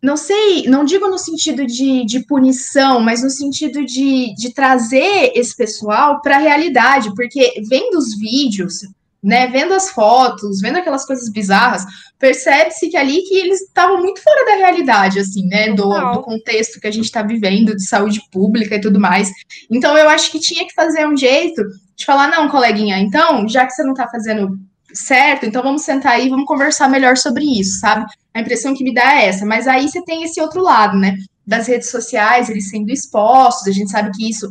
não 0.00 0.16
sei, 0.16 0.62
não 0.68 0.84
digo 0.84 1.08
no 1.08 1.18
sentido 1.18 1.66
de, 1.66 2.04
de 2.04 2.24
punição, 2.24 3.00
mas 3.00 3.22
no 3.22 3.30
sentido 3.30 3.84
de, 3.84 4.32
de 4.34 4.54
trazer 4.54 5.32
esse 5.34 5.56
pessoal 5.56 6.20
para 6.22 6.36
a 6.36 6.40
realidade, 6.40 7.12
porque 7.16 7.60
vendo 7.68 7.98
os 7.98 8.16
vídeos, 8.16 8.82
né, 9.22 9.48
vendo 9.48 9.74
as 9.74 9.90
fotos, 9.90 10.60
vendo 10.60 10.78
aquelas 10.78 11.04
coisas 11.04 11.28
bizarras, 11.28 11.84
percebe-se 12.18 12.88
que 12.88 12.96
ali 12.96 13.22
que 13.22 13.36
eles 13.36 13.60
estavam 13.62 13.98
muito 14.00 14.22
fora 14.22 14.44
da 14.44 14.56
realidade, 14.56 15.18
assim, 15.18 15.46
né, 15.46 15.72
do, 15.72 15.88
do 15.88 16.22
contexto 16.22 16.80
que 16.80 16.86
a 16.86 16.90
gente 16.90 17.06
está 17.06 17.22
vivendo, 17.22 17.74
de 17.74 17.86
saúde 17.86 18.20
pública 18.30 18.76
e 18.76 18.80
tudo 18.80 19.00
mais. 19.00 19.30
Então, 19.70 19.96
eu 19.96 20.08
acho 20.08 20.30
que 20.30 20.40
tinha 20.40 20.66
que 20.66 20.74
fazer 20.74 21.06
um 21.06 21.16
jeito 21.16 21.62
de 21.96 22.04
falar, 22.04 22.28
não, 22.28 22.48
coleguinha, 22.48 22.98
então, 22.98 23.48
já 23.48 23.66
que 23.66 23.72
você 23.72 23.82
não 23.82 23.92
está 23.92 24.08
fazendo 24.08 24.58
certo, 24.92 25.44
então 25.44 25.62
vamos 25.62 25.82
sentar 25.82 26.12
aí 26.12 26.26
e 26.26 26.30
vamos 26.30 26.46
conversar 26.46 26.88
melhor 26.88 27.16
sobre 27.16 27.44
isso, 27.44 27.80
sabe? 27.80 28.06
A 28.32 28.40
impressão 28.40 28.74
que 28.74 28.84
me 28.84 28.94
dá 28.94 29.20
é 29.20 29.26
essa, 29.26 29.44
mas 29.44 29.66
aí 29.66 29.88
você 29.88 30.02
tem 30.02 30.22
esse 30.22 30.40
outro 30.40 30.62
lado, 30.62 30.96
né, 30.96 31.16
das 31.46 31.66
redes 31.66 31.90
sociais, 31.90 32.48
eles 32.48 32.70
sendo 32.70 32.90
expostos, 32.90 33.66
a 33.66 33.72
gente 33.72 33.90
sabe 33.90 34.10
que 34.12 34.28
isso 34.28 34.48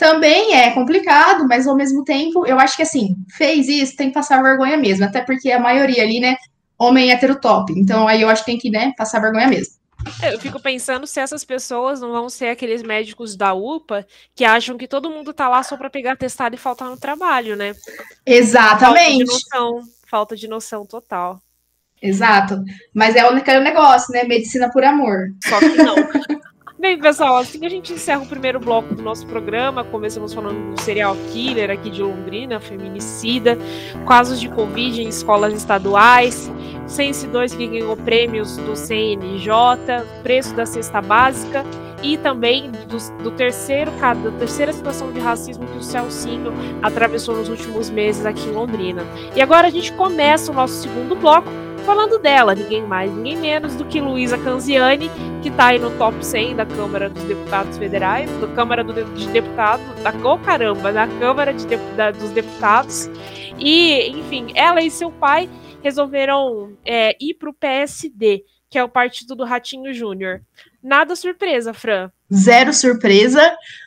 também 0.00 0.54
é 0.54 0.70
complicado, 0.70 1.46
mas 1.46 1.66
ao 1.66 1.76
mesmo 1.76 2.02
tempo, 2.02 2.46
eu 2.46 2.58
acho 2.58 2.74
que 2.74 2.82
assim, 2.82 3.14
fez 3.36 3.68
isso, 3.68 3.94
tem 3.94 4.08
que 4.08 4.14
passar 4.14 4.42
vergonha 4.42 4.78
mesmo, 4.78 5.04
até 5.04 5.20
porque 5.20 5.52
a 5.52 5.60
maioria 5.60 6.02
ali, 6.02 6.18
né, 6.18 6.36
homem 6.78 7.12
hétero 7.12 7.38
top. 7.38 7.70
Então 7.76 8.08
aí 8.08 8.22
eu 8.22 8.30
acho 8.30 8.42
que 8.42 8.50
tem 8.50 8.58
que, 8.58 8.70
né, 8.70 8.94
passar 8.96 9.20
vergonha 9.20 9.46
mesmo. 9.46 9.74
Eu 10.22 10.40
fico 10.40 10.58
pensando 10.58 11.06
se 11.06 11.20
essas 11.20 11.44
pessoas 11.44 12.00
não 12.00 12.12
vão 12.12 12.30
ser 12.30 12.46
aqueles 12.46 12.82
médicos 12.82 13.36
da 13.36 13.52
UPA 13.52 14.06
que 14.34 14.42
acham 14.42 14.78
que 14.78 14.88
todo 14.88 15.10
mundo 15.10 15.34
tá 15.34 15.46
lá 15.46 15.62
só 15.62 15.76
para 15.76 15.90
pegar 15.90 16.16
testado 16.16 16.54
e 16.54 16.58
faltar 16.58 16.88
no 16.88 16.96
trabalho, 16.96 17.54
né? 17.54 17.74
Exatamente. 18.24 19.26
Falta 19.26 19.34
de 19.36 19.44
noção, 19.44 19.82
falta 20.06 20.36
de 20.36 20.48
noção 20.48 20.86
total. 20.86 21.38
Exato. 22.00 22.64
Mas 22.94 23.14
é 23.14 23.28
o 23.28 23.34
negócio, 23.62 24.10
né? 24.14 24.24
Medicina 24.24 24.72
por 24.72 24.82
amor. 24.82 25.26
Só 25.44 25.58
que 25.58 25.76
não. 25.76 25.94
Bem, 26.80 26.98
pessoal, 26.98 27.36
assim 27.36 27.66
a 27.66 27.68
gente 27.68 27.92
encerra 27.92 28.22
o 28.22 28.26
primeiro 28.26 28.58
bloco 28.58 28.94
do 28.94 29.02
nosso 29.02 29.26
programa. 29.26 29.84
Começamos 29.84 30.32
falando 30.32 30.74
do 30.74 30.80
serial 30.80 31.14
killer 31.30 31.70
aqui 31.70 31.90
de 31.90 32.02
Londrina, 32.02 32.58
feminicida, 32.58 33.58
casos 34.08 34.40
de 34.40 34.48
Covid 34.48 35.02
em 35.02 35.08
escolas 35.08 35.52
estaduais, 35.52 36.50
Sense 36.86 37.26
2 37.26 37.54
que 37.54 37.66
ganhou 37.66 37.94
prêmios 37.98 38.56
do 38.56 38.74
CNJ, 38.74 39.52
preço 40.22 40.54
da 40.54 40.64
cesta 40.64 41.02
básica 41.02 41.66
e 42.02 42.16
também 42.16 42.70
do, 42.70 43.22
do 43.24 43.30
terceiro 43.32 43.90
da 43.90 44.30
terceira 44.38 44.72
situação 44.72 45.12
de 45.12 45.20
racismo 45.20 45.66
que 45.66 45.76
o 45.76 45.82
Celcinho 45.82 46.50
atravessou 46.80 47.36
nos 47.36 47.50
últimos 47.50 47.90
meses 47.90 48.24
aqui 48.24 48.48
em 48.48 48.52
Londrina. 48.52 49.04
E 49.36 49.42
agora 49.42 49.66
a 49.66 49.70
gente 49.70 49.92
começa 49.92 50.50
o 50.50 50.54
nosso 50.54 50.80
segundo 50.80 51.14
bloco 51.14 51.50
falando 51.90 52.20
dela, 52.20 52.54
ninguém 52.54 52.86
mais, 52.86 53.12
ninguém 53.12 53.36
menos 53.36 53.74
do 53.74 53.84
que 53.84 54.00
Luísa 54.00 54.38
Canziani, 54.38 55.10
que 55.42 55.48
está 55.48 55.66
aí 55.66 55.78
no 55.80 55.90
top 55.98 56.24
100 56.24 56.54
da 56.54 56.64
Câmara 56.64 57.10
dos 57.10 57.24
Deputados 57.24 57.76
Federais, 57.76 58.30
da 58.40 58.46
Câmara 58.46 58.84
do, 58.84 58.92
de 59.12 59.26
Deputados, 59.30 59.84
da 60.00 60.12
oh, 60.22 60.38
caramba, 60.38 60.92
da 60.92 61.08
Câmara 61.08 61.52
de, 61.52 61.66
da, 61.96 62.12
dos 62.12 62.30
Deputados. 62.30 63.10
E, 63.58 64.08
enfim, 64.08 64.52
ela 64.54 64.80
e 64.80 64.88
seu 64.88 65.10
pai 65.10 65.50
resolveram 65.82 66.76
é, 66.84 67.16
ir 67.20 67.34
para 67.34 67.50
o 67.50 67.54
PSD, 67.54 68.44
que 68.70 68.78
é 68.78 68.84
o 68.84 68.88
partido 68.88 69.34
do 69.34 69.44
Ratinho 69.44 69.92
Júnior. 69.92 70.42
Nada 70.80 71.16
surpresa, 71.16 71.74
Fran. 71.74 72.08
Zero 72.32 72.72
surpresa. 72.72 73.42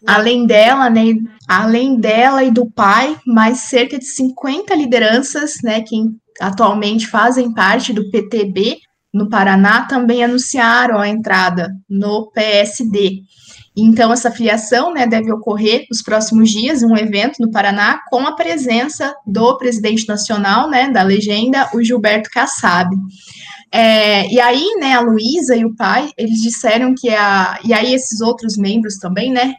Além 0.05 0.45
dela, 0.45 0.89
né? 0.89 1.15
Além 1.47 1.97
dela 1.97 2.43
e 2.43 2.51
do 2.51 2.69
pai, 2.69 3.17
mais 3.25 3.59
cerca 3.59 3.97
de 3.97 4.05
50 4.05 4.75
lideranças, 4.75 5.61
né? 5.63 5.81
Que 5.81 5.95
atualmente 6.39 7.07
fazem 7.07 7.53
parte 7.53 7.93
do 7.93 8.09
PTB 8.09 8.79
no 9.13 9.29
Paraná 9.29 9.85
também 9.85 10.23
anunciaram 10.23 10.97
a 10.97 11.07
entrada 11.07 11.69
no 11.87 12.31
PSD. 12.31 13.21
Então, 13.75 14.11
essa 14.11 14.31
filiação 14.31 14.91
né, 14.91 15.05
deve 15.05 15.31
ocorrer 15.31 15.85
nos 15.89 16.01
próximos 16.01 16.49
dias, 16.49 16.81
um 16.81 16.97
evento 16.97 17.39
no 17.39 17.51
Paraná, 17.51 17.99
com 18.09 18.25
a 18.25 18.35
presença 18.35 19.15
do 19.25 19.55
presidente 19.57 20.07
nacional 20.07 20.69
né, 20.69 20.89
da 20.89 21.03
legenda, 21.03 21.69
o 21.73 21.83
Gilberto 21.83 22.29
Kassab. 22.31 22.95
É, 23.71 24.27
e 24.31 24.39
aí, 24.39 24.75
né, 24.79 24.93
a 24.93 25.01
Luísa 25.01 25.55
e 25.55 25.63
o 25.63 25.75
pai, 25.75 26.11
eles 26.17 26.41
disseram 26.41 26.93
que 26.95 27.09
a. 27.09 27.59
E 27.63 27.73
aí, 27.73 27.93
esses 27.93 28.21
outros 28.21 28.57
membros 28.57 28.97
também, 28.97 29.31
né, 29.31 29.55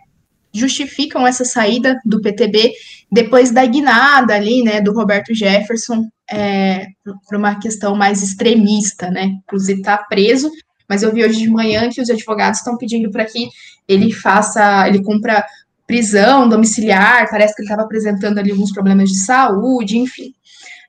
justificam 0.52 1.26
essa 1.26 1.44
saída 1.44 2.00
do 2.04 2.20
PTB 2.20 2.72
depois 3.10 3.50
da 3.50 3.66
guinada 3.66 4.34
ali, 4.34 4.62
né, 4.62 4.80
do 4.80 4.92
Roberto 4.92 5.34
Jefferson 5.34 6.08
é, 6.30 6.86
por 7.26 7.36
uma 7.36 7.58
questão 7.58 7.94
mais 7.94 8.22
extremista, 8.22 9.10
né, 9.10 9.24
inclusive 9.44 9.80
está 9.80 9.98
preso, 9.98 10.50
mas 10.88 11.02
eu 11.02 11.12
vi 11.12 11.24
hoje 11.24 11.40
de 11.40 11.50
manhã 11.50 11.88
que 11.88 12.00
os 12.00 12.10
advogados 12.10 12.58
estão 12.58 12.76
pedindo 12.76 13.10
para 13.10 13.24
que 13.24 13.48
ele 13.88 14.12
faça, 14.12 14.86
ele 14.88 15.02
cumpra 15.02 15.44
prisão 15.86 16.48
domiciliar, 16.48 17.28
parece 17.30 17.54
que 17.54 17.62
ele 17.62 17.66
estava 17.66 17.82
apresentando 17.82 18.38
ali 18.38 18.50
alguns 18.50 18.72
problemas 18.72 19.10
de 19.10 19.18
saúde, 19.18 19.98
enfim. 19.98 20.32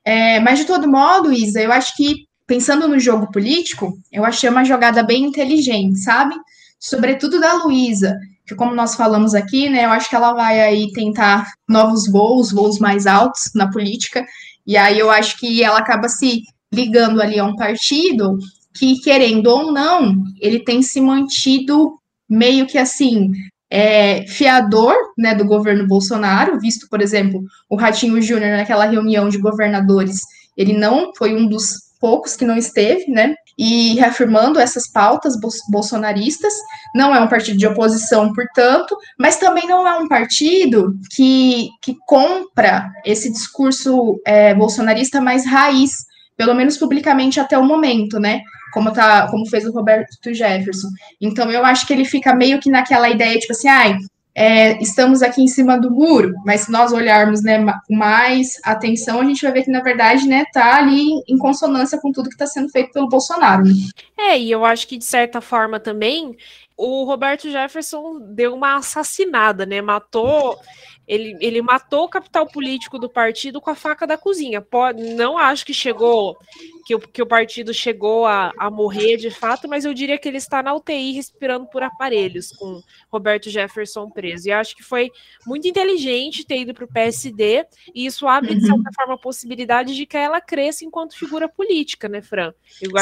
É, 0.04 0.40
mas, 0.40 0.60
de 0.60 0.64
todo 0.64 0.88
modo, 0.88 1.32
Isa, 1.32 1.60
eu 1.60 1.72
acho 1.72 1.94
que, 1.96 2.26
pensando 2.46 2.88
no 2.88 2.98
jogo 2.98 3.30
político, 3.30 3.92
eu 4.10 4.24
achei 4.24 4.48
uma 4.48 4.64
jogada 4.64 5.02
bem 5.02 5.24
inteligente, 5.24 5.98
sabe? 5.98 6.34
Sobretudo 6.78 7.40
da 7.40 7.54
Luísa, 7.64 8.16
que 8.46 8.54
como 8.54 8.74
nós 8.74 8.94
falamos 8.94 9.34
aqui, 9.34 9.68
né, 9.68 9.84
eu 9.84 9.90
acho 9.90 10.08
que 10.08 10.14
ela 10.14 10.32
vai 10.32 10.60
aí 10.60 10.92
tentar 10.92 11.46
novos 11.68 12.08
voos, 12.10 12.52
voos 12.52 12.78
mais 12.78 13.06
altos 13.06 13.50
na 13.54 13.70
política, 13.70 14.24
e 14.66 14.76
aí 14.76 14.98
eu 14.98 15.10
acho 15.10 15.38
que 15.38 15.62
ela 15.62 15.78
acaba 15.78 16.08
se 16.08 16.42
ligando 16.72 17.22
ali 17.22 17.38
a 17.38 17.44
um 17.44 17.56
partido 17.56 18.38
que, 18.74 19.00
querendo 19.00 19.46
ou 19.46 19.72
não, 19.72 20.14
ele 20.40 20.60
tem 20.60 20.82
se 20.82 21.00
mantido 21.00 21.94
meio 22.28 22.66
que 22.66 22.76
assim, 22.76 23.30
é, 23.70 24.26
fiador 24.26 24.94
né, 25.16 25.34
do 25.34 25.44
governo 25.44 25.86
Bolsonaro, 25.86 26.58
visto, 26.58 26.88
por 26.88 27.00
exemplo, 27.00 27.42
o 27.68 27.76
Ratinho 27.76 28.20
Júnior 28.20 28.56
naquela 28.56 28.86
reunião 28.86 29.28
de 29.28 29.38
governadores, 29.38 30.20
ele 30.56 30.76
não 30.76 31.12
foi 31.16 31.34
um 31.34 31.48
dos 31.48 31.86
poucos 32.00 32.36
que 32.36 32.44
não 32.44 32.56
esteve, 32.56 33.10
né? 33.10 33.34
E 33.58 33.94
reafirmando 33.94 34.60
essas 34.60 34.86
pautas 34.86 35.34
bolsonaristas, 35.70 36.52
não 36.94 37.14
é 37.14 37.20
um 37.20 37.28
partido 37.28 37.56
de 37.56 37.66
oposição, 37.66 38.32
portanto, 38.32 38.96
mas 39.18 39.36
também 39.36 39.66
não 39.66 39.88
é 39.88 39.98
um 39.98 40.06
partido 40.08 40.94
que, 41.14 41.68
que 41.82 41.96
compra 42.06 42.90
esse 43.04 43.30
discurso 43.30 44.20
é, 44.26 44.54
bolsonarista 44.54 45.20
mais 45.20 45.46
raiz, 45.46 45.92
pelo 46.36 46.54
menos 46.54 46.76
publicamente 46.76 47.40
até 47.40 47.56
o 47.56 47.64
momento, 47.64 48.20
né? 48.20 48.42
Como, 48.72 48.92
tá, 48.92 49.26
como 49.30 49.48
fez 49.48 49.64
o 49.64 49.72
Roberto 49.72 50.34
Jefferson. 50.34 50.88
Então, 51.18 51.50
eu 51.50 51.64
acho 51.64 51.86
que 51.86 51.94
ele 51.94 52.04
fica 52.04 52.34
meio 52.34 52.60
que 52.60 52.70
naquela 52.70 53.08
ideia, 53.08 53.38
tipo 53.38 53.52
assim, 53.52 53.68
ai, 53.68 53.96
é, 54.38 54.78
estamos 54.82 55.22
aqui 55.22 55.42
em 55.42 55.48
cima 55.48 55.80
do 55.80 55.90
muro, 55.90 56.34
mas 56.44 56.62
se 56.62 56.70
nós 56.70 56.92
olharmos 56.92 57.42
né, 57.42 57.58
com 57.88 57.96
mais 57.96 58.60
atenção, 58.62 59.22
a 59.22 59.24
gente 59.24 59.40
vai 59.40 59.50
ver 59.50 59.64
que, 59.64 59.70
na 59.70 59.80
verdade, 59.80 60.28
né, 60.28 60.44
tá 60.52 60.76
ali 60.76 61.22
em 61.26 61.38
consonância 61.38 61.98
com 61.98 62.12
tudo 62.12 62.28
que 62.28 62.34
está 62.34 62.46
sendo 62.46 62.68
feito 62.68 62.92
pelo 62.92 63.08
Bolsonaro. 63.08 63.64
Né? 63.64 63.72
É, 64.18 64.38
e 64.38 64.50
eu 64.50 64.62
acho 64.62 64.86
que, 64.86 64.98
de 64.98 65.06
certa 65.06 65.40
forma, 65.40 65.80
também, 65.80 66.36
o 66.76 67.04
Roberto 67.04 67.50
Jefferson 67.50 68.20
deu 68.20 68.54
uma 68.54 68.76
assassinada, 68.76 69.64
né? 69.64 69.80
Matou 69.80 70.60
ele, 71.06 71.36
ele 71.40 71.62
matou 71.62 72.04
o 72.04 72.08
capital 72.08 72.46
político 72.46 72.98
do 72.98 73.08
partido 73.08 73.60
com 73.60 73.70
a 73.70 73.74
faca 73.74 74.06
da 74.06 74.18
cozinha. 74.18 74.60
Pode, 74.60 75.02
não 75.14 75.38
acho 75.38 75.64
que 75.64 75.72
chegou, 75.72 76.36
que 76.84 76.94
o, 76.94 76.98
que 76.98 77.22
o 77.22 77.26
partido 77.26 77.72
chegou 77.72 78.26
a, 78.26 78.52
a 78.58 78.70
morrer 78.70 79.16
de 79.16 79.30
fato, 79.30 79.68
mas 79.68 79.84
eu 79.84 79.94
diria 79.94 80.18
que 80.18 80.28
ele 80.28 80.38
está 80.38 80.62
na 80.62 80.74
UTI 80.74 81.12
respirando 81.12 81.66
por 81.66 81.82
aparelhos, 81.82 82.50
com 82.52 82.80
Roberto 83.10 83.48
Jefferson 83.48 84.10
preso. 84.10 84.48
E 84.48 84.52
acho 84.52 84.74
que 84.74 84.82
foi 84.82 85.10
muito 85.46 85.68
inteligente 85.68 86.44
ter 86.44 86.60
ido 86.60 86.74
para 86.74 86.84
o 86.84 86.92
PSD, 86.92 87.64
e 87.94 88.06
isso 88.06 88.26
abre, 88.26 88.52
uhum. 88.52 88.58
de 88.58 88.66
certa 88.66 88.90
forma, 88.94 89.14
a 89.14 89.18
possibilidade 89.18 89.94
de 89.94 90.06
que 90.06 90.16
ela 90.16 90.40
cresça 90.40 90.84
enquanto 90.84 91.16
figura 91.16 91.48
política, 91.48 92.08
né, 92.08 92.20
Fran? 92.20 92.52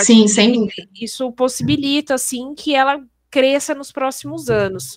Sim, 0.03 0.29
sem 0.29 0.53
dúvida. 0.53 0.89
Isso 1.01 1.33
possibilita, 1.33 2.15
assim, 2.15 2.55
que 2.55 2.75
ela 2.75 3.03
cresça 3.35 3.75
nos 3.75 3.91
próximos 3.91 4.49
anos. 4.49 4.97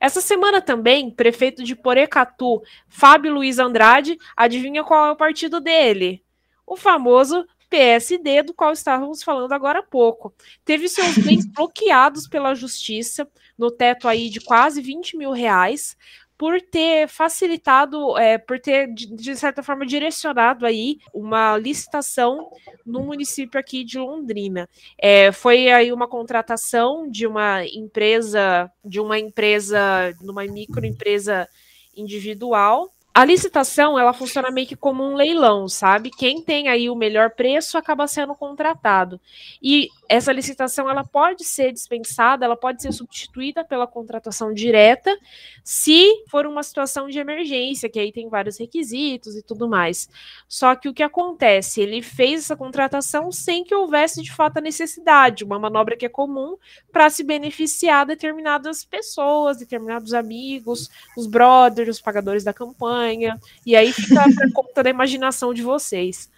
Essa 0.00 0.20
semana 0.20 0.60
também, 0.60 1.08
prefeito 1.08 1.62
de 1.62 1.76
Porecatu, 1.76 2.60
Fábio 2.88 3.32
Luiz 3.32 3.60
Andrade, 3.60 4.18
adivinha 4.36 4.82
qual 4.82 5.06
é 5.06 5.12
o 5.12 5.16
partido 5.16 5.60
dele? 5.60 6.20
O 6.66 6.76
famoso 6.76 7.46
PSD, 7.68 8.42
do 8.42 8.52
qual 8.52 8.72
estávamos 8.72 9.22
falando 9.22 9.52
agora 9.52 9.78
há 9.78 9.82
pouco. 9.84 10.34
Teve 10.64 10.88
seus 10.88 11.16
bens 11.18 11.46
bloqueados 11.54 12.26
pela 12.26 12.56
justiça, 12.56 13.30
no 13.56 13.70
teto 13.70 14.08
aí 14.08 14.28
de 14.28 14.40
quase 14.40 14.82
20 14.82 15.16
mil 15.16 15.30
reais, 15.30 15.96
por 16.40 16.58
ter 16.58 17.06
facilitado, 17.06 18.16
é, 18.16 18.38
por 18.38 18.58
ter, 18.58 18.86
de, 18.94 19.14
de, 19.14 19.36
certa 19.36 19.62
forma, 19.62 19.84
direcionado 19.84 20.64
aí 20.64 20.96
uma 21.12 21.58
licitação 21.58 22.48
no 22.86 23.00
município 23.02 23.60
aqui 23.60 23.84
de 23.84 23.98
Londrina. 23.98 24.66
É, 24.98 25.30
foi 25.32 25.70
aí 25.70 25.92
uma 25.92 26.08
contratação 26.08 27.06
de 27.10 27.26
uma 27.26 27.66
empresa, 27.66 28.72
de 28.82 28.98
uma 28.98 29.18
empresa, 29.18 30.16
numa 30.22 30.42
microempresa 30.44 31.46
individual, 31.94 32.90
a 33.12 33.24
licitação, 33.24 33.98
ela 33.98 34.12
funciona 34.12 34.52
meio 34.52 34.68
que 34.68 34.76
como 34.76 35.02
um 35.02 35.16
leilão, 35.16 35.68
sabe? 35.68 36.10
Quem 36.10 36.40
tem 36.40 36.68
aí 36.68 36.88
o 36.88 36.94
melhor 36.94 37.30
preço 37.30 37.76
acaba 37.76 38.06
sendo 38.06 38.36
contratado. 38.36 39.20
E 39.60 39.88
essa 40.08 40.32
licitação, 40.32 40.88
ela 40.88 41.02
pode 41.02 41.42
ser 41.42 41.72
dispensada, 41.72 42.44
ela 42.44 42.56
pode 42.56 42.80
ser 42.80 42.92
substituída 42.92 43.64
pela 43.64 43.86
contratação 43.86 44.54
direta, 44.54 45.16
se 45.64 46.24
for 46.28 46.46
uma 46.46 46.62
situação 46.62 47.08
de 47.08 47.18
emergência, 47.18 47.88
que 47.88 47.98
aí 47.98 48.12
tem 48.12 48.28
vários 48.28 48.58
requisitos 48.58 49.34
e 49.36 49.42
tudo 49.42 49.68
mais. 49.68 50.08
Só 50.48 50.76
que 50.76 50.88
o 50.88 50.94
que 50.94 51.02
acontece? 51.02 51.80
Ele 51.80 52.02
fez 52.02 52.44
essa 52.44 52.56
contratação 52.56 53.32
sem 53.32 53.64
que 53.64 53.74
houvesse 53.74 54.22
de 54.22 54.32
fato 54.32 54.58
a 54.58 54.60
necessidade, 54.60 55.42
uma 55.42 55.58
manobra 55.58 55.96
que 55.96 56.06
é 56.06 56.08
comum 56.08 56.56
para 56.92 57.10
se 57.10 57.24
beneficiar 57.24 58.06
determinadas 58.06 58.84
pessoas, 58.84 59.58
determinados 59.58 60.14
amigos, 60.14 60.88
os 61.16 61.26
brothers, 61.26 61.96
os 61.96 62.00
pagadores 62.00 62.44
da 62.44 62.52
campanha 62.52 62.99
campanha, 63.00 63.38
e 63.64 63.74
aí 63.74 63.92
fica 63.92 64.22
por 64.24 64.52
conta 64.52 64.82
da 64.82 64.90
imaginação 64.90 65.54
de 65.54 65.62
vocês. 65.62 66.28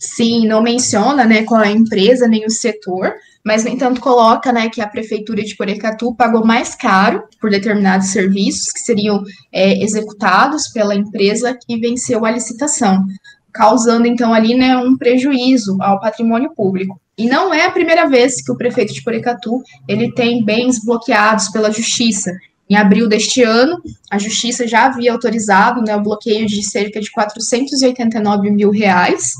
Sim, 0.00 0.46
não 0.46 0.62
menciona 0.62 1.24
né, 1.24 1.44
qual 1.44 1.60
é 1.62 1.68
a 1.68 1.72
empresa 1.72 2.26
nem 2.26 2.44
o 2.44 2.50
setor, 2.50 3.12
mas, 3.44 3.64
no 3.64 3.70
entanto, 3.70 4.00
coloca 4.00 4.52
né, 4.52 4.68
que 4.68 4.80
a 4.80 4.88
prefeitura 4.88 5.42
de 5.42 5.56
Porecatu 5.56 6.14
pagou 6.14 6.44
mais 6.44 6.74
caro 6.74 7.22
por 7.40 7.50
determinados 7.50 8.08
serviços 8.08 8.72
que 8.72 8.80
seriam 8.80 9.22
é, 9.52 9.82
executados 9.82 10.68
pela 10.68 10.94
empresa 10.94 11.56
que 11.66 11.78
venceu 11.78 12.24
a 12.24 12.30
licitação, 12.30 13.04
causando, 13.52 14.06
então, 14.06 14.34
ali 14.34 14.54
né, 14.54 14.76
um 14.76 14.96
prejuízo 14.96 15.76
ao 15.80 16.00
patrimônio 16.00 16.52
público. 16.54 17.00
E 17.16 17.26
não 17.28 17.52
é 17.52 17.66
a 17.66 17.70
primeira 17.70 18.08
vez 18.08 18.42
que 18.42 18.50
o 18.50 18.56
prefeito 18.56 18.94
de 18.94 19.02
Porecatu 19.02 19.62
ele 19.86 20.12
tem 20.12 20.42
bens 20.44 20.82
bloqueados 20.82 21.48
pela 21.48 21.70
justiça. 21.70 22.32
Em 22.70 22.76
abril 22.76 23.08
deste 23.08 23.42
ano, 23.42 23.82
a 24.08 24.16
Justiça 24.16 24.64
já 24.64 24.86
havia 24.86 25.12
autorizado 25.12 25.82
né, 25.82 25.96
o 25.96 26.02
bloqueio 26.02 26.46
de 26.46 26.62
cerca 26.62 27.00
de 27.00 27.10
489 27.10 28.48
mil 28.48 28.70
reais, 28.70 29.34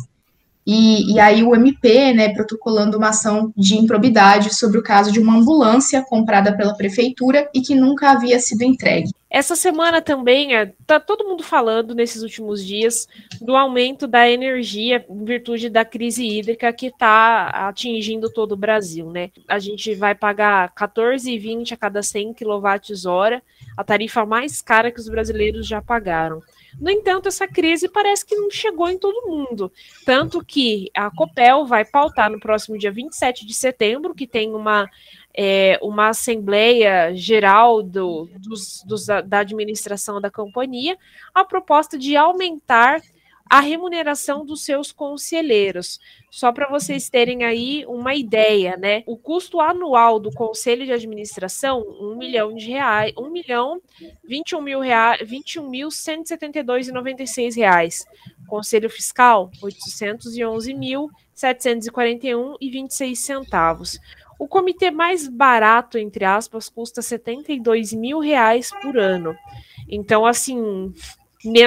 e, 0.66 1.14
e, 1.14 1.20
aí 1.20 1.42
o 1.42 1.54
MP, 1.54 2.12
né, 2.12 2.28
protocolando 2.34 2.98
uma 2.98 3.08
ação 3.08 3.52
de 3.56 3.76
improbidade 3.76 4.54
sobre 4.54 4.78
o 4.78 4.82
caso 4.82 5.10
de 5.10 5.18
uma 5.18 5.36
ambulância 5.36 6.02
comprada 6.02 6.56
pela 6.56 6.74
prefeitura 6.74 7.48
e 7.54 7.60
que 7.60 7.74
nunca 7.74 8.10
havia 8.10 8.38
sido 8.38 8.62
entregue. 8.62 9.10
Essa 9.30 9.54
semana 9.54 10.02
também, 10.02 10.56
é, 10.56 10.72
tá 10.84 10.98
todo 10.98 11.24
mundo 11.24 11.44
falando 11.44 11.94
nesses 11.94 12.22
últimos 12.22 12.66
dias 12.66 13.06
do 13.40 13.54
aumento 13.54 14.08
da 14.08 14.28
energia 14.28 15.06
em 15.08 15.24
virtude 15.24 15.70
da 15.70 15.84
crise 15.84 16.26
hídrica 16.26 16.72
que 16.72 16.86
está 16.86 17.46
atingindo 17.68 18.28
todo 18.28 18.52
o 18.52 18.56
Brasil, 18.56 19.08
né? 19.08 19.30
A 19.46 19.60
gente 19.60 19.94
vai 19.94 20.16
pagar 20.16 20.74
14,20 20.74 21.70
a 21.70 21.76
cada 21.76 22.02
100 22.02 22.34
kWh, 22.34 23.40
a 23.76 23.84
tarifa 23.84 24.26
mais 24.26 24.60
cara 24.60 24.90
que 24.90 24.98
os 24.98 25.08
brasileiros 25.08 25.64
já 25.64 25.80
pagaram. 25.80 26.42
No 26.78 26.90
entanto, 26.90 27.28
essa 27.28 27.48
crise 27.48 27.88
parece 27.88 28.24
que 28.24 28.34
não 28.34 28.50
chegou 28.50 28.88
em 28.88 28.98
todo 28.98 29.28
mundo. 29.28 29.72
Tanto 30.04 30.44
que 30.44 30.90
a 30.94 31.10
COPEL 31.10 31.66
vai 31.66 31.84
pautar 31.84 32.30
no 32.30 32.40
próximo 32.40 32.78
dia 32.78 32.92
27 32.92 33.46
de 33.46 33.54
setembro, 33.54 34.14
que 34.14 34.26
tem 34.26 34.52
uma, 34.54 34.88
é, 35.42 35.78
uma 35.80 36.08
Assembleia 36.08 37.14
Geral 37.14 37.82
do, 37.82 38.28
dos, 38.36 38.84
dos, 38.84 39.06
da 39.06 39.38
administração 39.38 40.20
da 40.20 40.30
companhia, 40.30 40.98
a 41.34 41.42
proposta 41.42 41.96
de 41.96 42.14
aumentar 42.14 43.00
a 43.48 43.58
remuneração 43.58 44.44
dos 44.44 44.62
seus 44.62 44.92
conselheiros. 44.92 45.98
Só 46.30 46.52
para 46.52 46.68
vocês 46.68 47.08
terem 47.08 47.42
aí 47.42 47.86
uma 47.88 48.14
ideia, 48.14 48.76
né? 48.76 49.02
O 49.06 49.16
custo 49.16 49.62
anual 49.62 50.20
do 50.20 50.30
conselho 50.30 50.84
de 50.84 50.92
administração, 50.92 51.82
um 51.88 52.16
milhão 52.18 52.54
de 52.54 52.68
reais, 52.68 53.14
um 53.18 53.30
milhão, 53.30 53.80
21 54.22 54.60
mil 54.60 54.80
reais, 54.80 55.26
21 55.26 55.70
mil 55.70 55.88
172,96 55.88 57.56
reais. 57.56 58.04
Conselho 58.46 58.90
fiscal, 58.90 59.50
811 59.62 60.74
mil 60.74 61.10
741 61.32 62.56
e 62.60 62.70
26 62.70 63.18
centavos. 63.18 63.98
O 64.40 64.48
comitê 64.48 64.90
mais 64.90 65.28
barato, 65.28 65.98
entre 65.98 66.24
aspas, 66.24 66.70
custa 66.70 67.02
72 67.02 67.92
mil 67.92 68.20
reais 68.20 68.70
por 68.80 68.96
ano. 68.96 69.36
Então, 69.86 70.24
assim, 70.24 70.94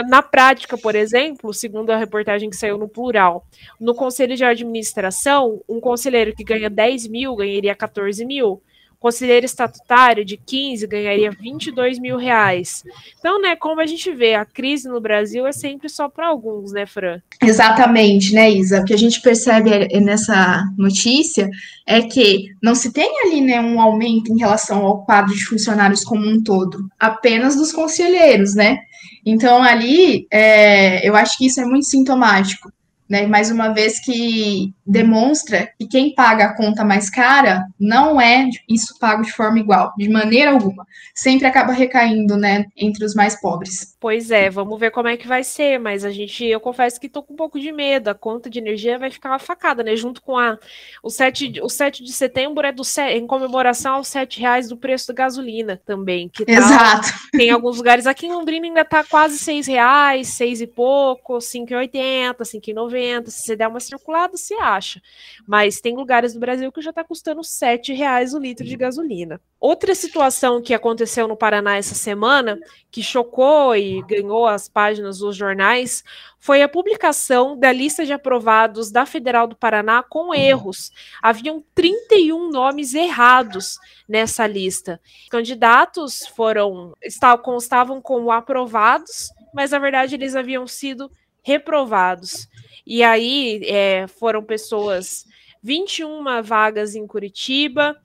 na 0.07 0.23
prática, 0.23 0.75
por 0.75 0.95
exemplo, 0.95 1.53
segundo 1.53 1.91
a 1.91 1.97
reportagem 1.97 2.49
que 2.49 2.55
saiu 2.55 2.79
no 2.79 2.89
plural, 2.89 3.45
no 3.79 3.93
conselho 3.93 4.35
de 4.35 4.43
administração, 4.43 5.61
um 5.69 5.79
conselheiro 5.79 6.35
que 6.35 6.43
ganha 6.43 6.67
10 6.67 7.07
mil 7.09 7.35
ganharia 7.35 7.75
14 7.75 8.25
mil, 8.25 8.59
conselheiro 9.03 9.45
estatutário 9.45 10.23
de 10.23 10.37
15 10.37 10.87
ganharia 10.87 11.29
22 11.29 11.99
mil 11.99 12.15
reais. 12.15 12.85
Então, 13.19 13.41
né, 13.41 13.53
como 13.53 13.81
a 13.81 13.85
gente 13.85 14.09
vê, 14.13 14.33
a 14.33 14.45
crise 14.45 14.87
no 14.87 15.01
Brasil 15.01 15.45
é 15.45 15.51
sempre 15.51 15.89
só 15.89 16.07
para 16.07 16.29
alguns, 16.29 16.71
né, 16.71 16.85
Fran? 16.85 17.19
Exatamente, 17.43 18.33
né, 18.33 18.49
Isa? 18.49 18.79
O 18.79 18.85
que 18.85 18.93
a 18.93 18.97
gente 18.97 19.19
percebe 19.19 19.69
nessa 19.99 20.63
notícia 20.77 21.49
é 21.85 22.01
que 22.03 22.45
não 22.63 22.73
se 22.73 22.93
tem 22.93 23.11
ali, 23.25 23.41
né, 23.41 23.59
um 23.59 23.81
aumento 23.81 24.31
em 24.31 24.39
relação 24.39 24.85
ao 24.85 25.03
quadro 25.03 25.35
de 25.35 25.45
funcionários 25.47 26.05
como 26.05 26.25
um 26.25 26.41
todo, 26.41 26.87
apenas 26.97 27.57
dos 27.57 27.73
conselheiros, 27.73 28.55
né? 28.55 28.77
Então, 29.25 29.61
ali, 29.61 30.27
é, 30.31 31.05
eu 31.05 31.13
acho 31.13 31.37
que 31.37 31.47
isso 31.47 31.59
é 31.59 31.65
muito 31.65 31.87
sintomático, 31.87 32.71
né? 33.13 33.27
Mais 33.27 33.51
uma 33.51 33.69
vez 33.69 34.03
que 34.03 34.73
demonstra 34.83 35.69
que 35.77 35.85
quem 35.85 36.15
paga 36.15 36.45
a 36.45 36.57
conta 36.57 36.83
mais 36.83 37.11
cara 37.11 37.63
não 37.79 38.19
é 38.19 38.49
isso 38.67 38.97
pago 38.99 39.21
de 39.21 39.31
forma 39.31 39.59
igual, 39.59 39.93
de 39.95 40.09
maneira 40.09 40.49
alguma. 40.49 40.83
Sempre 41.13 41.45
acaba 41.45 41.71
recaindo, 41.71 42.35
né, 42.35 42.65
entre 42.75 43.05
os 43.05 43.13
mais 43.13 43.39
pobres. 43.39 43.95
Pois 43.99 44.31
é, 44.31 44.49
vamos 44.49 44.79
ver 44.79 44.89
como 44.89 45.07
é 45.07 45.15
que 45.15 45.27
vai 45.27 45.43
ser, 45.43 45.79
mas 45.79 46.03
a 46.03 46.09
gente, 46.09 46.43
eu 46.43 46.59
confesso 46.59 46.99
que 46.99 47.07
tô 47.07 47.21
com 47.21 47.33
um 47.33 47.37
pouco 47.37 47.59
de 47.59 47.71
medo. 47.71 48.09
A 48.09 48.15
conta 48.15 48.49
de 48.49 48.57
energia 48.57 48.97
vai 48.97 49.11
ficar 49.11 49.29
uma 49.29 49.39
facada, 49.39 49.83
né? 49.83 49.95
Junto 49.95 50.19
com 50.19 50.35
a 50.35 50.57
o 51.03 51.09
7, 51.11 51.61
o 51.61 51.69
7 51.69 52.03
de 52.03 52.11
setembro 52.11 52.65
é 52.65 52.71
do 52.71 52.81
em 53.11 53.27
comemoração 53.27 53.95
aos 53.95 54.07
7 54.07 54.39
reais 54.39 54.67
do 54.67 54.75
preço 54.75 55.07
da 55.09 55.13
gasolina 55.13 55.79
também. 55.85 56.29
Que 56.29 56.45
tá, 56.45 56.51
Exato. 56.51 57.09
Tem 57.31 57.51
alguns 57.51 57.77
lugares 57.77 58.07
aqui 58.07 58.25
em 58.25 58.33
Londrina 58.33 58.65
ainda 58.65 58.83
tá 58.83 59.03
quase 59.03 59.37
6 59.37 59.67
reais, 59.67 60.29
6 60.29 60.61
e 60.61 60.67
pouco, 60.67 61.37
5,80, 61.37 62.37
5,90. 62.37 63.02
Se 63.29 63.43
você 63.43 63.55
der 63.55 63.67
uma 63.67 63.79
circulada, 63.79 64.37
você 64.37 64.53
acha. 64.55 65.01
Mas 65.47 65.81
tem 65.81 65.95
lugares 65.95 66.33
do 66.33 66.39
Brasil 66.39 66.71
que 66.71 66.81
já 66.81 66.91
está 66.91 67.03
custando 67.03 67.43
7 67.43 67.93
reais 67.93 68.33
o 68.33 68.39
litro 68.39 68.65
de 68.65 68.75
gasolina. 68.75 69.39
Outra 69.59 69.95
situação 69.95 70.61
que 70.61 70.73
aconteceu 70.73 71.27
no 71.27 71.37
Paraná 71.37 71.77
essa 71.77 71.95
semana, 71.95 72.59
que 72.91 73.01
chocou 73.01 73.75
e 73.75 74.01
ganhou 74.03 74.45
as 74.45 74.67
páginas 74.67 75.19
dos 75.19 75.35
jornais, 75.35 76.03
foi 76.37 76.61
a 76.61 76.67
publicação 76.67 77.57
da 77.57 77.71
lista 77.71 78.05
de 78.05 78.11
aprovados 78.11 78.91
da 78.91 79.05
Federal 79.05 79.47
do 79.47 79.55
Paraná 79.55 80.03
com 80.03 80.35
erros. 80.35 80.91
Haviam 81.21 81.63
31 81.73 82.49
nomes 82.49 82.93
errados 82.93 83.79
nessa 84.07 84.45
lista. 84.45 84.99
Candidatos 85.29 86.27
foram 86.35 86.93
constavam 87.41 88.01
como 88.01 88.29
aprovados, 88.29 89.29
mas 89.53 89.71
na 89.71 89.79
verdade 89.79 90.15
eles 90.15 90.35
haviam 90.35 90.67
sido 90.67 91.09
reprovados. 91.41 92.49
E 92.85 93.03
aí 93.03 93.61
é, 93.65 94.07
foram 94.07 94.43
pessoas, 94.43 95.25
21 95.61 96.43
vagas 96.43 96.95
em 96.95 97.07
Curitiba, 97.07 97.95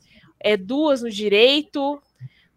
é, 0.40 0.56
duas 0.56 1.02
no 1.02 1.10
direito, 1.10 2.00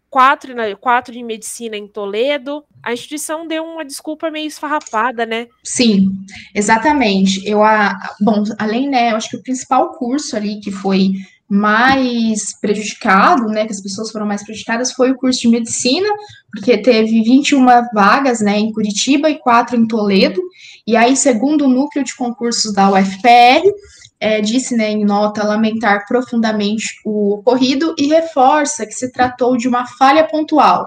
quatro, 0.08 0.54
na, 0.54 0.76
quatro 0.76 1.14
em 1.14 1.24
medicina 1.24 1.76
em 1.76 1.88
Toledo. 1.88 2.62
A 2.82 2.92
instituição 2.92 3.46
deu 3.46 3.64
uma 3.64 3.84
desculpa 3.84 4.30
meio 4.30 4.46
esfarrapada, 4.46 5.24
né? 5.24 5.48
Sim, 5.64 6.10
exatamente. 6.54 7.42
Eu, 7.48 7.62
a, 7.62 7.98
bom, 8.20 8.44
além, 8.58 8.88
né, 8.88 9.10
eu 9.12 9.16
acho 9.16 9.30
que 9.30 9.36
o 9.36 9.42
principal 9.42 9.92
curso 9.94 10.36
ali 10.36 10.60
que 10.60 10.70
foi 10.70 11.12
mais 11.52 12.58
prejudicado, 12.62 13.44
né, 13.48 13.66
que 13.66 13.72
as 13.72 13.82
pessoas 13.82 14.10
foram 14.10 14.24
mais 14.24 14.42
prejudicadas, 14.42 14.90
foi 14.90 15.10
o 15.10 15.16
curso 15.16 15.42
de 15.42 15.48
medicina, 15.48 16.08
porque 16.50 16.78
teve 16.78 17.22
21 17.22 17.66
vagas, 17.92 18.40
né, 18.40 18.58
em 18.58 18.72
Curitiba 18.72 19.28
e 19.28 19.38
quatro 19.38 19.76
em 19.76 19.86
Toledo, 19.86 20.40
e 20.86 20.96
aí, 20.96 21.14
segundo 21.14 21.66
o 21.66 21.68
núcleo 21.68 22.02
de 22.02 22.16
concursos 22.16 22.72
da 22.72 22.90
UFPR, 22.90 23.70
é, 24.18 24.40
disse 24.40 24.74
né, 24.74 24.92
em 24.92 25.04
nota 25.04 25.44
lamentar 25.44 26.06
profundamente 26.08 26.94
o 27.04 27.34
ocorrido 27.34 27.94
e 27.98 28.06
reforça 28.06 28.86
que 28.86 28.94
se 28.94 29.12
tratou 29.12 29.54
de 29.54 29.68
uma 29.68 29.86
falha 29.86 30.26
pontual, 30.26 30.86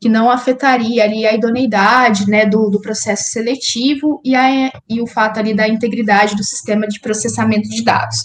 que 0.00 0.08
não 0.08 0.30
afetaria 0.30 1.04
ali 1.04 1.26
a 1.26 1.34
idoneidade 1.34 2.26
né, 2.26 2.46
do, 2.46 2.70
do 2.70 2.80
processo 2.80 3.24
seletivo 3.24 4.18
e, 4.24 4.34
a, 4.34 4.72
e 4.88 4.98
o 5.02 5.06
fato 5.06 5.38
ali 5.38 5.52
da 5.52 5.68
integridade 5.68 6.34
do 6.34 6.42
sistema 6.42 6.88
de 6.88 7.00
processamento 7.00 7.68
de 7.68 7.84
dados. 7.84 8.24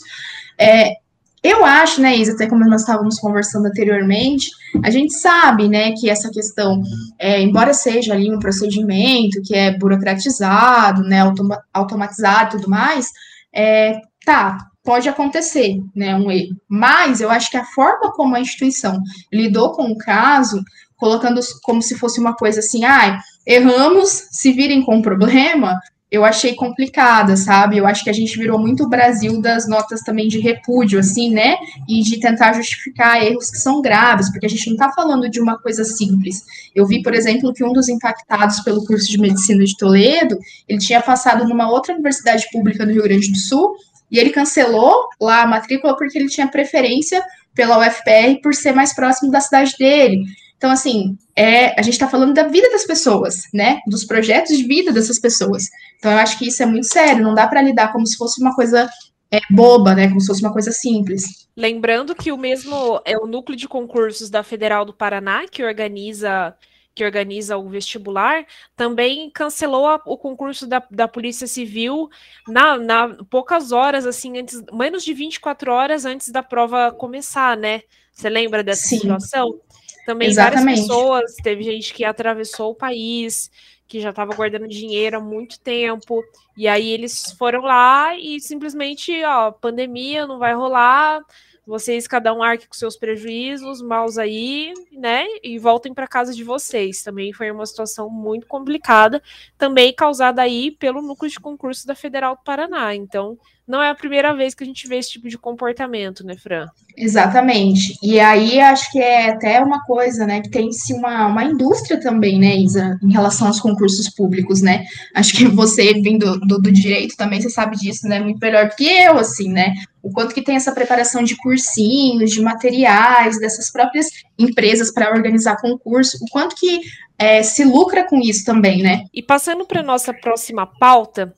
É, 0.57 1.01
eu 1.43 1.65
acho, 1.65 2.01
né, 2.01 2.15
Isa, 2.15 2.33
até 2.33 2.47
como 2.47 2.63
nós 2.69 2.81
estávamos 2.81 3.19
conversando 3.19 3.65
anteriormente, 3.65 4.49
a 4.83 4.91
gente 4.91 5.13
sabe, 5.13 5.67
né, 5.67 5.91
que 5.93 6.09
essa 6.09 6.29
questão, 6.29 6.81
é, 7.17 7.41
embora 7.41 7.73
seja 7.73 8.13
ali 8.13 8.31
um 8.31 8.37
procedimento 8.37 9.41
que 9.43 9.55
é 9.55 9.75
burocratizado, 9.75 11.01
né, 11.01 11.21
automa 11.21 11.59
automatizado 11.73 12.57
e 12.57 12.59
tudo 12.59 12.69
mais, 12.69 13.07
é, 13.51 13.99
tá, 14.23 14.67
pode 14.83 15.09
acontecer, 15.09 15.79
né, 15.95 16.15
um 16.15 16.31
erro. 16.31 16.55
Mas 16.69 17.21
eu 17.21 17.31
acho 17.31 17.49
que 17.49 17.57
a 17.57 17.65
forma 17.65 18.11
como 18.13 18.35
a 18.35 18.39
instituição 18.39 18.99
lidou 19.33 19.71
com 19.71 19.91
o 19.91 19.97
caso, 19.97 20.61
colocando 20.95 21.41
como 21.63 21.81
se 21.81 21.97
fosse 21.97 22.19
uma 22.19 22.35
coisa 22.35 22.59
assim, 22.59 22.85
ah, 22.85 23.19
erramos, 23.47 24.27
se 24.29 24.51
virem 24.51 24.83
com 24.83 25.01
problema, 25.01 25.79
eu 26.11 26.25
achei 26.25 26.53
complicada, 26.55 27.37
sabe? 27.37 27.77
Eu 27.77 27.87
acho 27.87 28.03
que 28.03 28.09
a 28.09 28.13
gente 28.13 28.37
virou 28.37 28.59
muito 28.59 28.83
o 28.83 28.89
Brasil 28.89 29.41
das 29.41 29.65
notas 29.65 30.01
também 30.01 30.27
de 30.27 30.39
repúdio, 30.39 30.99
assim, 30.99 31.31
né? 31.31 31.55
E 31.87 32.01
de 32.01 32.19
tentar 32.19 32.51
justificar 32.51 33.25
erros 33.25 33.49
que 33.49 33.57
são 33.57 33.81
graves, 33.81 34.29
porque 34.29 34.45
a 34.45 34.49
gente 34.49 34.67
não 34.67 34.73
está 34.73 34.91
falando 34.91 35.29
de 35.29 35.39
uma 35.39 35.57
coisa 35.57 35.85
simples. 35.85 36.43
Eu 36.75 36.85
vi, 36.85 37.01
por 37.01 37.13
exemplo, 37.13 37.53
que 37.53 37.63
um 37.63 37.71
dos 37.71 37.87
impactados 37.87 38.59
pelo 38.59 38.83
curso 38.85 39.09
de 39.09 39.17
medicina 39.17 39.63
de 39.63 39.77
Toledo, 39.77 40.37
ele 40.67 40.79
tinha 40.79 41.01
passado 41.01 41.47
numa 41.47 41.71
outra 41.71 41.93
universidade 41.93 42.45
pública 42.51 42.85
do 42.85 42.91
Rio 42.91 43.03
Grande 43.03 43.31
do 43.31 43.37
Sul 43.37 43.73
e 44.11 44.19
ele 44.19 44.31
cancelou 44.31 45.07
lá 45.19 45.43
a 45.43 45.47
matrícula 45.47 45.95
porque 45.95 46.17
ele 46.17 46.27
tinha 46.27 46.47
preferência 46.47 47.23
pela 47.55 47.79
UFPR 47.79 48.41
por 48.43 48.53
ser 48.53 48.73
mais 48.73 48.93
próximo 48.93 49.31
da 49.31 49.39
cidade 49.39 49.73
dele. 49.79 50.25
Então, 50.61 50.69
assim, 50.69 51.17
é, 51.35 51.73
a 51.79 51.81
gente 51.81 51.93
está 51.93 52.07
falando 52.07 52.35
da 52.35 52.43
vida 52.43 52.69
das 52.69 52.85
pessoas, 52.85 53.49
né? 53.51 53.79
Dos 53.87 54.05
projetos 54.05 54.55
de 54.55 54.63
vida 54.63 54.93
dessas 54.93 55.17
pessoas. 55.17 55.63
Então, 55.97 56.11
eu 56.11 56.19
acho 56.19 56.37
que 56.37 56.47
isso 56.47 56.61
é 56.61 56.67
muito 56.67 56.85
sério, 56.85 57.23
não 57.23 57.33
dá 57.33 57.47
para 57.47 57.63
lidar 57.63 57.91
como 57.91 58.05
se 58.05 58.15
fosse 58.15 58.39
uma 58.39 58.53
coisa 58.53 58.87
é, 59.31 59.39
boba, 59.49 59.95
né? 59.95 60.07
Como 60.07 60.21
se 60.21 60.27
fosse 60.27 60.43
uma 60.43 60.53
coisa 60.53 60.71
simples. 60.71 61.47
Lembrando 61.57 62.13
que 62.13 62.31
o 62.31 62.37
mesmo 62.37 63.01
é 63.03 63.17
o 63.17 63.25
núcleo 63.25 63.57
de 63.57 63.67
concursos 63.67 64.29
da 64.29 64.43
Federal 64.43 64.85
do 64.85 64.93
Paraná 64.93 65.47
que 65.49 65.63
organiza 65.63 66.55
que 66.93 67.05
organiza 67.05 67.57
o 67.57 67.69
vestibular, 67.69 68.45
também 68.75 69.31
cancelou 69.31 69.87
a, 69.87 69.95
o 70.05 70.17
concurso 70.17 70.67
da, 70.67 70.83
da 70.91 71.07
Polícia 71.07 71.47
Civil 71.47 72.09
na, 72.45 72.77
na, 72.77 73.07
poucas 73.29 73.71
horas, 73.71 74.05
assim, 74.05 74.37
antes, 74.37 74.61
menos 74.73 75.01
de 75.03 75.13
24 75.13 75.71
horas 75.71 76.03
antes 76.03 76.29
da 76.29 76.43
prova 76.43 76.91
começar, 76.91 77.55
né? 77.55 77.81
Você 78.11 78.29
lembra 78.29 78.61
dessa 78.61 78.89
Sim, 78.89 78.99
situação? 78.99 79.61
Também 80.05 80.29
exatamente. 80.29 80.63
várias 80.63 80.81
pessoas, 80.81 81.35
teve 81.43 81.63
gente 81.63 81.93
que 81.93 82.03
atravessou 82.03 82.71
o 82.71 82.75
país, 82.75 83.51
que 83.87 83.99
já 83.99 84.09
estava 84.09 84.33
guardando 84.33 84.67
dinheiro 84.67 85.17
há 85.17 85.19
muito 85.19 85.59
tempo, 85.59 86.23
e 86.57 86.67
aí 86.67 86.89
eles 86.89 87.31
foram 87.37 87.61
lá 87.61 88.15
e 88.17 88.39
simplesmente, 88.39 89.23
ó, 89.23 89.51
pandemia 89.51 90.25
não 90.25 90.39
vai 90.39 90.53
rolar, 90.53 91.21
vocês, 91.65 92.07
cada 92.07 92.33
um 92.33 92.41
arque 92.41 92.67
com 92.67 92.73
seus 92.73 92.97
prejuízos, 92.97 93.81
maus 93.81 94.17
aí, 94.17 94.73
né? 94.91 95.25
E 95.43 95.59
voltem 95.59 95.93
para 95.93 96.07
casa 96.07 96.33
de 96.33 96.43
vocês. 96.43 97.03
Também 97.03 97.31
foi 97.31 97.51
uma 97.51 97.65
situação 97.65 98.09
muito 98.09 98.47
complicada, 98.47 99.21
também 99.57 99.93
causada 99.93 100.41
aí 100.41 100.71
pelo 100.71 101.01
núcleo 101.01 101.29
de 101.29 101.39
concurso 101.39 101.85
da 101.85 101.93
Federal 101.93 102.35
do 102.35 102.43
Paraná. 102.43 102.95
Então, 102.95 103.37
não 103.67 103.81
é 103.81 103.89
a 103.89 103.95
primeira 103.95 104.33
vez 104.33 104.53
que 104.53 104.63
a 104.63 104.67
gente 104.67 104.87
vê 104.87 104.97
esse 104.97 105.11
tipo 105.11 105.29
de 105.29 105.37
comportamento, 105.37 106.25
né, 106.25 106.35
Fran? 106.35 106.67
Exatamente. 106.97 107.97
E 108.03 108.19
aí 108.19 108.59
acho 108.59 108.91
que 108.91 108.99
é 108.99 109.29
até 109.29 109.61
uma 109.61 109.83
coisa, 109.83 110.25
né, 110.25 110.41
que 110.41 110.49
tem-se 110.49 110.93
uma, 110.93 111.27
uma 111.27 111.43
indústria 111.43 111.99
também, 111.99 112.39
né, 112.39 112.57
Isa, 112.57 112.99
em 113.01 113.11
relação 113.11 113.47
aos 113.47 113.59
concursos 113.59 114.09
públicos, 114.09 114.61
né? 114.61 114.85
Acho 115.15 115.33
que 115.37 115.45
você, 115.47 115.93
vindo 115.93 116.39
do, 116.39 116.59
do 116.59 116.71
direito, 116.71 117.15
também 117.15 117.41
você 117.41 117.49
sabe 117.49 117.77
disso, 117.77 118.07
né, 118.07 118.19
muito 118.19 118.39
melhor 118.39 118.69
que 118.75 118.85
eu, 118.85 119.17
assim, 119.17 119.49
né? 119.49 119.73
O 120.03 120.11
quanto 120.11 120.33
que 120.33 120.41
tem 120.41 120.55
essa 120.55 120.71
preparação 120.71 121.23
de 121.23 121.37
cursinhos, 121.37 122.31
de 122.31 122.41
materiais, 122.41 123.39
dessas 123.39 123.71
próprias 123.71 124.07
empresas 124.37 124.91
para 124.91 125.13
organizar 125.13 125.61
concurso, 125.61 126.17
o 126.21 126.25
quanto 126.31 126.55
que 126.55 126.81
é, 127.17 127.43
se 127.43 127.63
lucra 127.63 128.03
com 128.07 128.19
isso 128.19 128.43
também, 128.43 128.81
né? 128.81 129.03
E 129.13 129.21
passando 129.21 129.63
para 129.63 129.83
nossa 129.83 130.11
próxima 130.11 130.65
pauta, 130.65 131.33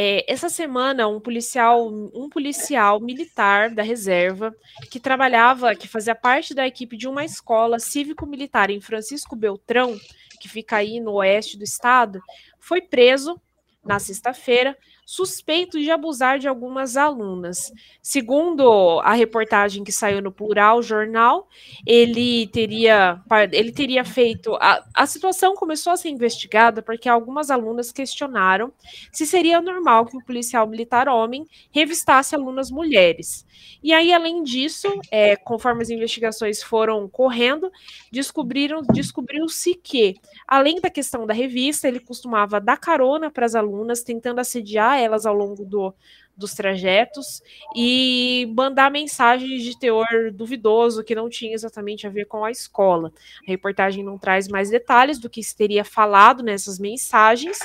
é, 0.00 0.24
essa 0.32 0.48
semana, 0.48 1.08
um 1.08 1.18
policial, 1.18 1.88
um 1.88 2.28
policial 2.30 3.00
militar 3.00 3.68
da 3.68 3.82
reserva 3.82 4.54
que 4.92 5.00
trabalhava, 5.00 5.74
que 5.74 5.88
fazia 5.88 6.14
parte 6.14 6.54
da 6.54 6.64
equipe 6.64 6.96
de 6.96 7.08
uma 7.08 7.24
escola 7.24 7.80
cívico-militar 7.80 8.70
em 8.70 8.80
Francisco 8.80 9.34
Beltrão, 9.34 9.98
que 10.40 10.48
fica 10.48 10.76
aí 10.76 11.00
no 11.00 11.14
oeste 11.14 11.58
do 11.58 11.64
estado, 11.64 12.20
foi 12.60 12.80
preso 12.80 13.40
na 13.84 13.98
sexta-feira 13.98 14.78
suspeito 15.10 15.80
de 15.80 15.90
abusar 15.90 16.38
de 16.38 16.46
algumas 16.46 16.94
alunas. 16.94 17.72
Segundo 18.02 19.00
a 19.00 19.14
reportagem 19.14 19.82
que 19.82 19.90
saiu 19.90 20.20
no 20.20 20.30
Plural 20.30 20.82
Jornal, 20.82 21.48
ele 21.86 22.46
teria, 22.48 23.18
ele 23.52 23.72
teria 23.72 24.04
feito. 24.04 24.54
A, 24.56 24.84
a 24.92 25.06
situação 25.06 25.54
começou 25.54 25.94
a 25.94 25.96
ser 25.96 26.10
investigada 26.10 26.82
porque 26.82 27.08
algumas 27.08 27.50
alunas 27.50 27.90
questionaram 27.90 28.70
se 29.10 29.24
seria 29.26 29.62
normal 29.62 30.04
que 30.04 30.14
um 30.14 30.20
policial 30.20 30.66
militar 30.66 31.08
homem 31.08 31.46
revistasse 31.70 32.34
alunas 32.34 32.70
mulheres. 32.70 33.46
E 33.82 33.94
aí, 33.94 34.12
além 34.12 34.42
disso, 34.42 34.88
é, 35.10 35.36
conforme 35.36 35.82
as 35.82 35.88
investigações 35.88 36.62
foram 36.62 37.08
correndo, 37.08 37.72
descobriram 38.12 38.82
descobriu-se 38.92 39.74
que, 39.74 40.16
além 40.46 40.80
da 40.80 40.90
questão 40.90 41.26
da 41.26 41.32
revista, 41.32 41.88
ele 41.88 42.00
costumava 42.00 42.60
dar 42.60 42.76
carona 42.76 43.30
para 43.30 43.46
as 43.46 43.54
alunas 43.54 44.02
tentando 44.02 44.40
assediar 44.40 44.97
elas 44.98 45.26
ao 45.26 45.34
longo 45.34 45.64
do, 45.64 45.94
dos 46.36 46.54
trajetos 46.54 47.42
e 47.74 48.50
mandar 48.56 48.90
mensagens 48.90 49.62
de 49.62 49.78
teor 49.78 50.06
duvidoso 50.32 51.02
que 51.02 51.14
não 51.14 51.28
tinha 51.28 51.52
exatamente 51.52 52.06
a 52.06 52.10
ver 52.10 52.26
com 52.26 52.44
a 52.44 52.50
escola. 52.50 53.12
A 53.46 53.50
reportagem 53.50 54.04
não 54.04 54.16
traz 54.16 54.46
mais 54.46 54.70
detalhes 54.70 55.18
do 55.18 55.28
que 55.28 55.42
se 55.42 55.56
teria 55.56 55.84
falado 55.84 56.42
nessas 56.42 56.78
mensagens, 56.78 57.58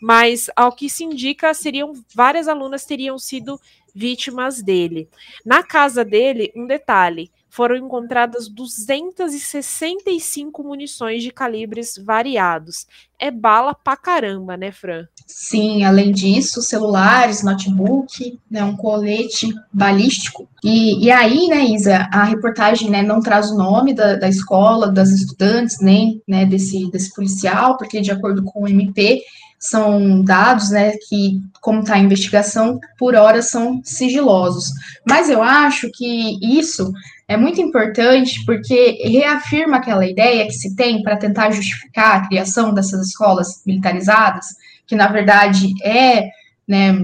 mas 0.00 0.48
ao 0.56 0.72
que 0.72 0.88
se 0.88 1.04
indica, 1.04 1.52
seriam 1.52 1.92
várias 2.14 2.48
alunas 2.48 2.86
teriam 2.86 3.18
sido 3.18 3.60
vítimas 3.94 4.62
dele. 4.62 5.08
Na 5.44 5.62
casa 5.62 6.04
dele, 6.04 6.50
um 6.56 6.66
detalhe: 6.66 7.30
foram 7.54 7.76
encontradas 7.76 8.48
265 8.48 10.64
munições 10.64 11.22
de 11.22 11.30
calibres 11.30 11.94
variados. 11.96 12.84
É 13.16 13.30
bala 13.30 13.72
pra 13.72 13.96
caramba, 13.96 14.56
né, 14.56 14.72
Fran? 14.72 15.06
Sim, 15.24 15.84
além 15.84 16.10
disso, 16.10 16.60
celulares, 16.60 17.44
notebook, 17.44 18.40
né, 18.50 18.64
um 18.64 18.76
colete 18.76 19.54
balístico. 19.72 20.48
E, 20.64 21.04
e 21.04 21.12
aí, 21.12 21.46
né, 21.46 21.64
Isa, 21.66 22.08
a 22.12 22.24
reportagem 22.24 22.90
né, 22.90 23.04
não 23.04 23.20
traz 23.20 23.52
o 23.52 23.56
nome 23.56 23.94
da, 23.94 24.16
da 24.16 24.28
escola, 24.28 24.90
das 24.90 25.10
estudantes, 25.10 25.80
nem 25.80 26.20
né, 26.26 26.44
desse, 26.44 26.90
desse 26.90 27.14
policial, 27.14 27.76
porque 27.76 28.00
de 28.00 28.10
acordo 28.10 28.42
com 28.42 28.64
o 28.64 28.68
MP, 28.68 29.22
são 29.58 30.22
dados, 30.22 30.70
né, 30.70 30.92
que, 31.08 31.40
como 31.60 31.80
está 31.80 31.94
a 31.94 31.98
investigação, 31.98 32.78
por 32.98 33.14
hora 33.14 33.40
são 33.42 33.80
sigilosos. 33.82 34.70
Mas 35.08 35.30
eu 35.30 35.42
acho 35.42 35.90
que 35.92 36.38
isso 36.42 36.92
é 37.26 37.36
muito 37.36 37.60
importante 37.60 38.44
porque 38.44 38.98
reafirma 39.02 39.78
aquela 39.78 40.06
ideia 40.06 40.46
que 40.46 40.52
se 40.52 40.76
tem 40.76 41.02
para 41.02 41.16
tentar 41.16 41.50
justificar 41.50 42.16
a 42.16 42.28
criação 42.28 42.74
dessas 42.74 43.08
escolas 43.08 43.62
militarizadas, 43.66 44.46
que 44.86 44.94
na 44.94 45.08
verdade 45.08 45.72
é, 45.82 46.28
né, 46.68 47.02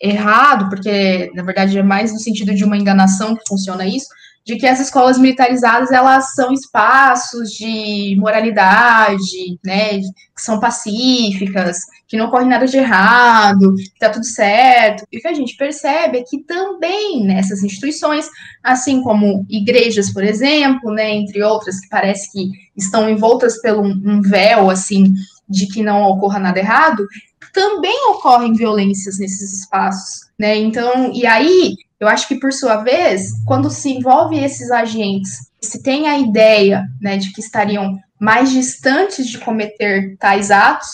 errado, 0.00 0.68
porque 0.68 1.30
na 1.34 1.42
verdade 1.42 1.78
é 1.78 1.82
mais 1.82 2.12
no 2.12 2.18
sentido 2.18 2.54
de 2.54 2.64
uma 2.64 2.76
enganação 2.76 3.36
que 3.36 3.46
funciona 3.46 3.86
isso, 3.86 4.08
de 4.44 4.56
que 4.56 4.66
as 4.66 4.78
escolas 4.78 5.18
militarizadas 5.18 5.90
elas 5.90 6.34
são 6.34 6.52
espaços 6.52 7.50
de 7.50 8.14
moralidade, 8.18 9.58
né, 9.64 9.98
que 10.00 10.42
são 10.42 10.60
pacíficas, 10.60 11.78
que 12.06 12.16
não 12.16 12.26
ocorre 12.26 12.44
nada 12.44 12.66
de 12.66 12.76
errado, 12.76 13.74
que 13.74 13.82
está 13.82 14.10
tudo 14.10 14.26
certo. 14.26 15.06
E 15.10 15.18
o 15.18 15.20
que 15.20 15.28
a 15.28 15.32
gente 15.32 15.56
percebe 15.56 16.18
é 16.18 16.22
que 16.22 16.44
também 16.44 17.24
nessas 17.24 17.62
instituições, 17.62 18.28
assim 18.62 19.02
como 19.02 19.46
igrejas, 19.48 20.12
por 20.12 20.22
exemplo, 20.22 20.92
né, 20.92 21.10
entre 21.14 21.42
outras 21.42 21.80
que 21.80 21.88
parece 21.88 22.30
que 22.30 22.50
estão 22.76 23.08
envoltas 23.08 23.60
pelo 23.62 23.82
um 23.82 24.20
véu 24.20 24.68
assim 24.68 25.14
de 25.48 25.66
que 25.66 25.82
não 25.82 26.02
ocorra 26.04 26.38
nada 26.38 26.58
errado, 26.58 27.06
também 27.52 28.10
ocorrem 28.10 28.52
violências 28.52 29.18
nesses 29.18 29.60
espaços, 29.60 30.28
né? 30.38 30.56
Então, 30.56 31.12
e 31.12 31.24
aí 31.24 31.76
eu 32.04 32.08
acho 32.08 32.28
que, 32.28 32.36
por 32.36 32.52
sua 32.52 32.76
vez, 32.76 33.30
quando 33.46 33.70
se 33.70 33.90
envolve 33.90 34.38
esses 34.38 34.70
agentes, 34.70 35.30
se 35.60 35.82
tem 35.82 36.06
a 36.06 36.18
ideia 36.18 36.84
né, 37.00 37.16
de 37.16 37.32
que 37.32 37.40
estariam 37.40 37.98
mais 38.20 38.50
distantes 38.50 39.26
de 39.26 39.38
cometer 39.38 40.14
tais 40.18 40.50
atos, 40.50 40.88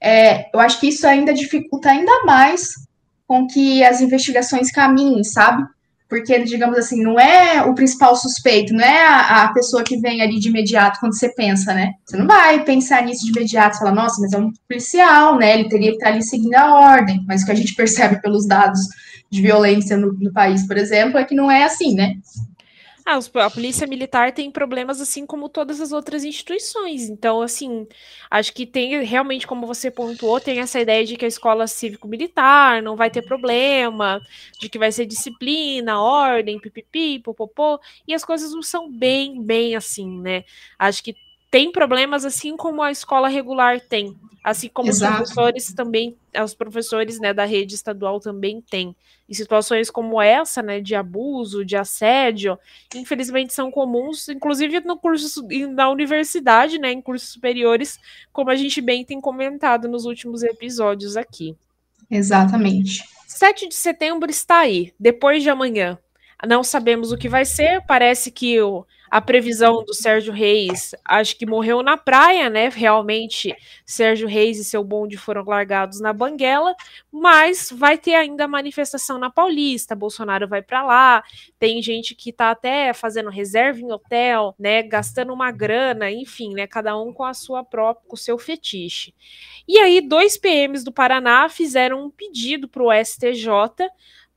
é, 0.00 0.48
eu 0.54 0.60
acho 0.60 0.78
que 0.78 0.88
isso 0.88 1.06
ainda 1.06 1.34
dificulta 1.34 1.90
ainda 1.90 2.24
mais 2.24 2.74
com 3.26 3.46
que 3.46 3.82
as 3.82 4.00
investigações 4.00 4.70
caminhem, 4.70 5.24
sabe? 5.24 5.64
Porque, 6.08 6.38
digamos 6.44 6.78
assim, 6.78 7.02
não 7.02 7.18
é 7.18 7.64
o 7.64 7.74
principal 7.74 8.14
suspeito, 8.14 8.72
não 8.72 8.84
é 8.84 9.04
a, 9.04 9.42
a, 9.42 9.52
pessoa 9.52 9.82
que 9.82 9.96
vem 9.96 10.22
ali 10.22 10.38
de 10.38 10.48
imediato 10.48 11.00
quando 11.00 11.18
você 11.18 11.28
pensa, 11.30 11.74
né? 11.74 11.90
Você 12.04 12.16
não 12.16 12.28
vai 12.28 12.62
pensar 12.62 13.02
nisso 13.02 13.24
de 13.24 13.32
imediato 13.32 13.74
e 13.74 13.78
falar, 13.80 13.92
nossa, 13.92 14.20
mas 14.20 14.32
é 14.32 14.38
um 14.38 14.52
policial, 14.68 15.36
né? 15.36 15.58
Ele 15.58 15.68
teria 15.68 15.90
que 15.90 15.96
estar 15.96 16.10
ali 16.10 16.22
seguindo 16.22 16.54
a 16.54 16.72
ordem. 16.92 17.24
Mas 17.26 17.42
o 17.42 17.46
que 17.46 17.50
a 17.50 17.56
gente 17.56 17.74
percebe 17.74 18.22
pelos 18.22 18.46
dados 18.46 18.78
de 19.36 19.42
violência 19.42 19.96
no, 19.96 20.12
no 20.12 20.32
país, 20.32 20.66
por 20.66 20.76
exemplo, 20.76 21.18
é 21.18 21.24
que 21.24 21.34
não 21.34 21.50
é 21.50 21.64
assim, 21.64 21.94
né? 21.94 22.16
Ah, 23.08 23.20
a 23.44 23.50
polícia 23.50 23.86
militar 23.86 24.32
tem 24.32 24.50
problemas 24.50 25.00
assim 25.00 25.24
como 25.24 25.48
todas 25.48 25.80
as 25.80 25.92
outras 25.92 26.24
instituições. 26.24 27.08
Então, 27.08 27.40
assim, 27.40 27.86
acho 28.28 28.52
que 28.52 28.66
tem 28.66 29.00
realmente, 29.04 29.46
como 29.46 29.64
você 29.64 29.92
pontuou, 29.92 30.40
tem 30.40 30.58
essa 30.58 30.80
ideia 30.80 31.04
de 31.04 31.16
que 31.16 31.24
a 31.24 31.28
escola 31.28 31.68
cívico-militar 31.68 32.82
não 32.82 32.96
vai 32.96 33.08
ter 33.08 33.22
problema, 33.22 34.20
de 34.60 34.68
que 34.68 34.76
vai 34.76 34.90
ser 34.90 35.06
disciplina, 35.06 36.00
ordem, 36.00 36.58
pipipi, 36.58 37.20
popopô, 37.20 37.78
e 38.08 38.12
as 38.12 38.24
coisas 38.24 38.50
não 38.52 38.62
são 38.62 38.90
bem, 38.90 39.40
bem 39.40 39.76
assim, 39.76 40.20
né? 40.20 40.42
Acho 40.76 41.00
que 41.04 41.14
tem 41.56 41.72
problemas 41.72 42.26
assim 42.26 42.54
como 42.54 42.82
a 42.82 42.90
escola 42.90 43.28
regular 43.28 43.80
tem, 43.80 44.14
assim 44.44 44.68
como 44.68 44.90
Exato. 44.90 45.22
os 45.22 45.32
professores 45.32 45.72
também, 45.72 46.14
os 46.44 46.52
professores 46.52 47.18
né, 47.18 47.32
da 47.32 47.46
rede 47.46 47.74
estadual 47.74 48.20
também 48.20 48.60
têm. 48.60 48.94
E 49.26 49.34
situações 49.34 49.90
como 49.90 50.20
essa, 50.20 50.60
né, 50.60 50.82
de 50.82 50.94
abuso, 50.94 51.64
de 51.64 51.74
assédio, 51.74 52.58
infelizmente 52.94 53.54
são 53.54 53.70
comuns, 53.70 54.28
inclusive 54.28 54.80
no 54.80 54.98
curso 54.98 55.48
na 55.70 55.88
universidade, 55.88 56.78
né, 56.78 56.92
em 56.92 57.00
cursos 57.00 57.30
superiores, 57.30 57.98
como 58.34 58.50
a 58.50 58.54
gente 58.54 58.82
bem 58.82 59.02
tem 59.02 59.18
comentado 59.18 59.88
nos 59.88 60.04
últimos 60.04 60.42
episódios 60.42 61.16
aqui. 61.16 61.56
Exatamente. 62.10 63.02
7 63.26 63.66
de 63.66 63.74
setembro 63.74 64.30
está 64.30 64.58
aí, 64.58 64.92
depois 65.00 65.42
de 65.42 65.48
amanhã. 65.48 65.98
Não 66.46 66.62
sabemos 66.62 67.12
o 67.12 67.16
que 67.16 67.30
vai 67.30 67.46
ser, 67.46 67.82
parece 67.86 68.30
que 68.30 68.60
o, 68.60 68.84
a 69.10 69.20
previsão 69.20 69.84
do 69.84 69.94
Sérgio 69.94 70.32
Reis, 70.32 70.94
acho 71.04 71.36
que 71.36 71.46
morreu 71.46 71.82
na 71.82 71.96
praia, 71.96 72.50
né? 72.50 72.68
Realmente, 72.68 73.54
Sérgio 73.84 74.28
Reis 74.28 74.58
e 74.58 74.64
seu 74.64 74.82
bonde 74.82 75.16
foram 75.16 75.44
largados 75.44 76.00
na 76.00 76.12
banguela, 76.12 76.74
mas 77.10 77.70
vai 77.72 77.96
ter 77.96 78.14
ainda 78.14 78.48
manifestação 78.48 79.18
na 79.18 79.30
Paulista. 79.30 79.94
Bolsonaro 79.94 80.48
vai 80.48 80.62
para 80.62 80.82
lá, 80.82 81.22
tem 81.58 81.80
gente 81.82 82.14
que 82.14 82.32
tá 82.32 82.50
até 82.50 82.92
fazendo 82.92 83.30
reserva 83.30 83.80
em 83.80 83.92
hotel, 83.92 84.54
né? 84.58 84.82
Gastando 84.82 85.32
uma 85.32 85.50
grana, 85.50 86.10
enfim, 86.10 86.54
né? 86.54 86.66
Cada 86.66 86.96
um 87.00 87.12
com 87.12 87.24
a 87.24 87.34
sua 87.34 87.64
própria, 87.64 88.08
com 88.08 88.14
o 88.14 88.18
seu 88.18 88.38
fetiche. 88.38 89.14
E 89.68 89.78
aí, 89.78 90.00
dois 90.00 90.36
PMs 90.36 90.84
do 90.84 90.92
Paraná 90.92 91.48
fizeram 91.48 92.04
um 92.04 92.10
pedido 92.10 92.68
para 92.68 92.82
o 92.82 92.92
STJ 92.92 93.88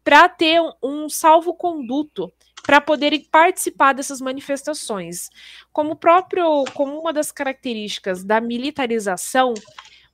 para 0.03 0.27
ter 0.27 0.59
um 0.81 1.07
salvo-conduto 1.09 2.31
para 2.69 2.79
poderem 2.79 3.23
participar 3.31 3.93
dessas 3.93 4.21
manifestações. 4.21 5.31
Como 5.73 5.95
próprio, 5.95 6.63
como 6.75 6.99
uma 6.99 7.11
das 7.11 7.31
características 7.31 8.23
da 8.23 8.39
militarização, 8.39 9.55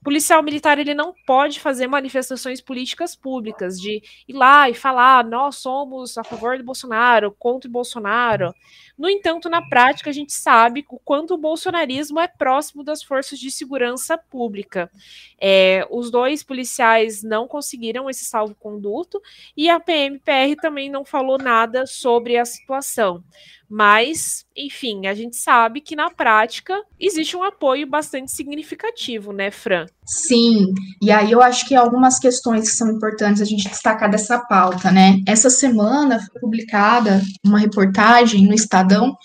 policial 0.05 0.43
militar 0.43 0.77
ele 0.77 0.93
não 0.93 1.15
pode 1.25 1.59
fazer 1.59 1.87
manifestações 1.87 2.61
políticas 2.61 3.15
públicas 3.15 3.81
de 3.81 4.03
ir 4.27 4.33
lá 4.33 4.69
e 4.69 4.75
falar 4.75 5.25
nós 5.25 5.55
somos 5.55 6.15
a 6.15 6.23
favor 6.23 6.59
do 6.59 6.63
Bolsonaro, 6.63 7.35
contra 7.39 7.67
o 7.67 7.71
Bolsonaro. 7.71 8.53
No 8.95 9.09
entanto, 9.09 9.49
na 9.49 9.67
prática, 9.67 10.11
a 10.11 10.13
gente 10.13 10.31
sabe 10.31 10.85
o 10.89 10.99
quanto 10.99 11.33
o 11.33 11.37
bolsonarismo 11.37 12.19
é 12.19 12.27
próximo 12.27 12.83
das 12.83 13.01
forças 13.01 13.39
de 13.39 13.49
segurança 13.49 14.15
pública. 14.15 14.89
É, 15.41 15.85
os 15.89 16.11
dois 16.11 16.43
policiais 16.43 17.23
não 17.23 17.47
conseguiram 17.47 18.07
esse 18.07 18.23
salvo-conduto 18.23 19.19
e 19.57 19.69
a 19.69 19.79
PMPR 19.79 20.55
também 20.61 20.87
não 20.87 21.03
falou 21.03 21.39
nada 21.39 21.87
sobre 21.87 22.37
a 22.37 22.45
situação. 22.45 23.23
Mas, 23.69 24.45
enfim, 24.55 25.07
a 25.07 25.13
gente 25.13 25.35
sabe 25.35 25.81
que 25.81 25.95
na 25.95 26.09
prática 26.09 26.79
existe 26.99 27.35
um 27.35 27.43
apoio 27.43 27.87
bastante 27.87 28.31
significativo, 28.31 29.33
né, 29.33 29.49
Fran? 29.49 29.85
Sim, 30.05 30.73
e 31.01 31.11
aí 31.11 31.31
eu 31.31 31.41
acho 31.41 31.67
que 31.67 31.73
algumas 31.73 32.19
questões 32.19 32.69
que 32.69 32.75
são 32.75 32.91
importantes 32.91 33.41
a 33.41 33.45
gente 33.45 33.67
destacar 33.67 34.09
dessa 34.09 34.39
pauta, 34.39 34.91
né? 34.91 35.19
Essa 35.27 35.49
semana 35.49 36.19
foi 36.19 36.39
publicada 36.39 37.21
uma 37.43 37.59
reportagem 37.59 38.45
no 38.45 38.53
Estadão 38.53 39.15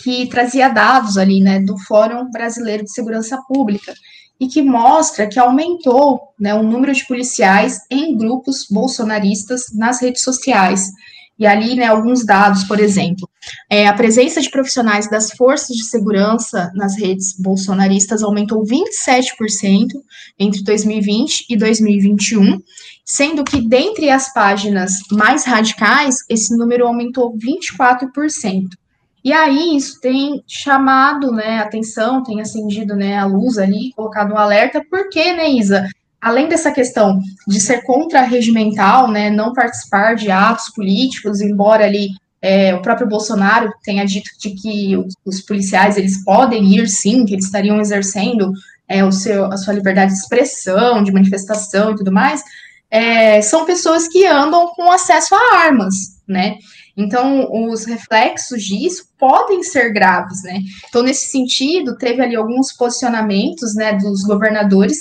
que 0.00 0.28
trazia 0.28 0.68
dados 0.68 1.18
ali, 1.18 1.40
né, 1.40 1.60
do 1.60 1.76
Fórum 1.86 2.30
Brasileiro 2.30 2.84
de 2.84 2.92
Segurança 2.92 3.36
Pública 3.48 3.92
e 4.40 4.46
que 4.46 4.62
mostra 4.62 5.26
que 5.26 5.38
aumentou 5.38 6.20
né, 6.38 6.54
o 6.54 6.62
número 6.62 6.92
de 6.92 7.04
policiais 7.06 7.78
em 7.90 8.16
grupos 8.16 8.66
bolsonaristas 8.70 9.64
nas 9.74 10.00
redes 10.00 10.22
sociais. 10.22 10.84
E 11.38 11.46
ali, 11.46 11.76
né, 11.76 11.86
alguns 11.86 12.26
dados, 12.26 12.64
por 12.64 12.80
exemplo, 12.80 13.28
é, 13.70 13.86
a 13.86 13.92
presença 13.92 14.40
de 14.40 14.50
profissionais 14.50 15.08
das 15.08 15.30
forças 15.30 15.76
de 15.76 15.84
segurança 15.84 16.72
nas 16.74 16.98
redes 16.98 17.38
bolsonaristas 17.38 18.22
aumentou 18.22 18.64
27% 18.64 19.86
entre 20.38 20.62
2020 20.64 21.46
e 21.48 21.56
2021, 21.56 22.60
sendo 23.04 23.44
que 23.44 23.60
dentre 23.60 24.10
as 24.10 24.32
páginas 24.32 24.94
mais 25.12 25.44
radicais, 25.44 26.16
esse 26.28 26.56
número 26.56 26.86
aumentou 26.86 27.36
24%. 27.36 28.68
E 29.24 29.32
aí 29.32 29.76
isso 29.76 30.00
tem 30.00 30.42
chamado, 30.46 31.30
né, 31.32 31.58
atenção, 31.58 32.22
tem 32.22 32.40
acendido, 32.40 32.96
né, 32.96 33.16
a 33.16 33.26
luz 33.26 33.58
ali, 33.58 33.92
colocado 33.94 34.32
um 34.32 34.38
alerta, 34.38 34.82
porque, 34.90 35.32
né, 35.32 35.50
Isa, 35.50 35.86
além 36.20 36.48
dessa 36.48 36.70
questão 36.70 37.20
de 37.46 37.60
ser 37.60 37.82
contra-regimental, 37.82 39.10
né, 39.10 39.30
não 39.30 39.52
participar 39.52 40.14
de 40.14 40.30
atos 40.30 40.70
políticos, 40.70 41.40
embora 41.40 41.84
ali 41.84 42.10
é, 42.40 42.74
o 42.74 42.82
próprio 42.82 43.08
Bolsonaro 43.08 43.72
tenha 43.82 44.04
dito 44.04 44.30
de 44.38 44.50
que 44.50 44.96
os, 44.96 45.14
os, 45.24 45.40
policiais 45.40 45.96
eles 45.96 46.24
podem 46.24 46.64
ir 46.76 46.88
sim, 46.88 47.24
que 47.24 47.34
eles 47.34 47.46
estariam 47.46 47.80
exercendo 47.80 48.52
é, 48.88 49.04
o 49.04 49.10
seu, 49.10 49.46
a 49.46 49.56
sua 49.56 49.74
liberdade 49.74 50.12
de 50.12 50.18
expressão, 50.18 51.02
de 51.02 51.12
manifestação 51.12 51.92
e 51.92 51.96
tudo 51.96 52.12
mais, 52.12 52.42
é, 52.90 53.42
são 53.42 53.64
pessoas 53.64 54.08
que 54.08 54.24
andam 54.24 54.68
com 54.68 54.90
acesso 54.90 55.34
a 55.34 55.56
armas, 55.58 56.20
né? 56.26 56.56
Então, 56.96 57.48
os 57.70 57.84
reflexos 57.84 58.64
disso 58.64 59.04
podem 59.18 59.62
ser 59.62 59.92
graves, 59.92 60.42
né? 60.42 60.60
Então, 60.88 61.02
nesse 61.02 61.30
sentido, 61.30 61.96
teve 61.96 62.22
ali 62.22 62.34
alguns 62.34 62.72
posicionamentos, 62.72 63.74
né, 63.74 63.92
dos 63.92 64.24
governadores 64.24 65.00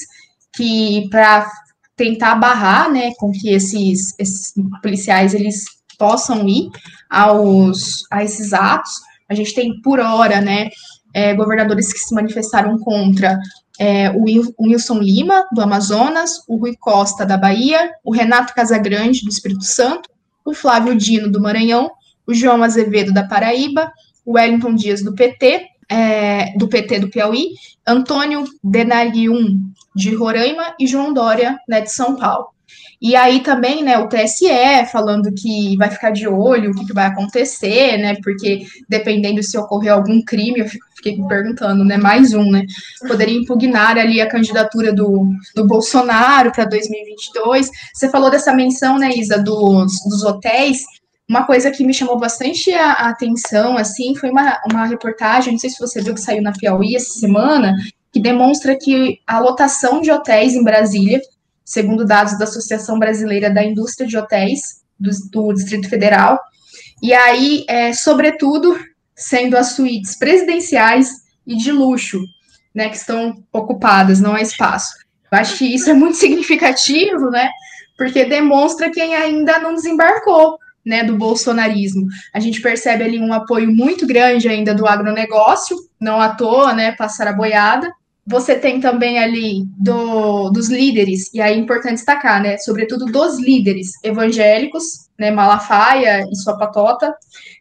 que 0.57 1.07
para 1.09 1.47
tentar 1.95 2.35
barrar, 2.35 2.91
né, 2.91 3.11
com 3.17 3.31
que 3.31 3.49
esses, 3.49 4.13
esses 4.19 4.53
policiais 4.81 5.33
eles 5.33 5.63
possam 5.97 6.47
ir 6.47 6.69
aos 7.09 8.03
a 8.11 8.23
esses 8.23 8.53
atos. 8.53 8.91
A 9.29 9.33
gente 9.33 9.53
tem 9.53 9.81
por 9.81 9.99
hora, 9.99 10.41
né, 10.41 10.69
é, 11.13 11.33
governadores 11.33 11.93
que 11.93 11.99
se 11.99 12.13
manifestaram 12.13 12.77
contra 12.79 13.39
é, 13.79 14.09
o 14.11 14.25
Wilson 14.59 14.99
Lima, 14.99 15.47
do 15.51 15.61
Amazonas, 15.61 16.43
o 16.47 16.57
Rui 16.57 16.75
Costa, 16.79 17.25
da 17.25 17.37
Bahia, 17.37 17.91
o 18.03 18.11
Renato 18.11 18.53
Casagrande, 18.53 19.23
do 19.23 19.29
Espírito 19.29 19.63
Santo, 19.63 20.09
o 20.43 20.53
Flávio 20.53 20.95
Dino, 20.95 21.31
do 21.31 21.41
Maranhão, 21.41 21.91
o 22.25 22.33
João 22.33 22.63
Azevedo, 22.63 23.13
da 23.13 23.27
Paraíba, 23.27 23.91
o 24.25 24.33
Wellington 24.33 24.75
Dias, 24.75 25.03
do 25.03 25.13
PT, 25.13 25.67
é, 25.89 26.57
do 26.57 26.67
PT 26.67 26.99
do 26.99 27.09
Piauí, 27.09 27.49
Antônio 27.85 28.43
Denalium, 28.63 29.61
de 29.97 30.15
Roraima, 30.15 30.75
e 30.79 30.85
João 30.85 31.11
Dória, 31.11 31.57
né, 31.67 31.81
de 31.81 31.91
São 31.91 32.15
Paulo. 32.15 32.49
E 33.01 33.15
aí 33.15 33.41
também, 33.41 33.83
né, 33.83 33.97
o 33.97 34.07
TSE 34.07 34.47
falando 34.91 35.31
que 35.31 35.75
vai 35.77 35.89
ficar 35.89 36.11
de 36.11 36.27
olho 36.27 36.71
o 36.71 36.75
que, 36.75 36.85
que 36.85 36.93
vai 36.93 37.05
acontecer, 37.05 37.97
né, 37.97 38.15
porque 38.23 38.65
dependendo 38.87 39.41
se 39.43 39.57
ocorrer 39.57 39.93
algum 39.93 40.21
crime, 40.23 40.59
eu 40.59 40.67
fiquei 40.95 41.17
me 41.17 41.27
perguntando, 41.27 41.83
né, 41.83 41.97
mais 41.97 42.33
um, 42.33 42.49
né, 42.49 42.63
poderia 43.07 43.37
impugnar 43.37 43.97
ali 43.97 44.19
a 44.19 44.29
candidatura 44.29 44.91
do, 44.91 45.29
do 45.55 45.65
Bolsonaro 45.65 46.51
para 46.51 46.65
2022. 46.65 47.69
Você 47.93 48.09
falou 48.09 48.31
dessa 48.31 48.53
menção, 48.53 48.97
né, 48.97 49.09
Isa, 49.15 49.37
dos, 49.37 49.93
dos 50.09 50.23
hotéis, 50.23 50.83
uma 51.29 51.45
coisa 51.45 51.69
que 51.69 51.83
me 51.83 51.93
chamou 51.93 52.17
bastante 52.17 52.71
a, 52.71 53.09
atenção, 53.09 53.77
assim, 53.77 54.15
foi 54.15 54.29
uma, 54.29 54.59
uma 54.71 54.85
reportagem, 54.85 55.53
não 55.53 55.59
sei 55.59 55.69
se 55.69 55.79
você 55.79 56.01
viu 56.01 56.13
que 56.13 56.21
saiu 56.21 56.41
na 56.41 56.53
Piauí 56.53 56.95
essa 56.95 57.19
semana, 57.19 57.75
que 58.17 58.23
demonstra 58.23 58.75
que 58.75 59.19
a 59.27 59.39
lotação 59.39 60.01
de 60.01 60.11
hotéis 60.11 60.53
em 60.53 60.63
Brasília 60.63 61.21
segundo 61.63 62.03
dados 62.03 62.37
da 62.39 62.45
Associação 62.45 62.97
Brasileira 62.97 63.49
da 63.49 63.63
Indústria 63.63 64.07
de 64.07 64.17
Hotéis 64.17 64.81
do, 64.97 65.11
do 65.29 65.53
Distrito 65.53 65.87
Federal. 65.87 66.39
E 67.03 67.13
aí, 67.13 67.63
é, 67.67 67.93
sobretudo, 67.93 68.79
sendo 69.13 69.55
as 69.57 69.73
suítes 69.73 70.17
presidenciais 70.17 71.11
e 71.45 71.55
de 71.57 71.71
luxo, 71.71 72.19
né, 72.73 72.89
que 72.89 72.95
estão 72.95 73.43
ocupadas, 73.51 74.19
não 74.19 74.33
há 74.33 74.41
espaço. 74.41 74.95
Eu 75.29 75.37
acho 75.37 75.57
que 75.57 75.65
isso 75.75 75.89
é 75.89 75.93
muito 75.93 76.15
significativo, 76.17 77.29
né, 77.29 77.49
porque 77.97 78.25
demonstra 78.25 78.89
quem 78.89 79.13
ainda 79.13 79.59
não 79.59 79.75
desembarcou, 79.75 80.57
né, 80.85 81.03
do 81.03 81.17
bolsonarismo. 81.17 82.07
A 82.33 82.39
gente 82.39 82.61
percebe 82.61 83.03
ali 83.03 83.19
um 83.19 83.33
apoio 83.33 83.69
muito 83.69 84.07
grande 84.07 84.47
ainda 84.47 84.73
do 84.73 84.87
agronegócio, 84.87 85.77
não 85.99 86.21
à 86.21 86.29
toa, 86.29 86.73
né, 86.73 86.93
passar 86.93 87.27
a 87.27 87.33
boiada, 87.33 87.91
você 88.27 88.55
tem 88.55 88.81
também 88.81 89.17
ali 89.17 89.63
do, 89.77 90.49
dos 90.49 90.69
líderes, 90.69 91.33
e 91.33 91.39
aí 91.39 91.53
é 91.53 91.57
importante 91.57 91.95
destacar, 91.95 92.41
né? 92.41 92.57
Sobretudo 92.57 93.05
dos 93.05 93.39
líderes 93.39 93.91
evangélicos, 94.03 95.07
né? 95.17 95.31
Malafaia 95.31 96.25
e 96.29 96.35
sua 96.35 96.57
patota, 96.57 97.15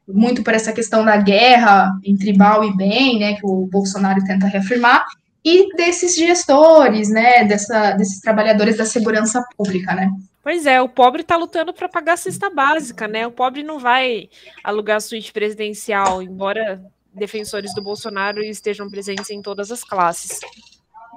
muito 0.09 0.43
por 0.43 0.55
essa 0.55 0.73
questão 0.73 1.05
da 1.05 1.17
guerra 1.17 1.93
entre 2.05 2.37
mal 2.37 2.64
e 2.64 2.77
bem, 2.77 3.21
né? 3.21 3.35
Que 3.35 3.47
o 3.47 3.67
Bolsonaro 3.67 4.25
tenta 4.25 4.49
reafirmar, 4.49 5.07
e 5.45 5.73
desses 5.77 6.17
gestores, 6.17 7.09
né? 7.09 7.45
Dessa, 7.45 7.93
desses 7.93 8.21
trabalhadores 8.21 8.77
da 8.77 8.85
segurança 8.85 9.45
pública, 9.57 9.95
né? 9.95 10.11
Pois 10.43 10.67
é, 10.67 10.83
o 10.83 10.89
pobre 10.89 11.23
está 11.23 11.37
lutando 11.37 11.73
para 11.73 11.89
pagar 11.89 12.14
a 12.14 12.17
cesta 12.17 12.51
básica, 12.51 13.07
né? 13.07 13.25
O 13.25 13.33
pobre 13.33 13.62
não 13.62 13.79
vai 13.79 14.29
alugar 14.64 15.01
suíte 15.01 15.33
presidencial, 15.33 16.23
embora 16.23 16.83
defensores 17.17 17.75
do 17.75 17.83
Bolsonaro 17.83 18.43
estejam 18.43 18.89
presentes 18.89 19.31
em 19.31 19.43
todas 19.43 19.73
as 19.73 19.83
classes. 19.83 20.41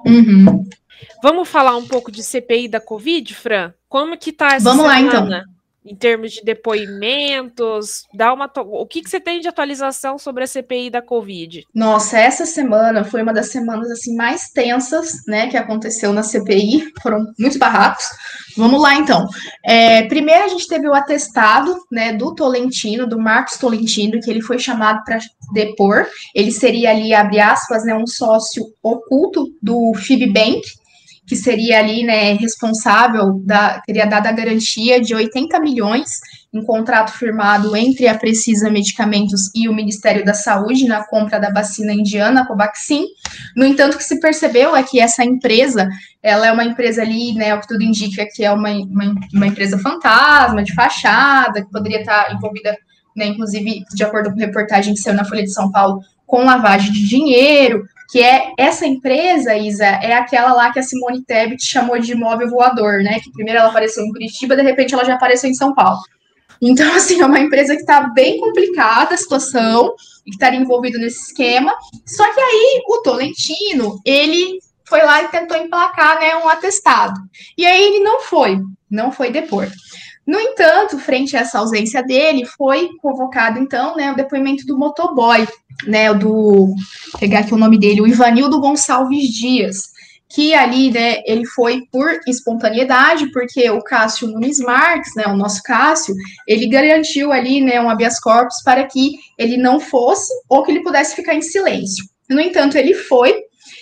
Uhum. 0.06 0.68
Vamos 1.22 1.48
falar 1.48 1.76
um 1.76 1.86
pouco 1.86 2.10
de 2.10 2.22
CPI 2.22 2.68
da 2.68 2.80
Covid, 2.80 3.34
Fran? 3.34 3.72
Como 3.88 4.16
que 4.16 4.32
tá 4.32 4.54
essa 4.54 4.64
Vamos 4.64 4.86
semana? 4.90 5.12
lá, 5.12 5.24
então. 5.24 5.59
Em 5.84 5.96
termos 5.96 6.32
de 6.32 6.42
depoimentos, 6.42 8.04
dá 8.12 8.34
uma 8.34 8.50
o 8.54 8.86
que, 8.86 9.00
que 9.02 9.08
você 9.08 9.18
tem 9.18 9.40
de 9.40 9.48
atualização 9.48 10.18
sobre 10.18 10.44
a 10.44 10.46
CPI 10.46 10.90
da 10.90 11.00
Covid? 11.00 11.66
Nossa, 11.74 12.18
essa 12.18 12.44
semana 12.44 13.02
foi 13.02 13.22
uma 13.22 13.32
das 13.32 13.50
semanas 13.50 13.90
assim 13.90 14.14
mais 14.14 14.50
tensas, 14.50 15.24
né, 15.26 15.48
que 15.48 15.56
aconteceu 15.56 16.12
na 16.12 16.22
CPI. 16.22 16.92
Foram 17.02 17.32
muitos 17.38 17.56
barracos. 17.56 18.04
Vamos 18.56 18.80
lá, 18.80 18.96
então. 18.96 19.26
É, 19.64 20.02
primeiro 20.02 20.44
a 20.44 20.48
gente 20.48 20.68
teve 20.68 20.86
o 20.86 20.94
atestado, 20.94 21.74
né, 21.90 22.12
do 22.12 22.34
Tolentino, 22.34 23.06
do 23.06 23.18
Marcos 23.18 23.56
Tolentino, 23.56 24.20
que 24.20 24.30
ele 24.30 24.42
foi 24.42 24.58
chamado 24.58 25.02
para 25.04 25.18
depor. 25.52 26.06
Ele 26.34 26.52
seria 26.52 26.90
ali, 26.90 27.14
abre 27.14 27.40
aspas, 27.40 27.84
né, 27.84 27.94
um 27.94 28.06
sócio 28.06 28.64
oculto 28.82 29.46
do 29.62 29.94
Fibbank, 29.94 30.60
que 31.30 31.36
seria 31.36 31.78
ali, 31.78 32.02
né, 32.02 32.32
responsável, 32.32 33.40
da, 33.44 33.80
teria 33.86 34.04
dado 34.04 34.26
a 34.26 34.32
garantia 34.32 35.00
de 35.00 35.14
80 35.14 35.60
milhões 35.60 36.18
em 36.52 36.60
contrato 36.64 37.12
firmado 37.12 37.76
entre 37.76 38.08
a 38.08 38.18
Precisa 38.18 38.68
Medicamentos 38.68 39.42
e 39.54 39.68
o 39.68 39.72
Ministério 39.72 40.24
da 40.24 40.34
Saúde 40.34 40.88
na 40.88 41.04
compra 41.04 41.38
da 41.38 41.52
vacina 41.52 41.92
indiana, 41.92 42.44
Covaxin. 42.44 43.04
No 43.54 43.64
entanto, 43.64 43.94
o 43.94 43.98
que 43.98 44.02
se 44.02 44.18
percebeu 44.18 44.74
é 44.74 44.82
que 44.82 44.98
essa 44.98 45.24
empresa, 45.24 45.88
ela 46.20 46.48
é 46.48 46.50
uma 46.50 46.64
empresa 46.64 47.02
ali, 47.02 47.32
né, 47.34 47.54
o 47.54 47.60
que 47.60 47.68
tudo 47.68 47.84
indica 47.84 48.26
que 48.34 48.44
é 48.44 48.50
uma, 48.50 48.70
uma, 48.70 49.14
uma 49.32 49.46
empresa 49.46 49.78
fantasma, 49.78 50.64
de 50.64 50.74
fachada, 50.74 51.62
que 51.62 51.70
poderia 51.70 52.00
estar 52.00 52.34
envolvida, 52.34 52.76
né, 53.16 53.26
inclusive, 53.26 53.84
de 53.94 54.02
acordo 54.02 54.32
com 54.32 54.36
reportagem 54.40 54.94
que 54.94 55.00
saiu 55.00 55.14
na 55.14 55.24
Folha 55.24 55.44
de 55.44 55.52
São 55.52 55.70
Paulo, 55.70 56.00
com 56.26 56.44
lavagem 56.44 56.90
de 56.90 57.06
dinheiro, 57.06 57.84
que 58.10 58.20
é 58.20 58.52
essa 58.58 58.86
empresa, 58.86 59.56
Isa, 59.56 59.84
é 59.84 60.12
aquela 60.14 60.52
lá 60.52 60.72
que 60.72 60.80
a 60.80 60.82
Simone 60.82 61.22
Tebet 61.22 61.64
chamou 61.64 61.98
de 61.98 62.12
imóvel 62.12 62.50
voador, 62.50 63.02
né? 63.02 63.20
Que 63.20 63.30
primeiro 63.30 63.60
ela 63.60 63.70
apareceu 63.70 64.04
em 64.04 64.10
Curitiba, 64.10 64.56
de 64.56 64.62
repente 64.62 64.94
ela 64.94 65.04
já 65.04 65.14
apareceu 65.14 65.48
em 65.48 65.54
São 65.54 65.72
Paulo. 65.74 66.00
Então, 66.60 66.92
assim, 66.94 67.20
é 67.20 67.26
uma 67.26 67.38
empresa 67.38 67.74
que 67.74 67.80
está 67.80 68.08
bem 68.08 68.40
complicada 68.40 69.14
a 69.14 69.18
situação 69.18 69.94
e 70.26 70.30
que 70.30 70.36
estaria 70.36 70.58
envolvido 70.58 70.98
nesse 70.98 71.28
esquema. 71.28 71.72
Só 72.04 72.24
que 72.34 72.40
aí 72.40 72.82
o 72.88 73.02
Tolentino, 73.02 74.00
ele 74.04 74.58
foi 74.86 75.02
lá 75.02 75.22
e 75.22 75.28
tentou 75.28 75.56
emplacar 75.56 76.18
né, 76.18 76.34
um 76.36 76.48
atestado. 76.48 77.18
E 77.56 77.64
aí 77.64 77.80
ele 77.80 78.00
não 78.00 78.20
foi, 78.22 78.60
não 78.90 79.12
foi 79.12 79.30
depor. 79.30 79.68
No 80.26 80.38
entanto, 80.38 80.98
frente 80.98 81.36
a 81.36 81.40
essa 81.40 81.58
ausência 81.58 82.02
dele, 82.02 82.44
foi 82.44 82.88
convocado, 83.02 83.58
então, 83.58 83.96
né, 83.96 84.12
o 84.12 84.16
depoimento 84.16 84.64
do 84.66 84.78
motoboy, 84.78 85.46
né, 85.86 86.12
do, 86.14 86.74
pegar 87.18 87.40
aqui 87.40 87.54
o 87.54 87.58
nome 87.58 87.78
dele, 87.78 88.00
o 88.00 88.06
Ivanildo 88.06 88.60
Gonçalves 88.60 89.28
Dias, 89.28 89.90
que 90.28 90.54
ali, 90.54 90.92
né, 90.92 91.22
ele 91.26 91.44
foi 91.44 91.82
por 91.90 92.20
espontaneidade, 92.28 93.32
porque 93.32 93.68
o 93.70 93.82
Cássio 93.82 94.28
Nunes 94.28 94.60
Marques, 94.60 95.12
né, 95.16 95.24
o 95.26 95.36
nosso 95.36 95.60
Cássio, 95.62 96.14
ele 96.46 96.68
garantiu 96.68 97.32
ali, 97.32 97.60
né, 97.60 97.80
um 97.80 97.90
habeas 97.90 98.20
corpus 98.20 98.62
para 98.64 98.86
que 98.86 99.16
ele 99.36 99.56
não 99.56 99.80
fosse 99.80 100.32
ou 100.48 100.62
que 100.62 100.70
ele 100.70 100.84
pudesse 100.84 101.16
ficar 101.16 101.34
em 101.34 101.42
silêncio. 101.42 102.04
No 102.28 102.40
entanto, 102.40 102.78
ele 102.78 102.94
foi, 102.94 103.34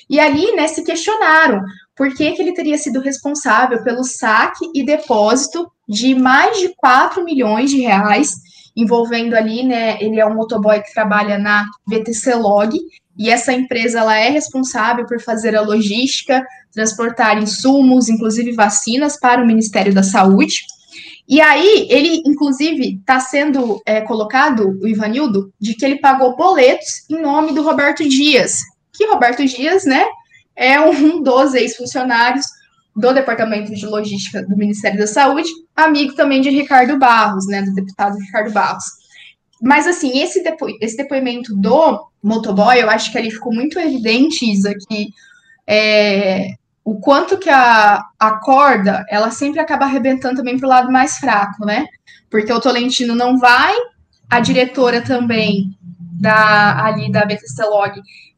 e 0.08 0.18
ali, 0.18 0.52
né, 0.52 0.66
se 0.68 0.82
questionaram 0.82 1.62
por 1.94 2.14
que, 2.14 2.32
que 2.32 2.40
ele 2.40 2.54
teria 2.54 2.78
sido 2.78 3.00
responsável 3.00 3.82
pelo 3.82 4.02
saque 4.02 4.64
e 4.74 4.82
depósito 4.82 5.70
de 5.88 6.14
mais 6.14 6.58
de 6.58 6.74
4 6.76 7.24
milhões 7.24 7.70
de 7.70 7.80
reais, 7.80 8.34
envolvendo 8.76 9.34
ali, 9.34 9.64
né, 9.64 9.96
ele 10.00 10.20
é 10.20 10.26
um 10.26 10.34
motoboy 10.34 10.80
que 10.82 10.92
trabalha 10.92 11.38
na 11.38 11.66
VTC 11.86 12.34
Log, 12.34 12.78
e 13.16 13.30
essa 13.30 13.52
empresa 13.52 13.98
ela 13.98 14.16
é 14.16 14.28
responsável 14.28 15.04
por 15.04 15.20
fazer 15.20 15.56
a 15.56 15.60
logística, 15.60 16.46
transportar 16.72 17.42
insumos, 17.42 18.08
inclusive 18.08 18.52
vacinas, 18.52 19.18
para 19.18 19.42
o 19.42 19.46
Ministério 19.46 19.92
da 19.92 20.04
Saúde. 20.04 20.60
E 21.28 21.40
aí, 21.40 21.88
ele, 21.90 22.22
inclusive, 22.24 22.98
está 23.00 23.18
sendo 23.18 23.82
é, 23.84 24.00
colocado, 24.02 24.78
o 24.80 24.86
Ivanildo, 24.86 25.52
de 25.60 25.74
que 25.74 25.84
ele 25.84 25.98
pagou 25.98 26.36
boletos 26.36 27.04
em 27.10 27.20
nome 27.20 27.52
do 27.52 27.62
Roberto 27.62 28.08
Dias, 28.08 28.60
que 28.92 29.06
Roberto 29.06 29.44
Dias, 29.44 29.84
né, 29.84 30.06
é 30.54 30.80
um 30.80 31.20
dos 31.22 31.54
ex-funcionários 31.54 32.46
do 32.94 33.12
Departamento 33.12 33.72
de 33.74 33.86
Logística 33.86 34.42
do 34.42 34.56
Ministério 34.56 34.98
da 34.98 35.06
Saúde, 35.06 35.48
amigo 35.84 36.14
também 36.14 36.40
de 36.40 36.50
Ricardo 36.50 36.98
Barros, 36.98 37.46
né, 37.46 37.62
do 37.62 37.74
deputado 37.74 38.18
Ricardo 38.18 38.52
Barros. 38.52 38.84
Mas, 39.60 39.86
assim, 39.86 40.20
esse, 40.20 40.42
depo 40.42 40.66
esse 40.80 40.96
depoimento 40.96 41.54
do 41.56 42.08
motoboy, 42.22 42.80
eu 42.80 42.88
acho 42.88 43.10
que 43.10 43.18
ali 43.18 43.30
ficou 43.30 43.52
muito 43.52 43.78
evidente, 43.78 44.50
Isa, 44.50 44.72
que 44.74 45.08
é, 45.66 46.54
o 46.84 47.00
quanto 47.00 47.38
que 47.38 47.50
a, 47.50 48.04
a 48.18 48.30
corda, 48.38 49.04
ela 49.08 49.30
sempre 49.30 49.60
acaba 49.60 49.84
arrebentando 49.84 50.36
também 50.36 50.56
para 50.58 50.66
o 50.66 50.70
lado 50.70 50.92
mais 50.92 51.18
fraco, 51.18 51.64
né? 51.64 51.86
Porque 52.30 52.52
o 52.52 52.60
Tolentino 52.60 53.14
não 53.14 53.36
vai, 53.38 53.74
a 54.30 54.40
diretora 54.40 55.02
também 55.02 55.76
da 56.20 56.84
ali 56.84 57.10
da 57.10 57.24
BTC 57.24 57.62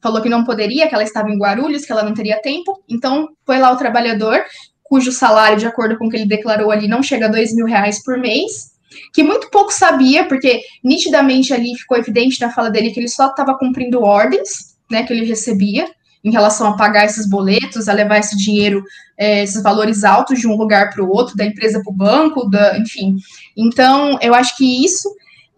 falou 0.01 0.23
que 0.23 0.29
não 0.29 0.45
poderia, 0.45 0.89
que 0.89 0.95
ela 0.95 1.05
estava 1.05 1.31
em 1.31 1.39
Guarulhos, 1.39 1.85
que 1.85 1.93
ela 1.93 2.03
não 2.03 2.15
teria 2.15 2.41
tempo. 2.41 2.83
Então, 2.89 3.29
foi 3.45 3.59
lá 3.59 3.71
o 3.71 3.77
trabalhador, 3.77 4.43
cujo 4.91 5.13
salário, 5.13 5.57
de 5.57 5.67
acordo 5.67 5.97
com 5.97 6.09
o 6.09 6.11
que 6.11 6.17
ele 6.17 6.27
declarou 6.27 6.73
ali, 6.73 6.89
não 6.89 7.01
chega 7.01 7.27
a 7.27 7.29
dois 7.29 7.55
mil 7.55 7.65
reais 7.65 8.03
por 8.03 8.19
mês, 8.19 8.73
que 9.15 9.23
muito 9.23 9.49
pouco 9.49 9.73
sabia, 9.73 10.25
porque 10.27 10.63
nitidamente 10.83 11.55
ali 11.55 11.77
ficou 11.77 11.97
evidente 11.97 12.41
na 12.41 12.51
fala 12.51 12.71
dele 12.71 12.91
que 12.91 12.99
ele 12.99 13.09
só 13.09 13.29
estava 13.29 13.57
cumprindo 13.57 14.03
ordens, 14.03 14.77
né, 14.91 15.05
que 15.05 15.13
ele 15.13 15.25
recebia 15.25 15.89
em 16.25 16.33
relação 16.33 16.67
a 16.67 16.77
pagar 16.77 17.07
esses 17.07 17.31
boletos, 17.31 17.89
a 17.89 17.93
levar 17.93 18.19
esse 18.19 18.37
dinheiro, 18.37 18.83
é, 19.17 19.45
esses 19.45 19.63
valores 19.63 20.03
altos 20.03 20.41
de 20.41 20.49
um 20.49 20.57
lugar 20.57 20.93
para 20.93 21.05
o 21.05 21.09
outro, 21.09 21.37
da 21.37 21.47
empresa 21.47 21.81
para 21.83 21.93
o 21.93 21.97
banco, 21.97 22.51
da, 22.51 22.77
enfim. 22.77 23.17
Então, 23.57 24.19
eu 24.21 24.35
acho 24.35 24.57
que 24.57 24.85
isso 24.85 25.09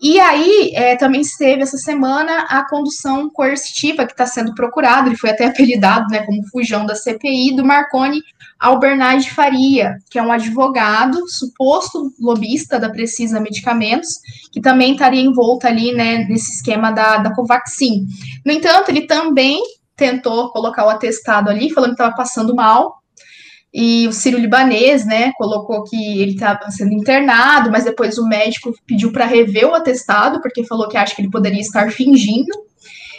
e 0.02 0.18
aí, 0.18 0.72
é, 0.74 0.96
também 0.96 1.22
teve 1.38 1.62
essa 1.62 1.76
semana 1.76 2.40
a 2.48 2.68
condução 2.68 3.30
coercitiva 3.30 4.04
que 4.04 4.10
está 4.10 4.26
sendo 4.26 4.52
procurada, 4.52 5.08
ele 5.08 5.16
foi 5.16 5.30
até 5.30 5.46
apelidado 5.46 6.08
né, 6.10 6.26
como 6.26 6.44
fujão 6.48 6.84
da 6.84 6.96
CPI, 6.96 7.54
do 7.54 7.64
Marconi 7.64 8.20
Albernaz 8.58 9.24
de 9.24 9.30
Faria, 9.30 9.96
que 10.10 10.18
é 10.18 10.22
um 10.22 10.32
advogado, 10.32 11.28
suposto 11.28 12.12
lobista 12.20 12.80
da 12.80 12.90
Precisa 12.90 13.38
Medicamentos, 13.38 14.08
que 14.52 14.60
também 14.60 14.92
estaria 14.92 15.22
envolto 15.22 15.68
ali 15.68 15.92
né, 15.92 16.26
nesse 16.28 16.56
esquema 16.56 16.90
da, 16.90 17.18
da 17.18 17.32
Covaxin. 17.32 18.04
No 18.44 18.52
entanto, 18.52 18.90
ele 18.90 19.06
também 19.06 19.62
tentou 19.94 20.50
colocar 20.50 20.84
o 20.84 20.88
atestado 20.88 21.48
ali, 21.48 21.70
falando 21.70 21.90
que 21.90 22.02
estava 22.02 22.16
passando 22.16 22.56
mal, 22.56 23.01
e 23.72 24.06
o 24.06 24.12
Ciro 24.12 24.38
Libanês, 24.38 25.06
né, 25.06 25.32
colocou 25.38 25.82
que 25.84 26.20
ele 26.20 26.32
estava 26.32 26.70
sendo 26.70 26.92
internado, 26.92 27.70
mas 27.70 27.84
depois 27.84 28.18
o 28.18 28.28
médico 28.28 28.74
pediu 28.86 29.10
para 29.10 29.24
rever 29.24 29.66
o 29.66 29.74
atestado, 29.74 30.42
porque 30.42 30.64
falou 30.64 30.88
que 30.88 30.96
acha 30.96 31.14
que 31.14 31.22
ele 31.22 31.30
poderia 31.30 31.60
estar 31.60 31.90
fingindo. 31.90 32.52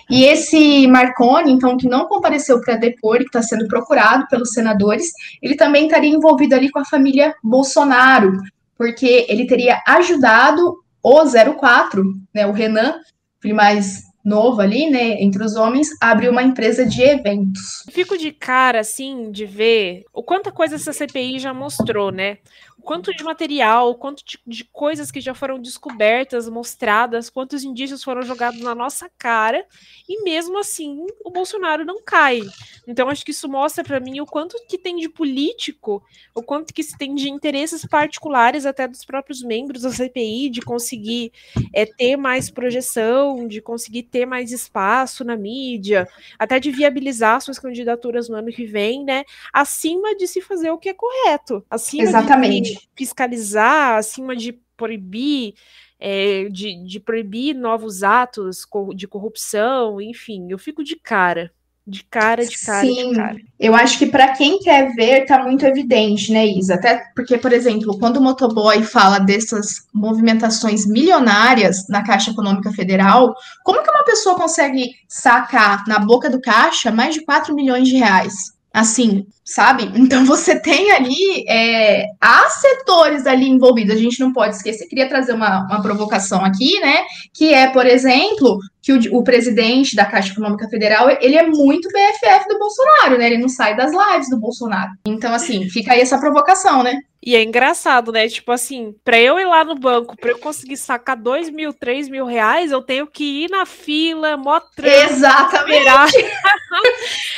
E 0.09 0.25
esse 0.25 0.85
Marconi, 0.87 1.51
então, 1.51 1.75
que 1.75 1.87
não 1.87 2.07
compareceu 2.07 2.61
para 2.61 2.75
depor 2.75 3.15
e 3.15 3.19
que 3.19 3.29
está 3.29 3.41
sendo 3.41 3.67
procurado 3.67 4.27
pelos 4.27 4.51
senadores, 4.51 5.11
ele 5.41 5.55
também 5.55 5.85
estaria 5.85 6.09
envolvido 6.09 6.53
ali 6.53 6.69
com 6.69 6.79
a 6.79 6.85
família 6.85 7.33
Bolsonaro, 7.43 8.37
porque 8.77 9.25
ele 9.27 9.47
teria 9.47 9.81
ajudado 9.87 10.77
o 11.01 11.23
04, 11.59 12.03
né, 12.33 12.45
o 12.45 12.51
Renan, 12.51 12.95
filho 13.41 13.55
mais 13.55 14.03
novo 14.23 14.61
ali, 14.61 14.89
né, 14.89 15.21
entre 15.21 15.43
os 15.43 15.55
homens, 15.55 15.89
abriu 15.99 16.31
uma 16.31 16.43
empresa 16.43 16.85
de 16.85 17.01
eventos. 17.01 17.83
Fico 17.91 18.17
de 18.17 18.31
cara, 18.31 18.79
assim, 18.79 19.31
de 19.31 19.45
ver 19.45 20.03
o 20.13 20.23
quanta 20.23 20.51
coisa 20.51 20.75
essa 20.75 20.93
CPI 20.93 21.39
já 21.39 21.53
mostrou, 21.53 22.11
né? 22.11 22.37
Quanto 22.83 23.15
de 23.15 23.23
material, 23.23 23.95
quanto 23.95 24.23
de, 24.25 24.39
de, 24.45 24.63
coisas 24.65 25.09
que 25.09 25.21
já 25.21 25.33
foram 25.33 25.59
descobertas, 25.59 26.49
mostradas, 26.49 27.29
quantos 27.29 27.63
indícios 27.63 28.03
foram 28.03 28.21
jogados 28.21 28.59
na 28.59 28.75
nossa 28.75 29.09
cara, 29.17 29.65
e 30.07 30.23
mesmo 30.23 30.57
assim 30.57 31.05
o 31.23 31.31
Bolsonaro 31.31 31.85
não 31.85 32.01
cai. 32.03 32.41
Então 32.87 33.09
acho 33.09 33.23
que 33.23 33.31
isso 33.31 33.47
mostra 33.47 33.83
para 33.83 33.99
mim 33.99 34.19
o 34.19 34.25
quanto 34.25 34.57
que 34.67 34.77
tem 34.77 34.97
de 34.97 35.07
político, 35.07 36.03
o 36.35 36.43
quanto 36.43 36.73
que 36.73 36.83
se 36.83 36.97
tem 36.97 37.15
de 37.15 37.29
interesses 37.29 37.85
particulares 37.85 38.65
até 38.65 38.87
dos 38.87 39.05
próprios 39.05 39.41
membros 39.41 39.83
da 39.83 39.91
CPI 39.91 40.49
de 40.49 40.61
conseguir 40.61 41.31
é, 41.73 41.85
ter 41.85 42.17
mais 42.17 42.49
projeção, 42.49 43.47
de 43.47 43.61
conseguir 43.61 44.03
ter 44.03 44.25
mais 44.25 44.51
espaço 44.51 45.23
na 45.23 45.37
mídia, 45.37 46.07
até 46.37 46.59
de 46.59 46.71
viabilizar 46.71 47.39
suas 47.41 47.57
candidaturas 47.57 48.27
no 48.27 48.35
ano 48.35 48.51
que 48.51 48.65
vem, 48.65 49.03
né? 49.03 49.23
Acima 49.53 50.15
de 50.15 50.27
se 50.27 50.41
fazer 50.41 50.71
o 50.71 50.77
que 50.77 50.89
é 50.89 50.93
correto. 50.93 51.65
Acima 51.69 52.03
Exatamente. 52.03 52.72
De 52.72 52.72
fiscalizar, 52.95 53.97
acima 53.97 54.35
de 54.35 54.53
proibir, 54.75 55.53
é, 55.99 56.49
de, 56.49 56.85
de 56.85 56.99
proibir 56.99 57.53
novos 57.53 58.03
atos 58.03 58.65
de 58.95 59.07
corrupção, 59.07 60.01
enfim, 60.01 60.47
eu 60.49 60.57
fico 60.57 60.83
de 60.83 60.95
cara. 60.95 61.51
De 61.85 62.01
cara, 62.05 62.45
de 62.45 62.57
cara, 62.59 62.87
Sim, 62.87 63.09
de 63.09 63.15
cara. 63.15 63.35
Eu 63.59 63.75
acho 63.75 63.99
que 63.99 64.05
para 64.05 64.31
quem 64.31 64.57
quer 64.59 64.95
ver, 64.95 65.25
tá 65.25 65.43
muito 65.43 65.65
evidente, 65.65 66.31
né, 66.31 66.47
Isa? 66.47 66.75
Até 66.75 67.03
porque, 67.13 67.37
por 67.37 67.51
exemplo, 67.51 67.99
quando 67.99 68.17
o 68.17 68.21
motoboy 68.21 68.81
fala 68.83 69.19
dessas 69.19 69.85
movimentações 69.93 70.85
milionárias 70.85 71.85
na 71.89 72.01
Caixa 72.01 72.31
Econômica 72.31 72.71
Federal, 72.71 73.35
como 73.65 73.83
que 73.83 73.91
uma 73.91 74.05
pessoa 74.05 74.35
consegue 74.35 74.91
sacar 75.09 75.83
na 75.85 75.99
boca 75.99 76.29
do 76.29 76.39
caixa 76.39 76.89
mais 76.89 77.15
de 77.15 77.25
4 77.25 77.53
milhões 77.53 77.89
de 77.89 77.97
reais? 77.97 78.52
Assim, 78.73 79.27
sabe? 79.45 79.83
Então 79.95 80.25
você 80.25 80.59
tem 80.59 80.91
ali 80.91 81.45
é, 81.47 82.05
há 82.19 82.49
setores 82.49 83.25
ali 83.25 83.47
envolvidos, 83.47 83.95
a 83.95 83.99
gente 83.99 84.19
não 84.19 84.33
pode 84.33 84.55
esquecer. 84.55 84.87
Queria 84.87 85.07
trazer 85.07 85.33
uma, 85.33 85.65
uma 85.65 85.81
provocação 85.81 86.43
aqui, 86.43 86.79
né? 86.79 87.03
Que 87.33 87.53
é, 87.53 87.67
por 87.67 87.85
exemplo, 87.85 88.57
que 88.81 88.91
o, 88.91 89.17
o, 89.17 89.23
presidente 89.23 89.95
da 89.95 90.05
Caixa 90.05 90.33
Econômica 90.33 90.67
Federal 90.67 91.09
ele 91.21 91.35
é 91.35 91.47
muito 91.47 91.87
BFF 91.89 92.47
do 92.49 92.59
Bolsonaro, 92.59 93.17
né? 93.17 93.27
Ele 93.27 93.37
não 93.37 93.49
sai 93.49 93.75
das 93.77 93.91
lives 93.91 94.29
do 94.29 94.39
Bolsonaro. 94.39 94.91
Então, 95.05 95.33
assim, 95.33 95.69
fica 95.69 95.93
aí 95.93 96.01
essa 96.01 96.19
provocação, 96.19 96.83
né? 96.83 96.99
E 97.25 97.37
é 97.37 97.41
engraçado, 97.41 98.11
né? 98.11 98.27
Tipo 98.27 98.51
assim, 98.51 98.93
para 99.01 99.17
eu 99.17 99.39
ir 99.39 99.45
lá 99.45 99.63
no 99.63 99.75
banco, 99.75 100.17
para 100.17 100.31
eu 100.31 100.39
conseguir 100.39 100.75
sacar 100.75 101.15
dois 101.15 101.49
mil, 101.49 101.71
três 101.71 102.09
mil 102.09 102.25
reais, 102.25 102.69
eu 102.69 102.81
tenho 102.81 103.07
que 103.07 103.45
ir 103.45 103.49
na 103.49 103.65
fila, 103.65 104.35
mó 104.35 104.59
Exatamente. 104.83 106.17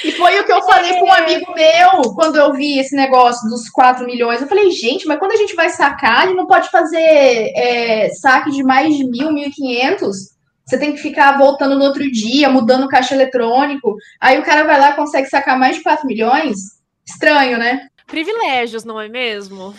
e 0.04 0.12
foi 0.14 0.40
o 0.40 0.44
que 0.44 0.52
eu 0.52 0.64
falei 0.64 0.92
é. 0.92 1.00
com 1.00 1.06
um 1.06 1.14
amigo 1.14 1.54
meu 1.54 2.14
quando 2.16 2.36
eu 2.38 2.52
vi 2.54 2.80
esse 2.80 2.96
negócio 2.96 3.48
dos 3.48 3.70
4 3.70 4.08
milhões. 4.08 4.42
Eu 4.42 4.48
falei, 4.48 4.72
gente, 4.72 5.06
mas 5.06 5.20
quando 5.20 5.34
a 5.34 5.38
gente 5.38 5.56
vai 5.56 5.70
sacar, 5.70 6.26
gente 6.26 6.38
não 6.38 6.48
pode 6.48 6.72
fazer 6.72 6.98
é, 7.56 8.10
saque 8.10 8.50
de 8.50 8.64
mais 8.64 8.96
de 8.96 9.08
mil, 9.08 9.32
mil 9.32 9.48
e 9.48 9.52
quinhentos. 9.52 10.34
Você 10.66 10.80
tem 10.80 10.94
que 10.94 11.02
ficar 11.02 11.38
voltando 11.38 11.78
no 11.78 11.84
outro 11.84 12.12
dia, 12.12 12.50
mudando 12.50 12.86
o 12.86 12.90
caixa 12.90 13.14
eletrônico. 13.14 13.96
Aí 14.20 14.40
o 14.40 14.44
cara 14.44 14.64
vai 14.64 14.80
lá 14.80 14.90
e 14.92 14.96
consegue 14.96 15.30
sacar 15.30 15.60
mais 15.60 15.76
de 15.76 15.84
4 15.84 16.08
milhões. 16.08 16.58
Estranho, 17.06 17.60
né? 17.60 17.88
Privilégios, 18.08 18.84
não 18.84 19.00
é 19.00 19.08
mesmo? 19.10 19.74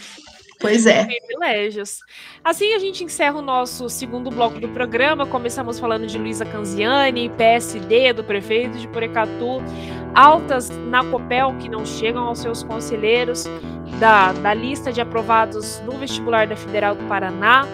Pois 0.60 0.86
é. 0.86 1.04
Privilégios. 1.04 2.00
Assim 2.42 2.74
a 2.74 2.78
gente 2.78 3.04
encerra 3.04 3.38
o 3.38 3.42
nosso 3.42 3.88
segundo 3.88 4.30
bloco 4.30 4.58
do 4.58 4.68
programa. 4.68 5.26
Começamos 5.26 5.78
falando 5.78 6.06
de 6.06 6.18
Luísa 6.18 6.44
Canziani, 6.44 7.28
PSD, 7.30 8.12
do 8.12 8.24
prefeito 8.24 8.78
de 8.78 8.88
Porecatu, 8.88 9.62
altas 10.14 10.70
na 10.70 11.04
Copel 11.04 11.54
que 11.58 11.68
não 11.68 11.84
chegam 11.84 12.24
aos 12.24 12.38
seus 12.38 12.62
conselheiros, 12.62 13.44
da, 14.00 14.32
da 14.32 14.54
lista 14.54 14.92
de 14.92 15.00
aprovados 15.00 15.80
no 15.80 15.92
vestibular 15.92 16.46
da 16.46 16.56
Federal 16.56 16.94
do 16.94 17.04
Paraná 17.04 17.66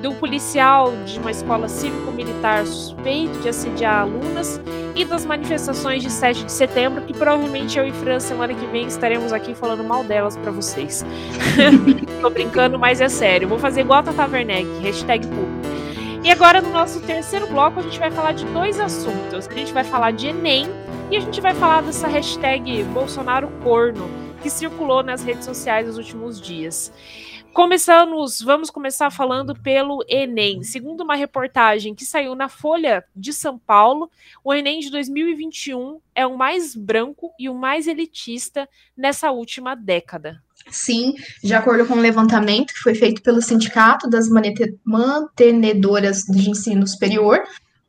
de 0.00 0.08
um 0.08 0.14
policial 0.14 0.92
de 1.04 1.18
uma 1.18 1.30
escola 1.30 1.68
cívico-militar 1.68 2.66
suspeito 2.66 3.38
de 3.40 3.48
assediar 3.48 4.02
alunas 4.02 4.60
e 4.94 5.04
das 5.04 5.24
manifestações 5.24 6.02
de 6.02 6.10
7 6.10 6.44
de 6.44 6.52
setembro, 6.52 7.02
que 7.02 7.12
provavelmente 7.12 7.78
eu 7.78 7.86
e 7.86 7.92
Fran, 7.92 8.20
semana 8.20 8.54
que 8.54 8.66
vem, 8.66 8.86
estaremos 8.86 9.32
aqui 9.32 9.54
falando 9.54 9.84
mal 9.84 10.04
delas 10.04 10.36
para 10.36 10.50
vocês. 10.50 11.04
Tô 12.20 12.30
brincando, 12.30 12.78
mas 12.78 13.00
é 13.00 13.08
sério. 13.08 13.48
Vou 13.48 13.58
fazer 13.58 13.82
igual 13.82 14.00
a 14.00 14.02
Tata 14.02 14.28
Werneck, 14.30 14.68
hashtag 14.80 15.26
público. 15.26 15.78
E 16.24 16.30
agora, 16.30 16.60
no 16.60 16.70
nosso 16.70 17.00
terceiro 17.00 17.46
bloco, 17.46 17.78
a 17.80 17.82
gente 17.82 17.98
vai 17.98 18.10
falar 18.10 18.32
de 18.32 18.44
dois 18.46 18.80
assuntos. 18.80 19.48
A 19.48 19.54
gente 19.54 19.72
vai 19.72 19.84
falar 19.84 20.10
de 20.10 20.26
Enem 20.28 20.68
e 21.10 21.16
a 21.16 21.20
gente 21.20 21.40
vai 21.40 21.54
falar 21.54 21.80
dessa 21.80 22.08
hashtag 22.08 22.82
Bolsonaro 22.84 23.48
Corno, 23.62 24.10
que 24.42 24.50
circulou 24.50 25.02
nas 25.02 25.22
redes 25.22 25.44
sociais 25.44 25.86
nos 25.86 25.96
últimos 25.96 26.40
dias. 26.40 26.92
Começamos, 27.52 28.40
vamos 28.40 28.70
começar 28.70 29.10
falando 29.10 29.54
pelo 29.54 30.04
Enem. 30.08 30.62
Segundo 30.62 31.00
uma 31.02 31.16
reportagem 31.16 31.94
que 31.94 32.04
saiu 32.04 32.34
na 32.34 32.48
Folha 32.48 33.04
de 33.16 33.32
São 33.32 33.58
Paulo, 33.58 34.10
o 34.44 34.54
Enem 34.54 34.80
de 34.80 34.90
2021 34.90 35.98
é 36.14 36.26
o 36.26 36.36
mais 36.36 36.74
branco 36.76 37.32
e 37.38 37.48
o 37.48 37.54
mais 37.54 37.86
elitista 37.86 38.68
nessa 38.96 39.30
última 39.30 39.74
década. 39.74 40.40
Sim, 40.70 41.14
de 41.42 41.54
acordo 41.54 41.86
com 41.86 41.94
um 41.94 42.00
levantamento 42.00 42.74
que 42.74 42.80
foi 42.80 42.94
feito 42.94 43.22
pelo 43.22 43.42
Sindicato 43.42 44.08
das 44.08 44.28
Mantenedoras 44.84 46.22
de 46.24 46.50
Ensino 46.50 46.86
Superior, 46.86 47.42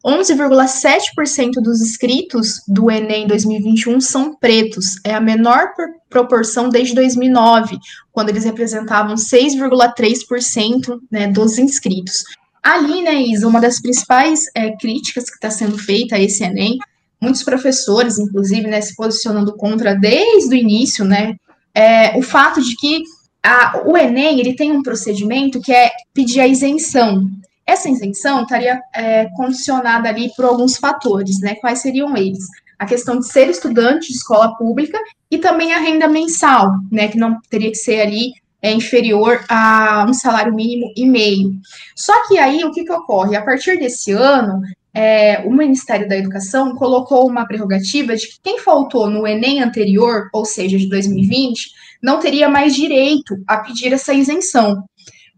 11,7% 0.06 1.56
dos 1.62 1.82
inscritos 1.82 2.62
do 2.68 2.90
Enem 2.90 3.28
2021 3.28 4.00
são 4.00 4.34
pretos. 4.36 4.96
É 5.04 5.14
a 5.14 5.20
menor 5.20 5.72
proporção 6.10 6.70
desde 6.70 6.96
2009, 6.96 7.78
quando 8.12 8.30
eles 8.30 8.46
representavam 8.46 9.16
6,3% 9.16 11.00
né, 11.12 11.28
dos 11.28 11.58
inscritos. 11.58 12.24
Ali, 12.64 13.02
né, 13.02 13.22
Isa, 13.22 13.48
uma 13.48 13.60
das 13.60 13.82
principais 13.82 14.46
é, 14.56 14.76
críticas 14.78 15.26
que 15.26 15.36
está 15.36 15.50
sendo 15.50 15.78
feita 15.78 16.16
a 16.16 16.20
esse 16.20 16.44
Enem, 16.44 16.78
muitos 17.22 17.44
professores, 17.44 18.18
inclusive, 18.18 18.68
né, 18.68 18.80
se 18.80 18.96
posicionando 18.96 19.56
contra 19.56 19.94
desde 19.94 20.56
o 20.56 20.58
início, 20.58 21.04
né, 21.04 21.36
é 21.74 22.18
o 22.18 22.22
fato 22.22 22.62
de 22.62 22.76
que 22.76 23.04
a, 23.44 23.82
o 23.86 23.98
Enem 23.98 24.40
ele 24.40 24.56
tem 24.56 24.72
um 24.72 24.84
procedimento 24.84 25.62
que 25.62 25.72
é 25.72 25.92
pedir 26.14 26.40
a 26.40 26.48
isenção. 26.48 27.30
Essa 27.70 27.88
isenção 27.88 28.42
estaria 28.42 28.82
é, 28.96 29.28
condicionada 29.36 30.10
ali 30.10 30.32
por 30.36 30.44
alguns 30.44 30.76
fatores, 30.76 31.40
né? 31.40 31.54
Quais 31.54 31.80
seriam 31.80 32.18
eles? 32.18 32.44
A 32.80 32.86
questão 32.88 33.20
de 33.20 33.28
ser 33.28 33.48
estudante 33.48 34.08
de 34.08 34.16
escola 34.16 34.58
pública 34.58 34.98
e 35.30 35.38
também 35.38 35.72
a 35.72 35.78
renda 35.78 36.08
mensal, 36.08 36.72
né? 36.92 37.08
Que 37.10 37.18
não 37.20 37.40
teria 37.48 37.70
que 37.70 37.78
ser 37.78 38.02
ali 38.02 38.34
é, 38.60 38.74
inferior 38.74 39.46
a 39.48 40.04
um 40.10 40.14
salário 40.16 40.52
mínimo 40.52 40.92
e 40.98 41.06
meio. 41.06 41.52
Só 41.96 42.28
que 42.28 42.40
aí 42.40 42.64
o 42.64 42.72
que, 42.72 42.84
que 42.84 42.92
ocorre? 42.92 43.36
A 43.36 43.46
partir 43.46 43.78
desse 43.78 44.14
ano, 44.14 44.62
é, 44.92 45.44
o 45.46 45.54
Ministério 45.54 46.10
da 46.10 46.18
Educação 46.18 46.76
colocou 46.76 47.28
uma 47.28 47.46
prerrogativa 47.46 48.16
de 48.16 48.30
que 48.30 48.40
quem 48.42 48.58
faltou 48.58 49.08
no 49.12 49.28
Enem 49.28 49.62
anterior, 49.62 50.28
ou 50.34 50.44
seja, 50.44 50.76
de 50.76 50.90
2020, 50.90 51.70
não 52.02 52.20
teria 52.20 52.50
mais 52.50 52.74
direito 52.74 53.38
a 53.48 53.58
pedir 53.58 53.94
essa 53.94 54.12
isenção. 54.12 54.84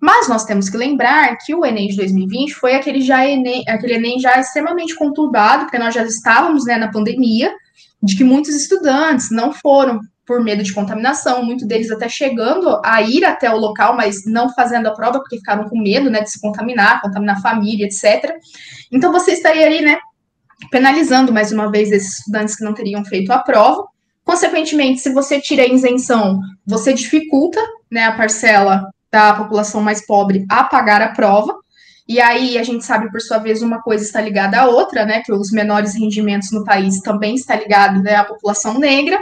Mas 0.01 0.27
nós 0.27 0.43
temos 0.43 0.67
que 0.67 0.75
lembrar 0.75 1.37
que 1.37 1.53
o 1.53 1.63
Enem 1.63 1.87
de 1.87 1.95
2020 1.95 2.55
foi 2.55 2.73
aquele, 2.73 3.01
já 3.01 3.23
Enem, 3.27 3.63
aquele 3.67 3.93
Enem 3.93 4.19
já 4.19 4.39
extremamente 4.39 4.95
conturbado, 4.95 5.65
porque 5.65 5.77
nós 5.77 5.93
já 5.93 6.03
estávamos 6.03 6.65
né, 6.65 6.75
na 6.75 6.91
pandemia, 6.91 7.53
de 8.01 8.17
que 8.17 8.23
muitos 8.23 8.55
estudantes 8.55 9.29
não 9.29 9.53
foram 9.53 9.99
por 10.25 10.43
medo 10.43 10.63
de 10.63 10.73
contaminação, 10.73 11.43
muitos 11.43 11.67
deles 11.67 11.91
até 11.91 12.09
chegando 12.09 12.81
a 12.83 13.01
ir 13.03 13.23
até 13.23 13.53
o 13.53 13.57
local, 13.57 13.95
mas 13.95 14.25
não 14.25 14.51
fazendo 14.53 14.87
a 14.87 14.93
prova, 14.93 15.19
porque 15.19 15.37
ficaram 15.37 15.69
com 15.69 15.77
medo, 15.77 16.09
né, 16.09 16.21
de 16.21 16.31
se 16.31 16.41
contaminar, 16.41 17.01
contaminar 17.01 17.37
a 17.37 17.41
família, 17.41 17.85
etc. 17.85 18.33
Então, 18.91 19.11
você 19.11 19.33
estaria 19.33 19.67
aí, 19.67 19.81
né, 19.83 19.99
penalizando 20.71 21.31
mais 21.31 21.51
uma 21.51 21.69
vez 21.69 21.91
esses 21.91 22.19
estudantes 22.19 22.55
que 22.55 22.63
não 22.63 22.73
teriam 22.73 23.05
feito 23.05 23.31
a 23.31 23.37
prova. 23.37 23.85
Consequentemente, 24.23 25.01
se 25.01 25.13
você 25.13 25.39
tira 25.39 25.61
a 25.61 25.67
isenção, 25.67 26.39
você 26.65 26.91
dificulta, 26.91 27.59
né, 27.91 28.05
a 28.05 28.13
parcela 28.13 28.87
da 29.11 29.33
população 29.33 29.81
mais 29.81 30.05
pobre 30.05 30.45
a 30.49 30.63
pagar 30.63 31.01
a 31.01 31.09
prova. 31.09 31.55
E 32.07 32.19
aí 32.19 32.57
a 32.57 32.63
gente 32.63 32.85
sabe, 32.85 33.11
por 33.11 33.21
sua 33.21 33.37
vez, 33.37 33.61
uma 33.61 33.81
coisa 33.81 34.03
está 34.03 34.19
ligada 34.19 34.59
à 34.59 34.67
outra, 34.67 35.05
né? 35.05 35.21
Que 35.21 35.31
os 35.31 35.51
menores 35.51 35.93
rendimentos 35.93 36.51
no 36.51 36.63
país 36.63 36.99
também 37.01 37.35
está 37.35 37.55
ligado 37.55 38.01
né, 38.01 38.15
à 38.15 38.23
população 38.23 38.79
negra. 38.79 39.21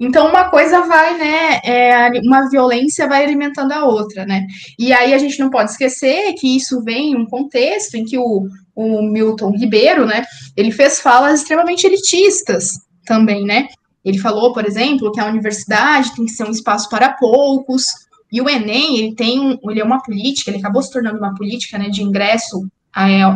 Então, 0.00 0.28
uma 0.28 0.48
coisa 0.48 0.82
vai, 0.82 1.18
né? 1.18 1.60
É, 1.64 2.08
uma 2.24 2.48
violência 2.48 3.08
vai 3.08 3.24
alimentando 3.24 3.72
a 3.72 3.84
outra, 3.84 4.24
né? 4.24 4.46
E 4.78 4.92
aí 4.92 5.12
a 5.12 5.18
gente 5.18 5.38
não 5.38 5.50
pode 5.50 5.72
esquecer 5.72 6.32
que 6.34 6.56
isso 6.56 6.82
vem 6.82 7.12
em 7.12 7.16
um 7.16 7.26
contexto 7.26 7.96
em 7.96 8.04
que 8.04 8.16
o, 8.16 8.48
o 8.74 9.02
Milton 9.02 9.50
Ribeiro, 9.50 10.06
né? 10.06 10.24
Ele 10.56 10.70
fez 10.70 11.00
falas 11.00 11.40
extremamente 11.40 11.86
elitistas 11.86 12.70
também, 13.04 13.44
né? 13.44 13.68
Ele 14.04 14.18
falou, 14.18 14.52
por 14.52 14.66
exemplo, 14.66 15.10
que 15.12 15.20
a 15.20 15.26
universidade 15.26 16.14
tem 16.14 16.26
que 16.26 16.32
ser 16.32 16.44
um 16.44 16.50
espaço 16.50 16.88
para 16.88 17.14
poucos, 17.14 17.86
e 18.34 18.40
o 18.40 18.48
Enem, 18.48 18.98
ele 18.98 19.14
tem, 19.14 19.60
ele 19.62 19.80
é 19.80 19.84
uma 19.84 20.02
política, 20.02 20.50
ele 20.50 20.58
acabou 20.58 20.82
se 20.82 20.90
tornando 20.90 21.18
uma 21.18 21.36
política, 21.36 21.78
né, 21.78 21.88
de 21.88 22.02
ingresso, 22.02 22.66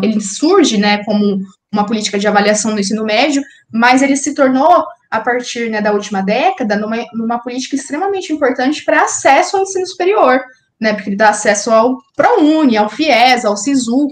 ele 0.02 0.20
surge, 0.20 0.76
né, 0.76 1.04
como 1.04 1.38
uma 1.72 1.86
política 1.86 2.18
de 2.18 2.26
avaliação 2.26 2.74
do 2.74 2.80
ensino 2.80 3.04
médio, 3.04 3.40
mas 3.72 4.02
ele 4.02 4.16
se 4.16 4.34
tornou, 4.34 4.84
a 5.08 5.20
partir 5.20 5.70
né, 5.70 5.80
da 5.80 5.92
última 5.92 6.20
década, 6.20 6.74
numa, 6.74 6.96
numa 7.14 7.38
política 7.38 7.76
extremamente 7.76 8.32
importante 8.32 8.84
para 8.84 9.04
acesso 9.04 9.56
ao 9.56 9.62
ensino 9.62 9.86
superior, 9.86 10.40
né, 10.80 10.92
porque 10.92 11.10
ele 11.10 11.16
dá 11.16 11.28
acesso 11.28 11.70
ao 11.70 11.96
ProUni, 12.16 12.76
ao 12.76 12.88
FIES, 12.88 13.44
ao 13.44 13.56
SISU, 13.56 14.08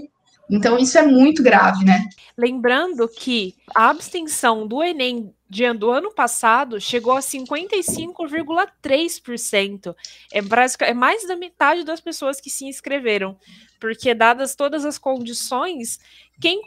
então 0.49 0.77
isso 0.77 0.97
é 0.97 1.03
muito 1.03 1.43
grave, 1.43 1.83
né. 1.83 2.07
Lembrando 2.37 3.07
que 3.07 3.55
a 3.75 3.89
abstenção 3.89 4.67
do 4.67 4.83
Enem 4.83 5.33
do 5.77 5.89
ano 5.89 6.13
passado 6.13 6.79
chegou 6.79 7.13
a 7.13 7.19
55,3%. 7.19 9.95
É, 10.31 10.39
é 10.81 10.93
mais 10.93 11.27
da 11.27 11.35
metade 11.35 11.83
das 11.83 11.99
pessoas 12.01 12.39
que 12.41 12.49
se 12.49 12.65
inscreveram. 12.65 13.37
Porque, 13.79 14.11
dadas 14.13 14.55
todas 14.55 14.83
as 14.85 14.97
condições, 14.97 15.99
quem 16.41 16.63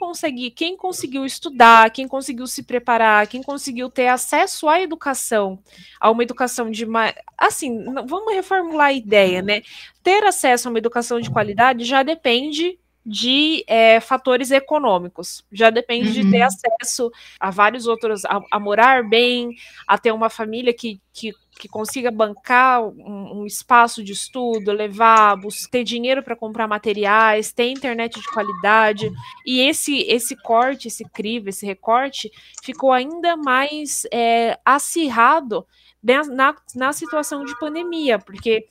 quem 0.55 0.77
conseguiu 0.77 1.27
estudar, 1.27 1.91
quem 1.91 2.07
conseguiu 2.07 2.47
se 2.47 2.63
preparar, 2.63 3.27
quem 3.27 3.43
conseguiu 3.43 3.91
ter 3.91 4.07
acesso 4.07 4.69
à 4.69 4.81
educação, 4.81 5.59
a 6.01 6.09
uma 6.11 6.23
educação 6.23 6.71
de 6.71 6.87
mais. 6.87 7.13
Assim, 7.37 7.83
vamos 8.07 8.33
reformular 8.33 8.87
a 8.89 8.93
ideia, 8.93 9.43
né? 9.43 9.63
Ter 10.05 10.23
acesso 10.25 10.69
a 10.69 10.71
uma 10.71 10.79
educação 10.79 11.21
de 11.21 11.31
qualidade 11.31 11.85
já 11.85 12.05
depende 12.05 12.79
de 13.05 13.65
é, 13.67 13.99
fatores 13.99 14.51
econômicos. 14.51 15.45
Já 15.51 15.71
depende 15.71 16.09
uhum. 16.09 16.25
de 16.25 16.31
ter 16.31 16.41
uhum. 16.41 16.47
acesso 16.47 17.11
a 17.39 17.51
vários 17.51 17.87
outros, 17.87 18.25
a, 18.25 18.41
a, 18.51 18.61
morar 18.61 19.09
bem, 19.09 19.57
a 19.87 19.97
ter 19.97 20.13
uma 20.13 20.29
família 20.29 20.73
que, 20.73 21.01
que, 21.13 21.33
que 21.59 21.67
consiga 21.67 22.11
bancar 22.11 22.83
um, 22.83 23.41
um, 23.41 23.47
espaço 23.47 24.05
de 24.05 24.13
estudo, 24.13 24.73
levar, 24.73 25.37
ter 25.71 25.83
dinheiro 25.83 26.23
para 26.23 26.37
comprar 26.37 26.69
materiais, 26.69 27.53
ter 27.53 27.71
internet 27.71 28.21
de 28.21 28.29
qualidade. 28.29 29.11
E 29.47 29.61
esse, 29.61 30.03
esse 30.03 30.37
corte, 30.37 30.89
esse 30.89 31.05
crivo, 31.05 31.49
esse 31.49 31.65
recorte 31.65 32.31
ficou 32.63 32.93
ainda 32.93 33.35
mais 33.37 34.07
é, 34.13 34.59
acirrado 34.65 35.67
na, 36.03 36.55
na 36.75 36.93
situação 36.93 37.45
de 37.45 37.59
pandemia, 37.59 38.19
porque 38.19 38.67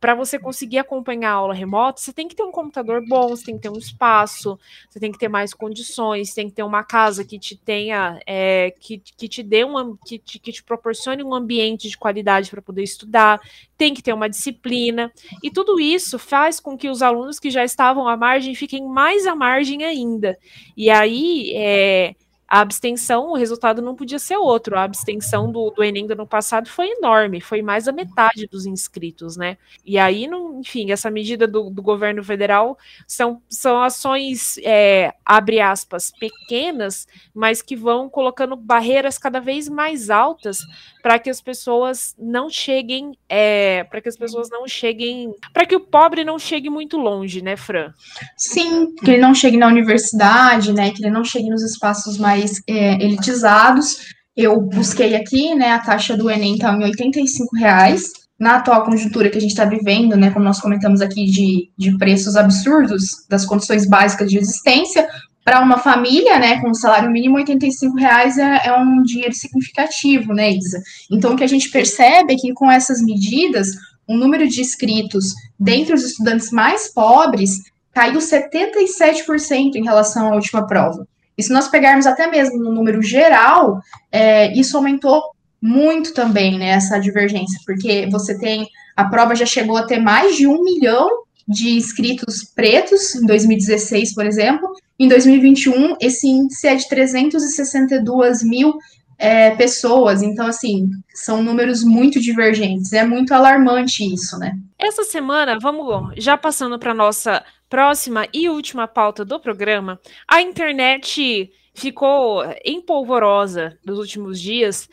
para 0.00 0.14
você 0.14 0.38
conseguir 0.38 0.78
acompanhar 0.78 1.30
a 1.30 1.34
aula 1.34 1.54
remota, 1.54 2.00
você 2.00 2.12
tem 2.12 2.26
que 2.26 2.34
ter 2.34 2.42
um 2.42 2.50
computador 2.50 3.02
bom, 3.06 3.28
você 3.28 3.44
tem 3.44 3.56
que 3.56 3.62
ter 3.62 3.70
um 3.70 3.78
espaço, 3.78 4.58
você 4.88 4.98
tem 4.98 5.12
que 5.12 5.18
ter 5.18 5.28
mais 5.28 5.54
condições, 5.54 6.34
tem 6.34 6.48
que 6.48 6.54
ter 6.54 6.62
uma 6.62 6.82
casa 6.82 7.24
que 7.24 7.38
te 7.38 7.56
tenha, 7.56 8.20
é, 8.26 8.72
que, 8.78 8.98
que 8.98 9.28
te 9.28 9.42
dê 9.42 9.64
um, 9.64 9.96
que 9.96 10.18
te, 10.18 10.38
que 10.38 10.52
te 10.52 10.62
proporcione 10.62 11.22
um 11.22 11.34
ambiente 11.34 11.88
de 11.88 11.96
qualidade 11.96 12.50
para 12.50 12.60
poder 12.60 12.82
estudar, 12.82 13.40
tem 13.76 13.94
que 13.94 14.02
ter 14.02 14.12
uma 14.12 14.28
disciplina, 14.28 15.12
e 15.42 15.50
tudo 15.50 15.80
isso 15.80 16.18
faz 16.18 16.60
com 16.60 16.76
que 16.76 16.88
os 16.88 17.00
alunos 17.00 17.38
que 17.38 17.50
já 17.50 17.64
estavam 17.64 18.08
à 18.08 18.16
margem 18.16 18.54
fiquem 18.54 18.86
mais 18.86 19.26
à 19.26 19.34
margem 19.34 19.84
ainda. 19.84 20.36
E 20.76 20.90
aí, 20.90 21.52
é, 21.54 22.14
a 22.50 22.60
abstenção, 22.62 23.30
o 23.30 23.36
resultado 23.36 23.80
não 23.80 23.94
podia 23.94 24.18
ser 24.18 24.36
outro. 24.36 24.76
A 24.76 24.82
abstenção 24.82 25.52
do, 25.52 25.70
do 25.70 25.84
Enem 25.84 26.04
do 26.04 26.14
ano 26.14 26.26
passado 26.26 26.68
foi 26.68 26.88
enorme, 26.88 27.40
foi 27.40 27.62
mais 27.62 27.84
da 27.84 27.92
metade 27.92 28.48
dos 28.48 28.66
inscritos, 28.66 29.36
né? 29.36 29.56
E 29.86 29.96
aí, 29.96 30.26
não, 30.26 30.58
enfim, 30.58 30.90
essa 30.90 31.08
medida 31.12 31.46
do, 31.46 31.70
do 31.70 31.80
governo 31.80 32.24
federal 32.24 32.76
são, 33.06 33.40
são 33.48 33.80
ações, 33.80 34.58
é, 34.64 35.14
abre 35.24 35.60
aspas, 35.60 36.10
pequenas, 36.18 37.06
mas 37.32 37.62
que 37.62 37.76
vão 37.76 38.10
colocando 38.10 38.56
barreiras 38.56 39.16
cada 39.16 39.38
vez 39.38 39.68
mais 39.68 40.10
altas 40.10 40.58
para 41.04 41.20
que 41.20 41.30
as 41.30 41.40
pessoas 41.40 42.16
não 42.18 42.50
cheguem, 42.50 43.16
é, 43.28 43.84
para 43.84 44.00
que 44.00 44.08
as 44.08 44.16
pessoas 44.16 44.50
não 44.50 44.66
cheguem, 44.66 45.32
para 45.52 45.64
que 45.64 45.76
o 45.76 45.80
pobre 45.80 46.24
não 46.24 46.36
chegue 46.36 46.68
muito 46.68 46.96
longe, 46.96 47.40
né, 47.42 47.56
Fran? 47.56 47.92
Sim, 48.36 48.92
que 48.96 49.12
ele 49.12 49.20
não 49.20 49.34
chegue 49.36 49.56
na 49.56 49.68
universidade, 49.68 50.72
né? 50.72 50.90
Que 50.90 51.00
ele 51.00 51.10
não 51.10 51.22
chegue 51.22 51.48
nos 51.48 51.62
espaços 51.62 52.18
mais 52.18 52.39
mais 52.40 52.62
é, 52.66 52.94
elitizados. 53.02 54.14
Eu 54.36 54.60
busquei 54.60 55.14
aqui, 55.14 55.54
né, 55.54 55.72
a 55.72 55.78
taxa 55.78 56.16
do 56.16 56.30
Enem 56.30 56.54
está 56.54 56.72
em 56.72 56.84
85 56.84 57.56
reais. 57.56 58.10
Na 58.38 58.56
atual 58.56 58.84
conjuntura 58.84 59.28
que 59.28 59.36
a 59.36 59.40
gente 59.40 59.50
está 59.50 59.66
vivendo, 59.66 60.16
né, 60.16 60.30
como 60.30 60.44
nós 60.44 60.60
comentamos 60.60 61.02
aqui, 61.02 61.26
de, 61.26 61.70
de 61.76 61.98
preços 61.98 62.36
absurdos 62.36 63.26
das 63.28 63.44
condições 63.44 63.86
básicas 63.86 64.30
de 64.30 64.38
existência, 64.38 65.06
para 65.44 65.60
uma 65.60 65.78
família, 65.78 66.38
né, 66.38 66.60
com 66.60 66.70
um 66.70 66.74
salário 66.74 67.10
mínimo, 67.10 67.36
85 67.36 67.96
reais 67.96 68.38
é, 68.38 68.68
é, 68.68 68.78
um 68.78 69.02
dinheiro 69.02 69.34
significativo, 69.34 70.32
né, 70.32 70.52
Isa? 70.52 70.80
Então, 71.10 71.34
o 71.34 71.36
que 71.36 71.44
a 71.44 71.48
gente 71.48 71.70
percebe 71.70 72.32
é 72.32 72.36
que 72.36 72.52
com 72.54 72.70
essas 72.70 73.02
medidas, 73.02 73.68
o 74.06 74.16
número 74.16 74.48
de 74.48 74.60
inscritos 74.60 75.34
dentre 75.58 75.94
os 75.94 76.04
estudantes 76.04 76.50
mais 76.50 76.92
pobres 76.92 77.58
caiu 77.92 78.20
77% 78.20 79.74
em 79.74 79.84
relação 79.84 80.28
à 80.28 80.34
última 80.34 80.66
prova. 80.66 81.06
E 81.36 81.42
se 81.42 81.52
nós 81.52 81.68
pegarmos 81.68 82.06
até 82.06 82.26
mesmo 82.26 82.58
no 82.58 82.72
número 82.72 83.02
geral, 83.02 83.80
é, 84.10 84.52
isso 84.58 84.76
aumentou 84.76 85.22
muito 85.60 86.14
também, 86.14 86.58
né, 86.58 86.70
essa 86.70 86.98
divergência, 86.98 87.60
porque 87.66 88.08
você 88.10 88.38
tem, 88.38 88.66
a 88.96 89.04
prova 89.04 89.34
já 89.34 89.44
chegou 89.44 89.76
a 89.76 89.86
ter 89.86 89.98
mais 89.98 90.36
de 90.36 90.46
um 90.46 90.62
milhão 90.62 91.08
de 91.46 91.76
inscritos 91.76 92.44
pretos 92.54 93.14
em 93.14 93.26
2016, 93.26 94.14
por 94.14 94.24
exemplo, 94.24 94.72
em 94.98 95.08
2021 95.08 95.96
esse 96.00 96.28
índice 96.28 96.68
é 96.68 96.74
de 96.74 96.88
362 96.88 98.42
mil 98.42 98.78
é, 99.20 99.54
pessoas, 99.54 100.22
então 100.22 100.46
assim, 100.46 100.88
são 101.12 101.42
números 101.42 101.84
muito 101.84 102.18
divergentes, 102.18 102.94
é 102.94 103.04
muito 103.04 103.34
alarmante 103.34 104.02
isso, 104.02 104.38
né? 104.38 104.52
Essa 104.78 105.04
semana, 105.04 105.58
vamos 105.60 106.14
já 106.16 106.38
passando 106.38 106.78
para 106.78 106.94
nossa 106.94 107.44
próxima 107.68 108.26
e 108.32 108.48
última 108.48 108.88
pauta 108.88 109.22
do 109.22 109.38
programa, 109.38 110.00
a 110.26 110.40
internet 110.40 111.52
ficou 111.74 112.42
empolvorosa 112.64 113.78
nos 113.84 113.98
últimos 113.98 114.40
dias 114.40 114.88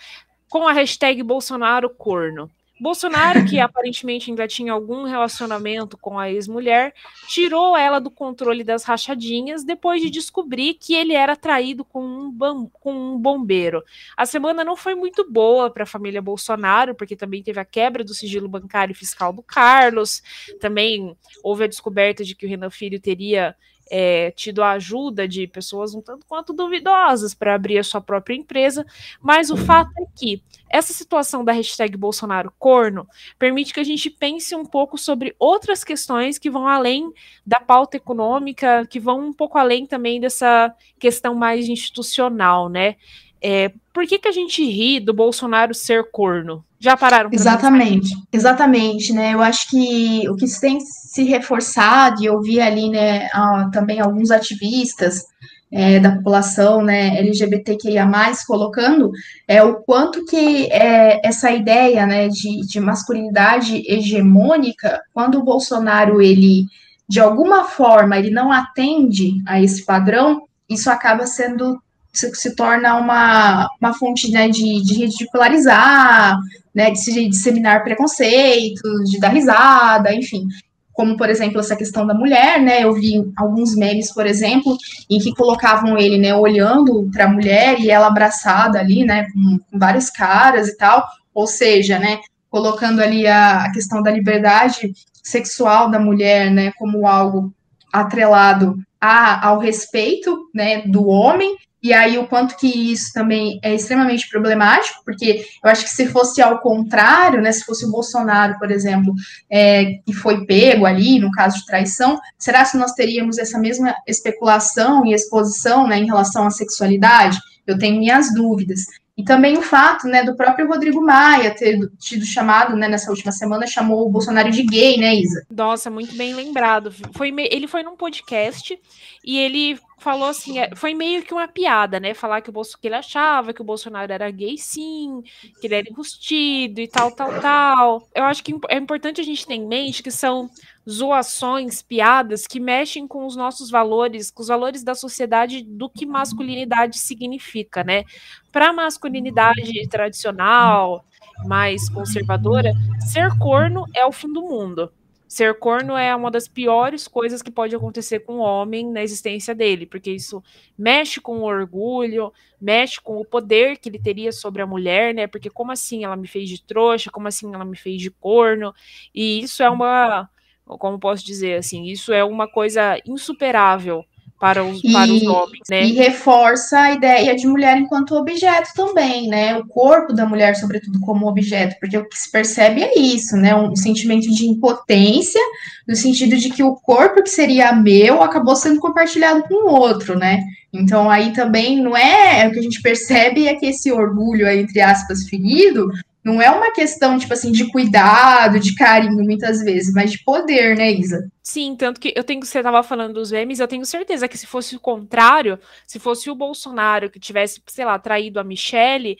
com 0.49 0.67
a 0.67 0.73
hashtag 0.73 1.23
Bolsonaro 1.23 1.89
corno. 1.89 2.51
Bolsonaro, 2.79 3.45
que 3.45 3.59
aparentemente 3.59 4.29
ainda 4.29 4.47
tinha 4.47 4.71
algum 4.71 5.03
relacionamento 5.03 5.97
com 5.97 6.19
a 6.19 6.29
ex-mulher, 6.29 6.93
tirou 7.27 7.75
ela 7.75 7.99
do 7.99 8.11
controle 8.11 8.63
das 8.63 8.83
rachadinhas 8.83 9.63
depois 9.63 10.01
de 10.01 10.09
descobrir 10.09 10.75
que 10.75 10.93
ele 10.93 11.13
era 11.13 11.35
traído 11.35 11.83
com 11.83 12.03
um, 12.03 12.69
com 12.73 12.93
um 12.93 13.17
bombeiro. 13.17 13.83
A 14.15 14.25
semana 14.25 14.63
não 14.63 14.75
foi 14.75 14.95
muito 14.95 15.29
boa 15.29 15.69
para 15.69 15.83
a 15.83 15.87
família 15.87 16.21
Bolsonaro, 16.21 16.93
porque 16.93 17.15
também 17.15 17.41
teve 17.41 17.59
a 17.59 17.65
quebra 17.65 18.03
do 18.03 18.13
sigilo 18.13 18.47
bancário 18.47 18.91
e 18.91 18.95
fiscal 18.95 19.33
do 19.33 19.41
Carlos, 19.41 20.21
também 20.59 21.15
houve 21.43 21.63
a 21.63 21.67
descoberta 21.67 22.23
de 22.23 22.35
que 22.35 22.45
o 22.45 22.49
Renan 22.49 22.69
Filho 22.69 22.99
teria 22.99 23.55
é, 23.89 24.31
tido 24.31 24.61
a 24.61 24.71
ajuda 24.71 25.27
de 25.27 25.47
pessoas 25.47 25.93
um 25.93 26.01
tanto 26.01 26.25
quanto 26.25 26.53
duvidosas 26.53 27.33
para 27.33 27.55
abrir 27.55 27.77
a 27.77 27.83
sua 27.83 28.01
própria 28.01 28.35
empresa, 28.35 28.85
mas 29.21 29.49
o 29.49 29.57
fato 29.57 29.91
é 29.99 30.05
que 30.15 30.41
essa 30.69 30.93
situação 30.93 31.43
da 31.43 31.51
hashtag 31.51 31.95
Bolsonaro 31.95 32.53
corno 32.59 33.07
permite 33.39 33.73
que 33.73 33.79
a 33.79 33.83
gente 33.83 34.09
pense 34.09 34.55
um 34.55 34.65
pouco 34.65 34.97
sobre 34.97 35.35
outras 35.39 35.83
questões 35.83 36.37
que 36.37 36.49
vão 36.49 36.67
além 36.67 37.11
da 37.45 37.59
pauta 37.59 37.97
econômica, 37.97 38.85
que 38.85 38.99
vão 38.99 39.27
um 39.27 39.33
pouco 39.33 39.57
além 39.57 39.85
também 39.85 40.19
dessa 40.19 40.73
questão 40.99 41.33
mais 41.33 41.69
institucional, 41.69 42.69
né? 42.69 42.95
É, 43.41 43.71
por 43.93 44.05
que, 44.05 44.19
que 44.19 44.27
a 44.27 44.31
gente 44.31 44.63
ri 44.63 44.99
do 44.99 45.13
Bolsonaro 45.13 45.73
ser 45.73 46.09
corno? 46.11 46.65
Já 46.79 46.95
pararam? 46.95 47.29
Exatamente, 47.33 48.09
pensar? 48.09 48.27
exatamente, 48.31 49.13
né? 49.13 49.33
Eu 49.33 49.41
acho 49.41 49.69
que 49.69 50.29
o 50.29 50.35
que 50.35 50.45
tem 50.59 50.79
se 50.79 51.23
reforçado, 51.23 52.21
e 52.21 52.25
eu 52.25 52.39
vi 52.41 52.61
ali, 52.61 52.89
né, 52.89 53.27
também 53.71 53.99
alguns 53.99 54.29
ativistas 54.29 55.23
é, 55.71 55.99
da 55.99 56.11
população, 56.15 56.81
né, 56.81 57.17
LGBTQIA+, 57.17 58.07
colocando, 58.45 59.11
é 59.47 59.61
o 59.63 59.75
quanto 59.81 60.23
que 60.25 60.71
é, 60.71 61.19
essa 61.25 61.51
ideia, 61.51 62.05
né, 62.05 62.27
de, 62.27 62.61
de 62.67 62.79
masculinidade 62.79 63.83
hegemônica, 63.87 65.01
quando 65.13 65.39
o 65.39 65.43
Bolsonaro, 65.43 66.21
ele, 66.21 66.65
de 67.07 67.19
alguma 67.19 67.65
forma, 67.65 68.17
ele 68.17 68.29
não 68.29 68.51
atende 68.51 69.41
a 69.45 69.61
esse 69.61 69.83
padrão, 69.85 70.43
isso 70.69 70.89
acaba 70.89 71.25
sendo 71.25 71.81
se, 72.17 72.33
se 72.35 72.55
torna 72.55 72.95
uma, 72.95 73.69
uma 73.79 73.93
fonte 73.93 74.31
né, 74.31 74.49
de, 74.49 74.81
de 74.81 74.93
ridicularizar, 74.95 76.37
né, 76.73 76.89
de 76.89 76.99
se 76.99 77.29
disseminar 77.29 77.83
preconceitos, 77.83 79.09
de 79.09 79.19
dar 79.19 79.29
risada, 79.29 80.13
enfim. 80.13 80.47
Como, 80.93 81.15
por 81.15 81.29
exemplo, 81.29 81.59
essa 81.59 81.75
questão 81.75 82.07
da 82.07 82.13
mulher, 82.15 82.59
né? 82.59 82.83
Eu 82.83 82.93
vi 82.93 83.31
alguns 83.37 83.75
memes, 83.75 84.11
por 84.11 84.25
exemplo, 84.25 84.75
em 85.07 85.19
que 85.19 85.31
colocavam 85.35 85.95
ele, 85.95 86.17
né, 86.17 86.33
olhando 86.33 87.07
para 87.13 87.25
a 87.25 87.29
mulher 87.29 87.79
e 87.79 87.91
ela 87.91 88.07
abraçada 88.07 88.79
ali, 88.79 89.05
né, 89.05 89.27
com, 89.31 89.59
com 89.59 89.77
vários 89.77 90.09
caras 90.09 90.67
e 90.67 90.75
tal. 90.75 91.07
Ou 91.35 91.45
seja, 91.45 91.99
né, 91.99 92.19
colocando 92.49 92.99
ali 92.99 93.27
a, 93.27 93.65
a 93.65 93.71
questão 93.71 94.01
da 94.01 94.09
liberdade 94.09 94.91
sexual 95.21 95.91
da 95.91 95.99
mulher, 95.99 96.49
né, 96.49 96.71
como 96.79 97.05
algo 97.05 97.53
atrelado 97.93 98.75
a, 98.99 99.47
ao 99.47 99.59
respeito, 99.59 100.49
né, 100.53 100.81
do 100.81 101.07
homem 101.07 101.55
e 101.81 101.93
aí, 101.93 102.17
o 102.17 102.27
quanto 102.27 102.57
que 102.57 102.91
isso 102.91 103.13
também 103.13 103.59
é 103.63 103.73
extremamente 103.73 104.27
problemático, 104.29 105.01
porque 105.05 105.45
eu 105.63 105.69
acho 105.69 105.83
que 105.83 105.91
se 105.91 106.07
fosse 106.07 106.41
ao 106.41 106.59
contrário, 106.59 107.41
né, 107.41 107.51
se 107.51 107.63
fosse 107.63 107.85
o 107.85 107.91
Bolsonaro, 107.91 108.57
por 108.57 108.71
exemplo, 108.71 109.13
é, 109.49 109.99
que 110.05 110.13
foi 110.13 110.45
pego 110.45 110.85
ali, 110.85 111.19
no 111.19 111.31
caso 111.31 111.57
de 111.59 111.65
traição, 111.65 112.19
será 112.37 112.65
que 112.65 112.77
nós 112.77 112.93
teríamos 112.93 113.37
essa 113.37 113.59
mesma 113.59 113.95
especulação 114.07 115.05
e 115.05 115.13
exposição 115.13 115.87
né, 115.87 115.99
em 115.99 116.05
relação 116.05 116.47
à 116.47 116.49
sexualidade? 116.49 117.37
Eu 117.65 117.77
tenho 117.77 117.99
minhas 117.99 118.33
dúvidas. 118.33 118.81
E 119.15 119.23
também 119.23 119.57
o 119.57 119.63
fato, 119.63 120.07
né, 120.07 120.23
do 120.23 120.35
próprio 120.35 120.67
Rodrigo 120.67 121.01
Maia 121.01 121.53
ter 121.53 121.79
tido 121.97 122.23
chamado, 122.23 122.75
né, 122.75 122.87
nessa 122.87 123.09
última 123.09 123.31
semana, 123.31 123.65
chamou 123.65 124.05
o 124.05 124.11
Bolsonaro 124.11 124.51
de 124.51 124.63
gay, 124.63 124.97
né, 124.97 125.15
Isa? 125.15 125.43
Nossa, 125.49 125.89
muito 125.89 126.15
bem 126.15 126.35
lembrado. 126.35 126.93
Foi, 127.13 127.33
ele 127.49 127.67
foi 127.67 127.81
num 127.81 127.95
podcast 127.95 128.79
e 129.25 129.39
ele 129.39 129.79
falou 129.97 130.29
assim, 130.29 130.59
é, 130.59 130.75
foi 130.75 130.93
meio 130.93 131.23
que 131.23 131.33
uma 131.33 131.47
piada, 131.47 131.99
né? 131.99 132.13
Falar 132.13 132.41
que, 132.41 132.49
o 132.49 132.53
Bolso, 132.53 132.77
que 132.79 132.87
ele 132.87 132.95
achava 132.95 133.53
que 133.53 133.61
o 133.61 133.65
Bolsonaro 133.65 134.11
era 134.11 134.29
gay, 134.29 134.57
sim, 134.57 135.21
que 135.59 135.67
ele 135.67 135.75
era 135.75 135.89
enrustido 135.89 136.79
e 136.79 136.87
tal, 136.87 137.11
tal, 137.11 137.39
tal. 137.41 138.07
Eu 138.13 138.23
acho 138.25 138.43
que 138.43 138.53
é 138.69 138.77
importante 138.77 139.19
a 139.19 139.23
gente 139.23 139.45
ter 139.45 139.55
em 139.55 139.67
mente 139.67 140.03
que 140.03 140.11
são 140.11 140.49
zoações, 140.89 141.81
piadas 141.81 142.47
que 142.47 142.59
mexem 142.59 143.07
com 143.07 143.25
os 143.25 143.35
nossos 143.35 143.69
valores, 143.69 144.31
com 144.31 144.41
os 144.41 144.47
valores 144.47 144.83
da 144.83 144.95
sociedade 144.95 145.61
do 145.63 145.89
que 145.89 146.05
masculinidade 146.05 146.97
significa, 146.99 147.83
né? 147.83 148.03
Para 148.51 148.71
masculinidade 148.71 149.87
tradicional, 149.89 151.03
mais 151.45 151.89
conservadora, 151.89 152.71
ser 152.99 153.37
corno 153.37 153.85
é 153.95 154.05
o 154.05 154.11
fim 154.11 154.31
do 154.31 154.41
mundo. 154.41 154.91
Ser 155.27 155.59
corno 155.59 155.97
é 155.97 156.15
uma 156.15 156.31
das 156.31 156.47
piores 156.47 157.07
coisas 157.07 157.41
que 157.41 157.51
pode 157.51 157.75
acontecer 157.75 158.19
com 158.19 158.35
o 158.35 158.41
homem 158.41 158.89
na 158.89 159.03
existência 159.03 159.53
dele, 159.53 159.85
porque 159.85 160.11
isso 160.11 160.41
mexe 160.77 161.19
com 161.19 161.39
o 161.39 161.43
orgulho, 161.43 162.31
mexe 162.61 163.01
com 163.01 163.17
o 163.17 163.25
poder 163.25 163.77
que 163.77 163.89
ele 163.89 163.99
teria 163.99 164.31
sobre 164.31 164.61
a 164.61 164.67
mulher, 164.67 165.13
né? 165.13 165.27
Porque 165.27 165.49
como 165.49 165.71
assim 165.71 166.05
ela 166.05 166.15
me 166.15 166.27
fez 166.27 166.47
de 166.47 166.63
trouxa, 166.63 167.11
como 167.11 167.27
assim 167.27 167.53
ela 167.53 167.65
me 167.65 167.75
fez 167.75 168.01
de 168.01 168.09
corno? 168.09 168.73
E 169.13 169.41
isso 169.41 169.61
é 169.61 169.69
uma, 169.69 170.29
como 170.65 170.97
posso 170.97 171.25
dizer 171.25 171.57
assim, 171.57 171.83
isso 171.83 172.13
é 172.13 172.23
uma 172.23 172.47
coisa 172.47 172.97
insuperável 173.05 174.05
para 174.39 174.63
os, 174.63 174.83
e, 174.83 174.91
para 174.91 175.11
os 175.11 175.23
homens, 175.23 175.63
né? 175.69 175.83
E 175.85 175.93
reforça 175.93 176.79
a 176.79 176.93
ideia 176.93 177.35
de 177.35 177.47
mulher 177.47 177.77
enquanto 177.77 178.15
objeto 178.15 178.69
também, 178.75 179.27
né? 179.27 179.57
O 179.57 179.65
corpo 179.67 180.13
da 180.13 180.25
mulher, 180.25 180.55
sobretudo, 180.55 180.99
como 180.99 181.27
objeto, 181.27 181.75
porque 181.79 181.97
o 181.97 182.07
que 182.07 182.17
se 182.17 182.31
percebe 182.31 182.83
é 182.83 182.97
isso, 182.97 183.35
né? 183.35 183.55
Um 183.55 183.75
sentimento 183.75 184.29
de 184.29 184.45
impotência, 184.45 185.41
no 185.87 185.95
sentido 185.95 186.37
de 186.37 186.49
que 186.49 186.63
o 186.63 186.75
corpo 186.75 187.23
que 187.23 187.29
seria 187.29 187.73
meu 187.73 188.21
acabou 188.21 188.55
sendo 188.55 188.79
compartilhado 188.79 189.43
com 189.43 189.67
o 189.67 189.73
outro, 189.73 190.17
né? 190.17 190.43
Então 190.71 191.09
aí 191.09 191.33
também 191.33 191.81
não 191.81 191.97
é, 191.97 192.41
é 192.41 192.47
o 192.47 192.51
que 192.51 192.59
a 192.59 192.63
gente 192.63 192.81
percebe 192.81 193.47
é 193.47 193.55
que 193.55 193.65
esse 193.65 193.91
orgulho, 193.91 194.47
entre 194.47 194.81
aspas, 194.81 195.23
ferido, 195.23 195.89
não 196.27 196.41
é 196.41 196.51
uma 196.51 196.73
questão, 196.73 197.17
tipo 197.17 197.31
assim, 197.31 197.53
de 197.53 197.71
cuidado, 197.71 198.59
de 198.59 198.75
carinho, 198.75 199.23
muitas 199.23 199.63
vezes, 199.63 199.93
mas 199.93 200.11
de 200.11 200.23
poder, 200.25 200.75
né, 200.75 200.91
Isa? 200.91 201.31
Sim, 201.41 201.77
tanto 201.77 202.01
que 202.01 202.13
eu 202.13 202.25
tenho 202.25 202.43
você 202.43 202.57
estava 202.57 202.83
falando 202.83 203.13
dos 203.13 203.31
memes, 203.31 203.61
eu 203.61 203.67
tenho 203.67 203.85
certeza 203.85 204.27
que 204.27 204.37
se 204.37 204.45
fosse 204.45 204.75
o 204.75 204.79
contrário, 204.81 205.57
se 205.87 205.97
fosse 205.97 206.29
o 206.29 206.35
Bolsonaro 206.35 207.09
que 207.09 207.17
tivesse, 207.17 207.61
sei 207.67 207.85
lá, 207.85 207.97
traído 207.97 208.37
a 208.37 208.43
Michelle, 208.43 209.17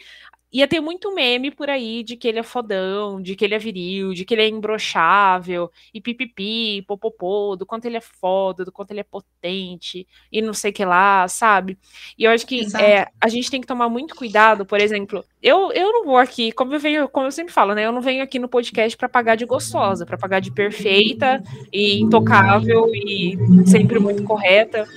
ia 0.51 0.67
ter 0.67 0.79
muito 0.79 1.13
meme 1.13 1.51
por 1.51 1.69
aí 1.69 2.03
de 2.03 2.15
que 2.15 2.27
ele 2.27 2.39
é 2.39 2.43
fodão, 2.43 3.21
de 3.21 3.35
que 3.35 3.43
ele 3.43 3.55
é 3.55 3.59
viril, 3.59 4.13
de 4.13 4.25
que 4.25 4.33
ele 4.33 4.43
é 4.43 4.47
imbrochável, 4.47 5.71
e 5.93 5.99
pipipi, 5.99 6.81
popopô, 6.87 7.55
do 7.55 7.65
quanto 7.65 7.85
ele 7.85 7.97
é 7.97 8.01
foda, 8.01 8.63
do 8.63 8.71
quanto 8.71 8.91
ele 8.91 9.01
é 9.01 9.03
potente, 9.03 10.07
e 10.31 10.41
não 10.41 10.53
sei 10.53 10.71
o 10.71 10.73
que 10.73 10.85
lá, 10.85 11.27
sabe? 11.27 11.77
E 12.17 12.23
eu 12.23 12.31
acho 12.31 12.45
que 12.45 12.65
é, 12.77 13.07
a 13.19 13.27
gente 13.27 13.51
tem 13.51 13.61
que 13.61 13.67
tomar 13.67 13.89
muito 13.89 14.15
cuidado, 14.15 14.65
por 14.65 14.79
exemplo, 14.79 15.23
eu, 15.41 15.71
eu 15.71 15.91
não 15.91 16.03
vou 16.03 16.17
aqui, 16.17 16.51
como 16.51 16.73
eu 16.73 16.79
venho, 16.79 17.07
como 17.07 17.27
eu 17.27 17.31
sempre 17.31 17.53
falo, 17.53 17.75
né? 17.75 17.85
Eu 17.85 17.91
não 17.91 18.01
venho 18.01 18.23
aqui 18.23 18.39
no 18.39 18.49
podcast 18.49 18.97
para 18.97 19.07
pagar 19.07 19.35
de 19.35 19.45
gostosa, 19.45 20.05
para 20.05 20.17
pagar 20.17 20.39
de 20.39 20.51
perfeita 20.51 21.43
e 21.71 22.01
intocável 22.01 22.87
e 22.93 23.37
sempre 23.67 23.99
muito 23.99 24.23
correta. 24.23 24.87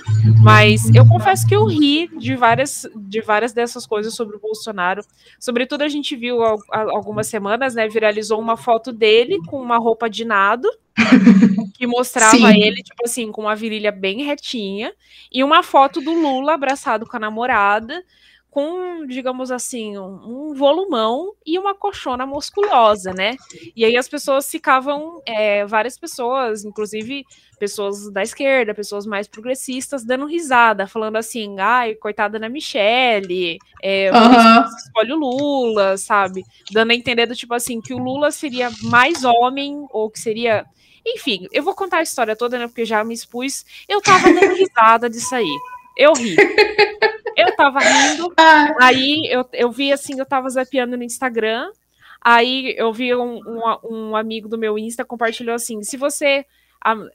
Mas 0.41 0.93
eu 0.95 1.07
confesso 1.07 1.47
que 1.47 1.55
eu 1.55 1.65
ri 1.65 2.09
de 2.17 2.35
várias, 2.35 2.87
de 2.95 3.21
várias 3.21 3.53
dessas 3.53 3.85
coisas 3.85 4.15
sobre 4.15 4.35
o 4.35 4.39
Bolsonaro. 4.39 5.03
Sobretudo 5.41 5.81
a 5.81 5.89
gente 5.89 6.15
viu 6.15 6.43
há 6.43 6.55
algumas 6.71 7.25
semanas, 7.25 7.73
né? 7.73 7.87
Viralizou 7.87 8.39
uma 8.39 8.55
foto 8.55 8.93
dele 8.93 9.39
com 9.47 9.59
uma 9.59 9.77
roupa 9.77 10.07
de 10.07 10.23
nado. 10.23 10.69
que 11.73 11.87
mostrava 11.87 12.37
Sim. 12.37 12.61
ele, 12.61 12.83
tipo 12.83 13.03
assim, 13.03 13.31
com 13.31 13.41
uma 13.41 13.55
virilha 13.55 13.91
bem 13.91 14.23
retinha, 14.23 14.93
e 15.31 15.43
uma 15.43 15.63
foto 15.63 15.99
do 15.99 16.11
Lula 16.11 16.53
abraçado 16.53 17.07
com 17.07 17.17
a 17.17 17.19
namorada, 17.19 18.03
com, 18.51 19.07
digamos 19.07 19.49
assim, 19.49 19.97
um, 19.97 20.49
um, 20.49 20.53
volumão 20.53 21.33
e 21.45 21.57
uma 21.57 21.73
coxona 21.73 22.25
musculosa, 22.25 23.13
né? 23.13 23.37
E 23.73 23.85
aí 23.85 23.95
as 23.95 24.09
pessoas 24.09 24.51
ficavam, 24.51 25.21
é, 25.25 25.65
várias 25.65 25.97
pessoas, 25.97 26.65
inclusive 26.65 27.23
pessoas 27.57 28.11
da 28.11 28.21
esquerda, 28.21 28.75
pessoas 28.75 29.05
mais 29.05 29.25
progressistas, 29.25 30.03
dando 30.03 30.25
risada, 30.25 30.85
falando 30.85 31.15
assim, 31.15 31.55
ai, 31.59 31.95
coitada 31.95 32.37
da 32.37 32.49
Michelle, 32.49 33.57
é, 33.81 34.11
uhum. 34.11 34.65
escolhe 34.85 35.13
o 35.13 35.17
Lula, 35.17 35.95
sabe? 35.95 36.43
Dando 36.73 36.91
a 36.91 36.95
entender 36.95 37.27
do 37.27 37.35
tipo 37.35 37.53
assim, 37.53 37.79
que 37.79 37.93
o 37.93 37.99
Lula 37.99 38.31
seria 38.31 38.69
mais 38.83 39.23
homem, 39.23 39.87
ou 39.91 40.11
que 40.11 40.19
seria. 40.19 40.65
Enfim, 41.05 41.47
eu 41.53 41.63
vou 41.63 41.73
contar 41.73 41.99
a 41.99 42.03
história 42.03 42.35
toda, 42.35 42.59
né? 42.59 42.67
Porque 42.67 42.83
já 42.83 43.01
me 43.01 43.13
expus. 43.13 43.65
Eu 43.87 44.01
tava 44.01 44.27
dando 44.33 44.55
risada 44.55 45.09
disso 45.09 45.33
aí. 45.33 45.57
Eu 45.97 46.11
ri. 46.13 46.35
Eu 47.35 47.55
tava 47.55 47.79
rindo, 47.79 48.33
ah. 48.37 48.73
aí 48.81 49.27
eu, 49.29 49.45
eu 49.53 49.71
vi 49.71 49.91
assim, 49.91 50.19
eu 50.19 50.25
tava 50.25 50.49
zapeando 50.49 50.97
no 50.97 51.03
Instagram, 51.03 51.71
aí 52.19 52.73
eu 52.77 52.91
vi 52.91 53.15
um, 53.15 53.39
um, 53.39 53.61
um 53.83 54.15
amigo 54.15 54.47
do 54.47 54.57
meu 54.57 54.77
Insta 54.77 55.05
compartilhou 55.05 55.55
assim: 55.55 55.81
se 55.83 55.97
você 55.97 56.45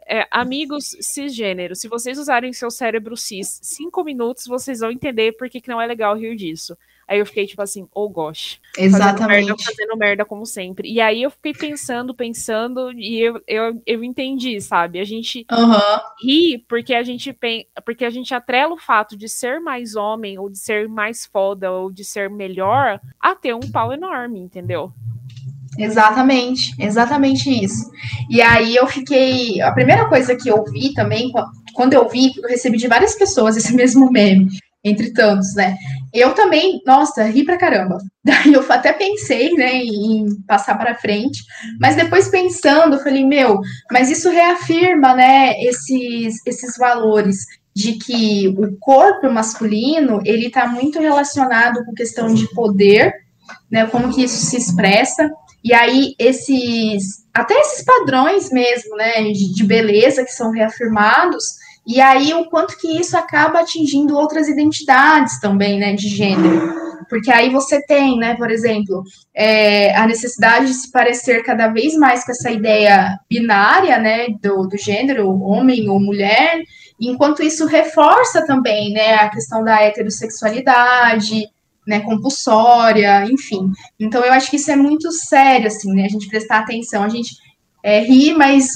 é, 0.07 0.27
amigos 0.31 0.97
cisgênero, 1.01 1.75
se 1.75 1.89
vocês 1.89 2.19
usarem 2.19 2.53
seu 2.53 2.71
cérebro 2.71 3.17
cis 3.17 3.59
cinco 3.63 4.05
minutos, 4.05 4.47
vocês 4.47 4.79
vão 4.81 4.91
entender 4.91 5.33
por 5.33 5.51
que, 5.51 5.61
que 5.61 5.69
não 5.69 5.81
é 5.81 5.87
legal 5.87 6.17
rir 6.17 6.37
disso. 6.37 6.77
Aí 7.09 7.19
eu 7.19 7.27
fiquei 7.27 7.47
tipo 7.47 7.63
assim, 7.63 7.87
oh 7.95 8.09
gosh. 8.09 8.61
Exatamente. 8.77 9.47
Fazendo 9.47 9.47
merda, 9.47 9.65
fazendo 9.65 9.97
merda 9.97 10.25
como 10.25 10.45
sempre. 10.45 10.93
E 10.93 11.01
aí 11.01 11.23
eu 11.23 11.31
fiquei 11.31 11.53
pensando, 11.53 12.15
pensando, 12.15 12.93
e 12.93 13.21
eu, 13.21 13.41
eu, 13.47 13.83
eu 13.87 14.03
entendi, 14.03 14.61
sabe? 14.61 14.99
A 14.99 15.05
gente 15.05 15.47
uhum. 15.51 16.01
ri 16.25 16.65
porque 16.69 16.95
a 16.95 17.03
gente 17.03 17.37
porque 17.85 18.05
a 18.05 18.11
gente 18.11 18.35
atrela 18.35 18.75
o 18.75 18.79
fato 18.79 19.17
de 19.17 19.29
ser 19.29 19.61
mais 19.61 19.95
homem, 19.95 20.39
ou 20.39 20.51
de 20.51 20.59
ser 20.59 20.89
mais 20.89 21.27
foda, 21.27 21.71
ou 21.71 21.93
de 21.93 22.05
ser 22.05 22.29
melhor, 22.29 23.01
a 23.21 23.35
ter 23.35 23.55
um 23.55 23.61
pau 23.61 23.93
enorme, 23.93 24.41
entendeu? 24.41 24.93
Exatamente, 25.79 26.75
exatamente 26.79 27.51
isso. 27.51 27.91
E 28.31 28.41
aí 28.41 28.75
eu 28.75 28.87
fiquei. 28.87 29.61
A 29.61 29.73
primeira 29.73 30.09
coisa 30.09 30.35
que 30.35 30.49
eu 30.49 30.65
vi 30.65 30.93
também, 30.95 31.31
quando 31.75 31.93
eu 31.93 32.09
vi, 32.09 32.33
eu 32.37 32.49
recebi 32.49 32.79
de 32.79 32.89
várias 32.89 33.15
pessoas 33.15 33.57
esse 33.57 33.75
mesmo 33.77 34.11
meme, 34.11 34.49
entre 34.83 35.13
tantos, 35.13 35.55
né? 35.55 35.77
Eu 36.17 36.33
também, 36.33 36.81
nossa, 36.87 37.25
ri 37.25 37.45
pra 37.45 37.59
caramba. 37.59 37.99
Daí 38.25 38.55
eu 38.55 38.65
até 38.69 38.93
pensei, 38.93 39.53
né, 39.53 39.75
em 39.77 40.27
passar 40.47 40.77
para 40.77 40.95
frente, 40.95 41.45
mas 41.79 41.95
depois 41.95 42.29
pensando, 42.29 42.99
falei, 43.03 43.25
meu, 43.25 43.61
mas 43.93 44.11
isso 44.11 44.31
reafirma, 44.31 45.15
né, 45.15 45.53
esses, 45.63 46.35
esses 46.47 46.77
valores 46.77 47.45
de 47.75 47.93
que 47.93 48.49
o 48.57 48.77
corpo 48.79 49.31
masculino, 49.31 50.23
ele 50.25 50.51
tá 50.51 50.67
muito 50.67 50.99
relacionado 50.99 51.85
com 51.85 51.93
questão 51.93 52.33
de 52.33 52.49
poder, 52.55 53.13
né, 53.71 53.87
como 53.87 54.13
que 54.13 54.25
isso 54.25 54.47
se 54.47 54.57
expressa, 54.57 55.31
e 55.63 55.75
aí, 55.75 56.15
esses, 56.19 57.27
até 57.35 57.55
esses 57.55 57.85
padrões 57.85 58.51
mesmo, 58.51 58.97
né, 58.97 59.23
de, 59.25 59.53
de 59.53 59.65
beleza 59.65 60.25
que 60.25 60.31
são 60.31 60.53
reafirmados, 60.53 61.57
e 61.87 62.01
aí 62.01 62.35
o 62.35 62.47
quanto 62.47 62.77
que 62.77 62.99
isso 62.99 63.17
acaba 63.17 63.61
atingindo 63.61 64.17
outras 64.17 64.49
identidades 64.49 65.39
também, 65.39 65.79
né, 65.79 65.93
de 65.93 66.09
gênero. 66.09 66.75
Porque 67.09 67.31
aí 67.31 67.51
você 67.51 67.81
tem, 67.87 68.19
né, 68.19 68.35
por 68.35 68.51
exemplo, 68.51 69.05
é, 69.33 69.95
a 69.97 70.05
necessidade 70.07 70.67
de 70.67 70.75
se 70.75 70.91
parecer 70.91 71.45
cada 71.45 71.69
vez 71.69 71.95
mais 71.95 72.25
com 72.25 72.33
essa 72.33 72.51
ideia 72.51 73.17
binária, 73.31 73.99
né, 73.99 74.27
do, 74.43 74.67
do 74.67 74.77
gênero, 74.77 75.41
homem 75.43 75.89
ou 75.89 76.01
mulher, 76.01 76.61
enquanto 77.01 77.43
isso 77.43 77.67
reforça 77.67 78.45
também, 78.45 78.93
né, 78.93 79.15
a 79.15 79.29
questão 79.29 79.63
da 79.63 79.81
heterossexualidade, 79.81 81.49
né, 81.87 82.01
compulsória, 82.01 83.25
enfim. 83.31 83.71
Então 84.01 84.25
eu 84.25 84.33
acho 84.33 84.51
que 84.51 84.57
isso 84.57 84.73
é 84.73 84.77
muito 84.77 85.13
sério, 85.13 85.69
assim, 85.69 85.95
né, 85.95 86.07
a 86.07 86.09
gente 86.09 86.29
prestar 86.29 86.59
atenção, 86.59 87.05
a 87.05 87.09
gente 87.09 87.37
é, 87.81 88.01
rir, 88.01 88.35
mas 88.35 88.67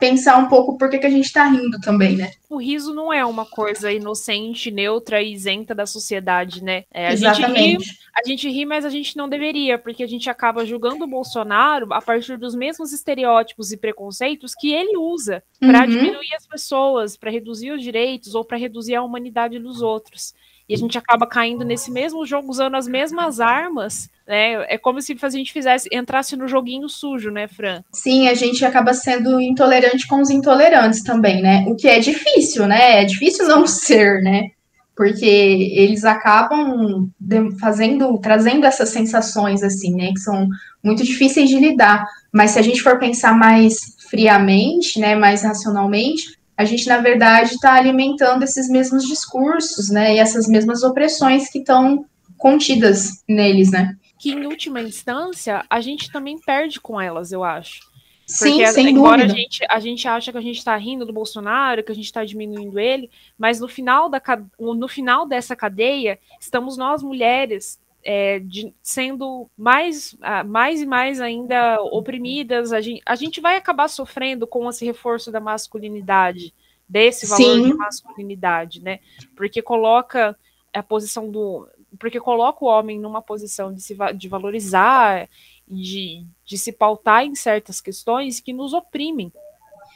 pensar 0.00 0.38
um 0.38 0.48
pouco 0.48 0.78
por 0.78 0.88
que, 0.88 0.98
que 0.98 1.06
a 1.06 1.10
gente 1.10 1.26
está 1.26 1.44
rindo 1.44 1.78
também, 1.80 2.16
né? 2.16 2.32
O 2.48 2.56
riso 2.56 2.94
não 2.94 3.12
é 3.12 3.24
uma 3.24 3.44
coisa 3.44 3.92
inocente, 3.92 4.70
neutra 4.70 5.22
e 5.22 5.32
isenta 5.32 5.74
da 5.74 5.86
sociedade, 5.86 6.64
né? 6.64 6.84
É, 6.90 7.08
a 7.08 7.12
Exatamente. 7.12 7.84
Gente 7.84 7.90
ri, 7.90 7.98
a 8.14 8.28
gente 8.28 8.50
ri, 8.50 8.66
mas 8.66 8.84
a 8.86 8.88
gente 8.88 9.16
não 9.16 9.28
deveria, 9.28 9.78
porque 9.78 10.02
a 10.02 10.06
gente 10.06 10.30
acaba 10.30 10.64
julgando 10.64 11.04
o 11.04 11.08
Bolsonaro 11.08 11.92
a 11.92 12.00
partir 12.00 12.38
dos 12.38 12.54
mesmos 12.54 12.92
estereótipos 12.92 13.70
e 13.70 13.76
preconceitos 13.76 14.54
que 14.54 14.72
ele 14.72 14.96
usa 14.96 15.42
para 15.60 15.80
uhum. 15.80 15.86
diminuir 15.86 16.34
as 16.34 16.46
pessoas, 16.46 17.16
para 17.16 17.30
reduzir 17.30 17.70
os 17.70 17.82
direitos 17.82 18.34
ou 18.34 18.44
para 18.44 18.56
reduzir 18.56 18.94
a 18.94 19.02
humanidade 19.02 19.58
dos 19.58 19.82
outros 19.82 20.34
e 20.70 20.74
a 20.74 20.76
gente 20.76 20.96
acaba 20.96 21.26
caindo 21.26 21.64
nesse 21.64 21.90
mesmo 21.90 22.24
jogo 22.24 22.48
usando 22.48 22.76
as 22.76 22.86
mesmas 22.86 23.40
armas, 23.40 24.08
né? 24.24 24.64
É 24.72 24.78
como 24.78 25.02
se 25.02 25.16
a 25.20 25.28
gente 25.28 25.52
fizesse 25.52 25.88
entrasse 25.90 26.36
no 26.36 26.46
joguinho 26.46 26.88
sujo, 26.88 27.28
né, 27.28 27.48
Fran? 27.48 27.82
Sim, 27.92 28.28
a 28.28 28.34
gente 28.34 28.64
acaba 28.64 28.94
sendo 28.94 29.40
intolerante 29.40 30.06
com 30.06 30.20
os 30.20 30.30
intolerantes 30.30 31.02
também, 31.02 31.42
né? 31.42 31.64
O 31.66 31.74
que 31.74 31.88
é 31.88 31.98
difícil, 31.98 32.68
né? 32.68 33.02
É 33.02 33.04
difícil 33.04 33.48
não 33.48 33.66
ser, 33.68 34.22
né? 34.22 34.50
Porque 34.94 35.26
eles 35.26 36.04
acabam 36.04 37.10
fazendo, 37.58 38.16
trazendo 38.18 38.64
essas 38.64 38.90
sensações 38.90 39.64
assim, 39.64 39.96
né, 39.96 40.12
que 40.12 40.20
são 40.20 40.46
muito 40.84 41.02
difíceis 41.02 41.48
de 41.50 41.58
lidar. 41.58 42.06
Mas 42.32 42.52
se 42.52 42.60
a 42.60 42.62
gente 42.62 42.80
for 42.80 42.96
pensar 42.98 43.36
mais 43.36 43.96
friamente, 44.08 45.00
né, 45.00 45.16
mais 45.16 45.42
racionalmente, 45.42 46.38
a 46.60 46.64
gente, 46.66 46.86
na 46.86 46.98
verdade, 46.98 47.54
está 47.54 47.72
alimentando 47.72 48.42
esses 48.42 48.68
mesmos 48.68 49.06
discursos, 49.06 49.88
né? 49.88 50.14
E 50.14 50.18
essas 50.18 50.46
mesmas 50.46 50.82
opressões 50.82 51.50
que 51.50 51.60
estão 51.60 52.04
contidas 52.36 53.24
neles, 53.26 53.70
né? 53.70 53.96
Que, 54.18 54.32
em 54.32 54.44
última 54.44 54.82
instância, 54.82 55.64
a 55.70 55.80
gente 55.80 56.12
também 56.12 56.38
perde 56.38 56.78
com 56.78 57.00
elas, 57.00 57.32
eu 57.32 57.42
acho. 57.42 57.80
Porque, 58.26 58.66
Sim, 58.66 58.66
sem 58.66 58.90
embora 58.90 59.22
dúvida. 59.22 59.32
A 59.32 59.36
gente, 59.36 59.66
a 59.70 59.80
gente 59.80 60.06
acha 60.06 60.30
que 60.30 60.36
a 60.36 60.42
gente 60.42 60.58
está 60.58 60.76
rindo 60.76 61.06
do 61.06 61.14
Bolsonaro, 61.14 61.82
que 61.82 61.92
a 61.92 61.94
gente 61.94 62.04
está 62.04 62.26
diminuindo 62.26 62.78
ele, 62.78 63.10
mas 63.38 63.58
no 63.58 63.66
final, 63.66 64.10
da, 64.10 64.20
no 64.58 64.86
final 64.86 65.26
dessa 65.26 65.56
cadeia, 65.56 66.18
estamos 66.38 66.76
nós, 66.76 67.02
mulheres, 67.02 67.80
é, 68.02 68.38
de, 68.38 68.74
sendo 68.82 69.48
mais, 69.56 70.16
mais 70.46 70.80
e 70.80 70.86
mais 70.86 71.20
ainda 71.20 71.80
oprimidas, 71.82 72.72
a 72.72 72.80
gente, 72.80 73.02
a 73.04 73.14
gente 73.14 73.40
vai 73.40 73.56
acabar 73.56 73.88
sofrendo 73.88 74.46
com 74.46 74.68
esse 74.68 74.84
reforço 74.84 75.30
da 75.30 75.40
masculinidade, 75.40 76.54
desse 76.88 77.26
valor 77.26 77.42
Sim. 77.42 77.68
de 77.68 77.74
masculinidade, 77.74 78.82
né? 78.82 79.00
Porque 79.36 79.62
coloca 79.62 80.36
a 80.72 80.82
posição 80.82 81.30
do. 81.30 81.68
Porque 81.98 82.20
coloca 82.20 82.64
o 82.64 82.68
homem 82.68 82.98
numa 82.98 83.20
posição 83.20 83.72
de 83.72 83.80
se 83.82 83.96
de 84.14 84.28
valorizar, 84.28 85.28
de, 85.66 86.24
de 86.44 86.58
se 86.58 86.72
pautar 86.72 87.24
em 87.24 87.34
certas 87.34 87.80
questões 87.80 88.40
que 88.40 88.52
nos 88.52 88.72
oprimem. 88.72 89.32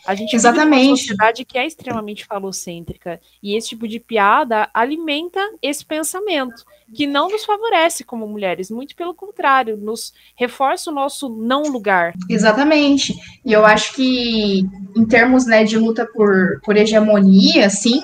A 0.06 0.14
gente 0.14 0.36
Exatamente. 0.36 0.88
uma 0.88 0.96
sociedade 0.96 1.44
que 1.44 1.58
é 1.58 1.66
extremamente 1.66 2.26
falocêntrica. 2.26 3.20
E 3.42 3.56
esse 3.56 3.70
tipo 3.70 3.88
de 3.88 3.98
piada 3.98 4.68
alimenta 4.74 5.40
esse 5.62 5.84
pensamento, 5.84 6.64
que 6.94 7.06
não 7.06 7.28
nos 7.28 7.44
favorece 7.44 8.04
como 8.04 8.26
mulheres, 8.26 8.70
muito 8.70 8.94
pelo 8.94 9.14
contrário, 9.14 9.76
nos 9.76 10.12
reforça 10.36 10.90
o 10.90 10.94
nosso 10.94 11.28
não 11.28 11.62
lugar. 11.62 12.12
Exatamente. 12.28 13.14
E 13.44 13.52
eu 13.52 13.64
acho 13.64 13.94
que, 13.94 14.66
em 14.94 15.06
termos 15.06 15.46
né, 15.46 15.64
de 15.64 15.78
luta 15.78 16.06
por, 16.06 16.60
por 16.62 16.76
hegemonia, 16.76 17.66
assim, 17.66 18.02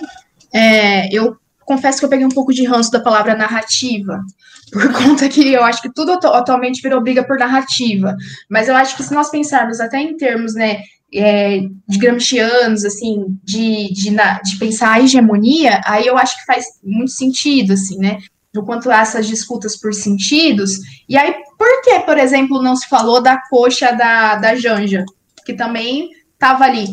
é, 0.53 1.14
eu 1.14 1.36
confesso 1.64 2.01
que 2.01 2.05
eu 2.05 2.11
peguei 2.11 2.26
um 2.26 2.30
pouco 2.30 2.53
de 2.53 2.64
ranço 2.64 2.90
da 2.90 3.01
palavra 3.01 3.36
narrativa, 3.36 4.20
por 4.72 4.92
conta 4.92 5.28
que 5.28 5.53
eu 5.53 5.62
acho 5.62 5.82
que 5.82 5.92
tudo 5.92 6.12
atualmente 6.12 6.82
virou 6.82 7.01
briga 7.01 7.22
por 7.22 7.38
narrativa. 7.38 8.16
Mas 8.48 8.68
eu 8.68 8.74
acho 8.74 8.96
que 8.96 9.03
se 9.03 9.14
nós 9.14 9.30
pensarmos 9.30 9.80
até 9.80 10.01
em 10.01 10.16
termos, 10.16 10.55
né, 10.55 10.80
é, 11.12 11.61
de 11.88 11.98
gramscianos, 11.98 12.84
assim, 12.84 13.38
de, 13.42 13.92
de, 13.92 14.11
de, 14.11 14.58
pensar 14.58 14.92
a 14.92 15.00
hegemonia, 15.00 15.80
aí 15.84 16.06
eu 16.06 16.16
acho 16.16 16.38
que 16.38 16.44
faz 16.44 16.64
muito 16.82 17.11
sentido, 17.11 17.72
assim, 17.72 17.98
né? 17.98 18.18
Do 18.52 18.64
quanto 18.64 18.90
há 18.90 19.00
essas 19.00 19.26
disputas 19.26 19.76
por 19.76 19.92
sentidos. 19.92 20.78
E 21.08 21.16
aí, 21.16 21.34
por 21.58 21.82
que, 21.82 22.00
por 22.00 22.18
exemplo, 22.18 22.62
não 22.62 22.76
se 22.76 22.88
falou 22.88 23.22
da 23.22 23.40
coxa 23.48 23.92
da, 23.92 24.36
da 24.36 24.54
Janja? 24.54 25.04
Que 25.44 25.54
também 25.54 26.11
estava 26.34 26.64
ali 26.64 26.88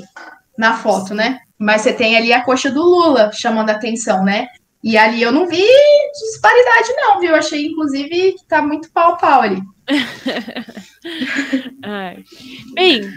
na 0.58 0.78
foto, 0.78 1.14
né? 1.14 1.40
Mas 1.58 1.82
você 1.82 1.94
tem 1.94 2.16
ali 2.16 2.32
a 2.32 2.44
coxa 2.44 2.70
do 2.70 2.84
Lula 2.84 3.32
chamando 3.34 3.70
a 3.70 3.74
atenção, 3.74 4.24
né? 4.24 4.48
E 4.84 4.98
ali 4.98 5.22
eu 5.22 5.32
não 5.32 5.48
vi 5.48 5.66
disparidade, 6.14 6.94
não, 6.96 7.20
viu? 7.20 7.32
Eu 7.32 7.38
achei, 7.38 7.68
inclusive, 7.68 8.34
que 8.34 8.46
tá 8.48 8.62
muito 8.62 8.92
pau-pau 8.92 9.42
ali. 9.42 9.62
Bem, 12.74 13.10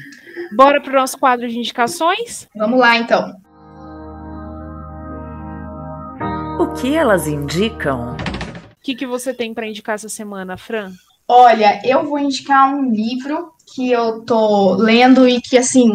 Bora 0.52 0.80
para 0.80 0.92
o 0.92 0.96
nosso 0.96 1.18
quadro 1.18 1.48
de 1.48 1.58
indicações? 1.58 2.48
Vamos 2.56 2.80
lá, 2.80 2.96
então. 2.96 3.34
O 6.58 6.72
que 6.74 6.94
elas 6.94 7.26
indicam? 7.26 8.14
O 8.14 8.82
que, 8.82 8.94
que 8.94 9.06
você 9.06 9.32
tem 9.32 9.54
para 9.54 9.66
indicar 9.66 9.94
essa 9.94 10.08
semana, 10.08 10.56
Fran? 10.56 10.92
Olha, 11.28 11.80
eu 11.84 12.04
vou 12.04 12.18
indicar 12.18 12.74
um 12.74 12.90
livro 12.90 13.52
que 13.74 13.90
eu 13.90 14.22
tô 14.22 14.74
lendo 14.74 15.28
e 15.28 15.40
que, 15.40 15.56
assim, 15.56 15.94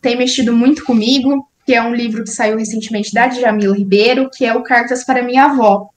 tem 0.00 0.16
mexido 0.16 0.52
muito 0.52 0.84
comigo, 0.84 1.48
que 1.64 1.72
é 1.72 1.82
um 1.82 1.94
livro 1.94 2.22
que 2.22 2.30
saiu 2.30 2.58
recentemente 2.58 3.14
da 3.14 3.28
Djamila 3.28 3.74
Ribeiro, 3.74 4.28
que 4.30 4.44
é 4.44 4.54
o 4.54 4.62
Cartas 4.62 5.04
para 5.04 5.22
Minha 5.22 5.46
Avó. 5.46 5.88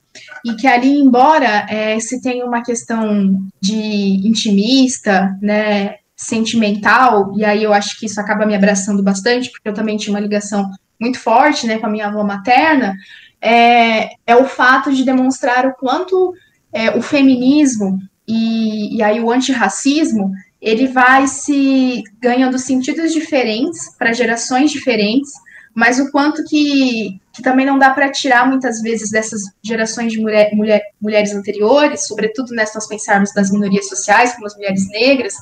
E 0.45 0.53
que 0.55 0.67
ali, 0.67 0.97
embora 0.97 1.65
é, 1.69 1.99
se 1.99 2.21
tenha 2.21 2.45
uma 2.45 2.63
questão 2.63 3.45
de 3.59 4.25
intimista, 4.25 5.37
né, 5.41 5.95
sentimental, 6.15 7.33
e 7.37 7.43
aí 7.43 7.63
eu 7.63 7.73
acho 7.73 7.99
que 7.99 8.05
isso 8.05 8.19
acaba 8.21 8.45
me 8.45 8.55
abraçando 8.55 9.03
bastante, 9.03 9.51
porque 9.51 9.67
eu 9.67 9.73
também 9.73 9.97
tinha 9.97 10.13
uma 10.13 10.19
ligação 10.19 10.69
muito 10.99 11.19
forte 11.19 11.67
né, 11.67 11.77
com 11.77 11.87
a 11.87 11.89
minha 11.89 12.07
avó 12.07 12.23
materna, 12.23 12.95
é, 13.41 14.11
é 14.25 14.35
o 14.35 14.45
fato 14.45 14.93
de 14.93 15.03
demonstrar 15.03 15.65
o 15.65 15.73
quanto 15.73 16.33
é, 16.71 16.91
o 16.91 17.01
feminismo 17.01 17.99
e, 18.27 18.97
e 18.97 19.03
aí 19.03 19.19
o 19.19 19.31
antirracismo 19.31 20.31
ele 20.61 20.87
vai 20.87 21.27
se 21.27 22.03
ganhando 22.19 22.57
sentidos 22.57 23.13
diferentes 23.13 23.95
para 23.97 24.13
gerações 24.13 24.71
diferentes, 24.71 25.31
mas 25.75 25.99
o 25.99 26.09
quanto 26.09 26.43
que, 26.45 27.19
que 27.33 27.43
também 27.43 27.65
não 27.65 27.77
dá 27.77 27.91
para 27.91 28.09
tirar 28.09 28.47
muitas 28.47 28.81
vezes 28.81 29.11
dessas 29.11 29.41
gerações 29.61 30.13
de 30.13 30.19
mulher, 30.19 30.55
mulher, 30.55 30.81
mulheres 30.99 31.35
anteriores, 31.35 32.07
sobretudo 32.07 32.55
né, 32.55 32.65
se 32.65 32.73
nós 32.73 32.87
pensarmos 32.87 33.35
nas 33.35 33.51
minorias 33.51 33.87
sociais, 33.87 34.33
como 34.33 34.47
as 34.47 34.55
mulheres 34.55 34.87
negras, 34.89 35.35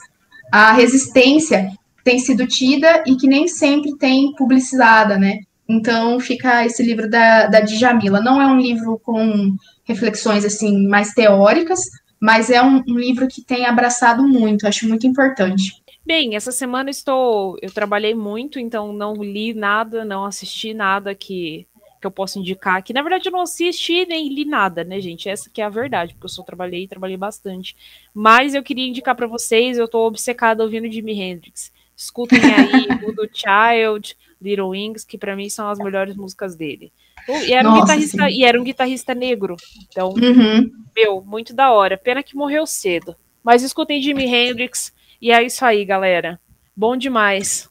a 0.52 0.74
resistência 0.74 1.70
tem 2.04 2.20
sido 2.20 2.46
tida 2.46 3.04
e 3.08 3.16
que 3.16 3.28
nem 3.28 3.48
sempre 3.48 3.96
tem 3.98 4.34
publicizada, 4.36 5.18
né? 5.18 5.40
Então 5.68 6.20
fica 6.20 6.66
esse 6.66 6.84
livro 6.84 7.10
da, 7.10 7.48
da 7.48 7.62
Djamila. 7.62 8.22
Não 8.22 8.42
é 8.42 8.48
um 8.48 8.60
livro 8.60 9.00
com 9.04 9.56
reflexões 9.86 10.44
assim 10.44 10.88
mais 10.88 11.14
teóricas, 11.14 11.80
mas 12.20 12.50
é 12.50 12.62
um, 12.62 12.84
um 12.88 12.98
livro 12.98 13.28
que 13.28 13.42
tem 13.42 13.66
abraçado 13.66 14.24
muito, 14.24 14.68
acho 14.68 14.88
muito 14.88 15.08
importante. 15.08 15.72
Bem, 16.06 16.36
essa 16.36 16.52
semana 16.52 16.90
estou. 16.90 17.58
Eu 17.62 17.72
trabalhei 17.72 18.14
muito, 18.14 18.60
então 18.60 18.92
não 18.92 19.14
li 19.16 19.54
nada, 19.54 20.04
não 20.04 20.26
assisti 20.26 20.74
nada 20.74 21.16
que 21.16 21.66
que 22.04 22.08
eu 22.08 22.12
posso 22.12 22.38
indicar 22.38 22.76
aqui. 22.76 22.92
Na 22.92 23.02
verdade, 23.02 23.30
eu 23.30 23.32
não 23.32 23.40
assisti 23.40 24.06
nem 24.06 24.28
li 24.28 24.44
nada, 24.44 24.84
né, 24.84 25.00
gente? 25.00 25.30
Essa 25.30 25.50
que 25.50 25.62
é 25.62 25.64
a 25.64 25.70
verdade, 25.70 26.14
porque 26.14 26.26
eu 26.26 26.30
só 26.30 26.44
trabalhei 26.44 26.84
e 26.84 26.88
trabalhei 26.88 27.16
bastante. 27.16 27.78
Mas 28.14 28.54
eu 28.54 28.62
queria 28.62 28.86
indicar 28.86 29.16
para 29.16 29.26
vocês, 29.26 29.78
eu 29.78 29.88
tô 29.88 30.06
obcecada 30.06 30.62
ouvindo 30.62 30.92
Jimi 30.92 31.14
Hendrix. 31.14 31.72
Escutem 31.96 32.40
aí 32.40 32.88
o 33.18 33.30
Child, 33.34 34.18
Little 34.42 34.70
Wings, 34.70 35.06
que 35.06 35.18
para 35.18 35.34
mim 35.34 35.48
são 35.50 35.70
as 35.70 35.80
melhores 35.80 36.18
músicas 36.18 36.58
dele. 36.58 36.92
E 37.46 37.54
era, 37.54 37.64
Nossa, 37.64 37.78
um 37.78 37.82
guitarrista, 37.82 38.30
e 38.30 38.44
era 38.44 38.60
um 38.60 38.64
guitarrista 38.66 39.16
negro. 39.16 39.56
Então, 39.88 40.10
uhum. 40.10 40.70
meu, 40.94 41.22
muito 41.22 41.54
da 41.54 41.72
hora. 41.72 41.98
Pena 41.98 42.22
que 42.22 42.36
morreu 42.36 42.68
cedo. 42.68 43.16
Mas 43.42 43.64
escutem 43.64 44.02
Jimi 44.02 44.26
Hendrix. 44.26 44.94
E 45.22 45.32
é 45.32 45.42
isso 45.42 45.64
aí, 45.64 45.86
galera. 45.86 46.38
Bom 46.76 46.98
demais. 46.98 47.70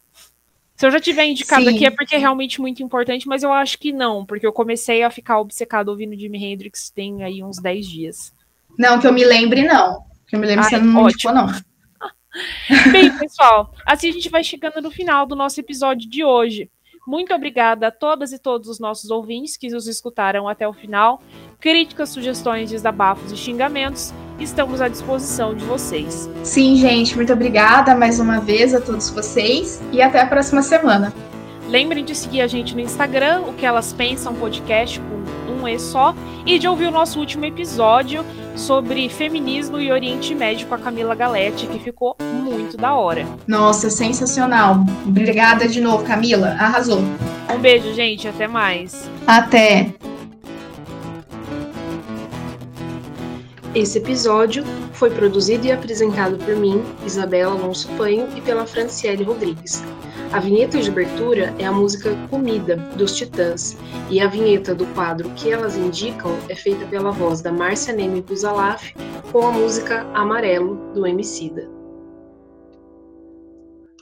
Se 0.76 0.86
eu 0.86 0.90
já 0.90 1.00
tiver 1.00 1.26
indicado 1.26 1.64
Sim. 1.64 1.74
aqui 1.74 1.86
é 1.86 1.90
porque 1.90 2.14
é 2.14 2.18
realmente 2.18 2.60
muito 2.60 2.82
importante, 2.82 3.28
mas 3.28 3.42
eu 3.42 3.52
acho 3.52 3.78
que 3.78 3.92
não, 3.92 4.24
porque 4.24 4.46
eu 4.46 4.52
comecei 4.52 5.02
a 5.02 5.10
ficar 5.10 5.38
obcecado 5.38 5.88
ouvindo 5.88 6.18
Jimi 6.18 6.42
Hendrix 6.42 6.90
tem 6.90 7.22
aí 7.22 7.42
uns 7.42 7.58
10 7.58 7.86
dias. 7.86 8.32
Não, 8.78 8.98
que 8.98 9.06
eu 9.06 9.12
me 9.12 9.24
lembre, 9.24 9.62
não. 9.62 10.02
Que 10.26 10.36
eu 10.36 10.40
me 10.40 10.46
lembre, 10.46 10.64
Ai, 10.64 10.70
você 10.70 10.78
não 10.78 11.08
indicou, 11.08 11.32
não. 11.32 11.46
Bem, 12.90 13.16
pessoal, 13.18 13.72
assim 13.86 14.08
a 14.08 14.12
gente 14.12 14.30
vai 14.30 14.42
chegando 14.42 14.80
no 14.80 14.90
final 14.90 15.26
do 15.26 15.36
nosso 15.36 15.60
episódio 15.60 16.08
de 16.08 16.24
hoje. 16.24 16.70
Muito 17.06 17.34
obrigada 17.34 17.88
a 17.88 17.90
todas 17.90 18.32
e 18.32 18.38
todos 18.38 18.68
os 18.68 18.78
nossos 18.78 19.10
ouvintes 19.10 19.56
que 19.56 19.68
nos 19.68 19.88
escutaram 19.88 20.48
até 20.48 20.66
o 20.66 20.72
final. 20.72 21.20
Críticas, 21.58 22.10
sugestões, 22.10 22.70
desabafos 22.70 23.32
e 23.32 23.36
xingamentos, 23.36 24.12
estamos 24.44 24.80
à 24.80 24.88
disposição 24.88 25.54
de 25.54 25.64
vocês. 25.64 26.28
Sim, 26.42 26.76
gente, 26.76 27.16
muito 27.16 27.32
obrigada 27.32 27.94
mais 27.94 28.20
uma 28.20 28.40
vez 28.40 28.74
a 28.74 28.80
todos 28.80 29.10
vocês 29.10 29.80
e 29.92 30.02
até 30.02 30.20
a 30.20 30.26
próxima 30.26 30.62
semana. 30.62 31.12
Lembrem 31.68 32.04
de 32.04 32.14
seguir 32.14 32.42
a 32.42 32.46
gente 32.46 32.74
no 32.74 32.80
Instagram, 32.80 33.42
o 33.48 33.52
que 33.54 33.64
elas 33.64 33.92
pensam 33.92 34.34
podcast 34.34 35.00
com 35.00 35.52
um 35.52 35.68
E 35.68 35.78
só, 35.78 36.14
e 36.44 36.58
de 36.58 36.66
ouvir 36.66 36.86
o 36.86 36.90
nosso 36.90 37.18
último 37.18 37.44
episódio 37.44 38.24
sobre 38.56 39.08
feminismo 39.08 39.78
e 39.78 39.90
Oriente 39.90 40.34
Médio 40.34 40.66
com 40.66 40.74
a 40.74 40.78
Camila 40.78 41.14
Galete, 41.14 41.66
que 41.66 41.78
ficou 41.78 42.16
muito 42.20 42.76
da 42.76 42.94
hora. 42.94 43.26
Nossa, 43.46 43.88
sensacional. 43.88 44.84
Obrigada 45.06 45.68
de 45.68 45.80
novo, 45.80 46.04
Camila. 46.04 46.56
Arrasou. 46.58 47.00
Um 47.54 47.58
beijo, 47.58 47.94
gente. 47.94 48.28
Até 48.28 48.46
mais. 48.46 49.08
Até. 49.26 49.94
Esse 53.74 53.96
episódio 53.96 54.64
foi 54.92 55.08
produzido 55.08 55.66
e 55.66 55.72
apresentado 55.72 56.36
por 56.36 56.54
mim, 56.54 56.82
Isabela 57.06 57.52
Alonso 57.52 57.88
Panho, 57.96 58.28
e 58.36 58.40
pela 58.42 58.66
Franciele 58.66 59.24
Rodrigues. 59.24 59.82
A 60.30 60.40
vinheta 60.40 60.78
de 60.78 60.90
abertura 60.90 61.54
é 61.58 61.64
a 61.64 61.72
música 61.72 62.14
Comida, 62.28 62.76
dos 62.96 63.16
Titãs, 63.16 63.78
e 64.10 64.20
a 64.20 64.26
vinheta 64.26 64.74
do 64.74 64.84
quadro 64.88 65.30
Que 65.30 65.50
Elas 65.50 65.74
Indicam 65.74 66.36
é 66.50 66.54
feita 66.54 66.84
pela 66.86 67.12
voz 67.12 67.40
da 67.40 67.50
Márcia 67.50 67.94
Neme 67.94 68.20
Buzalaf 68.20 68.92
com 69.32 69.46
a 69.46 69.52
música 69.52 70.06
Amarelo, 70.12 70.76
do 70.92 71.06
Emicida. 71.06 71.81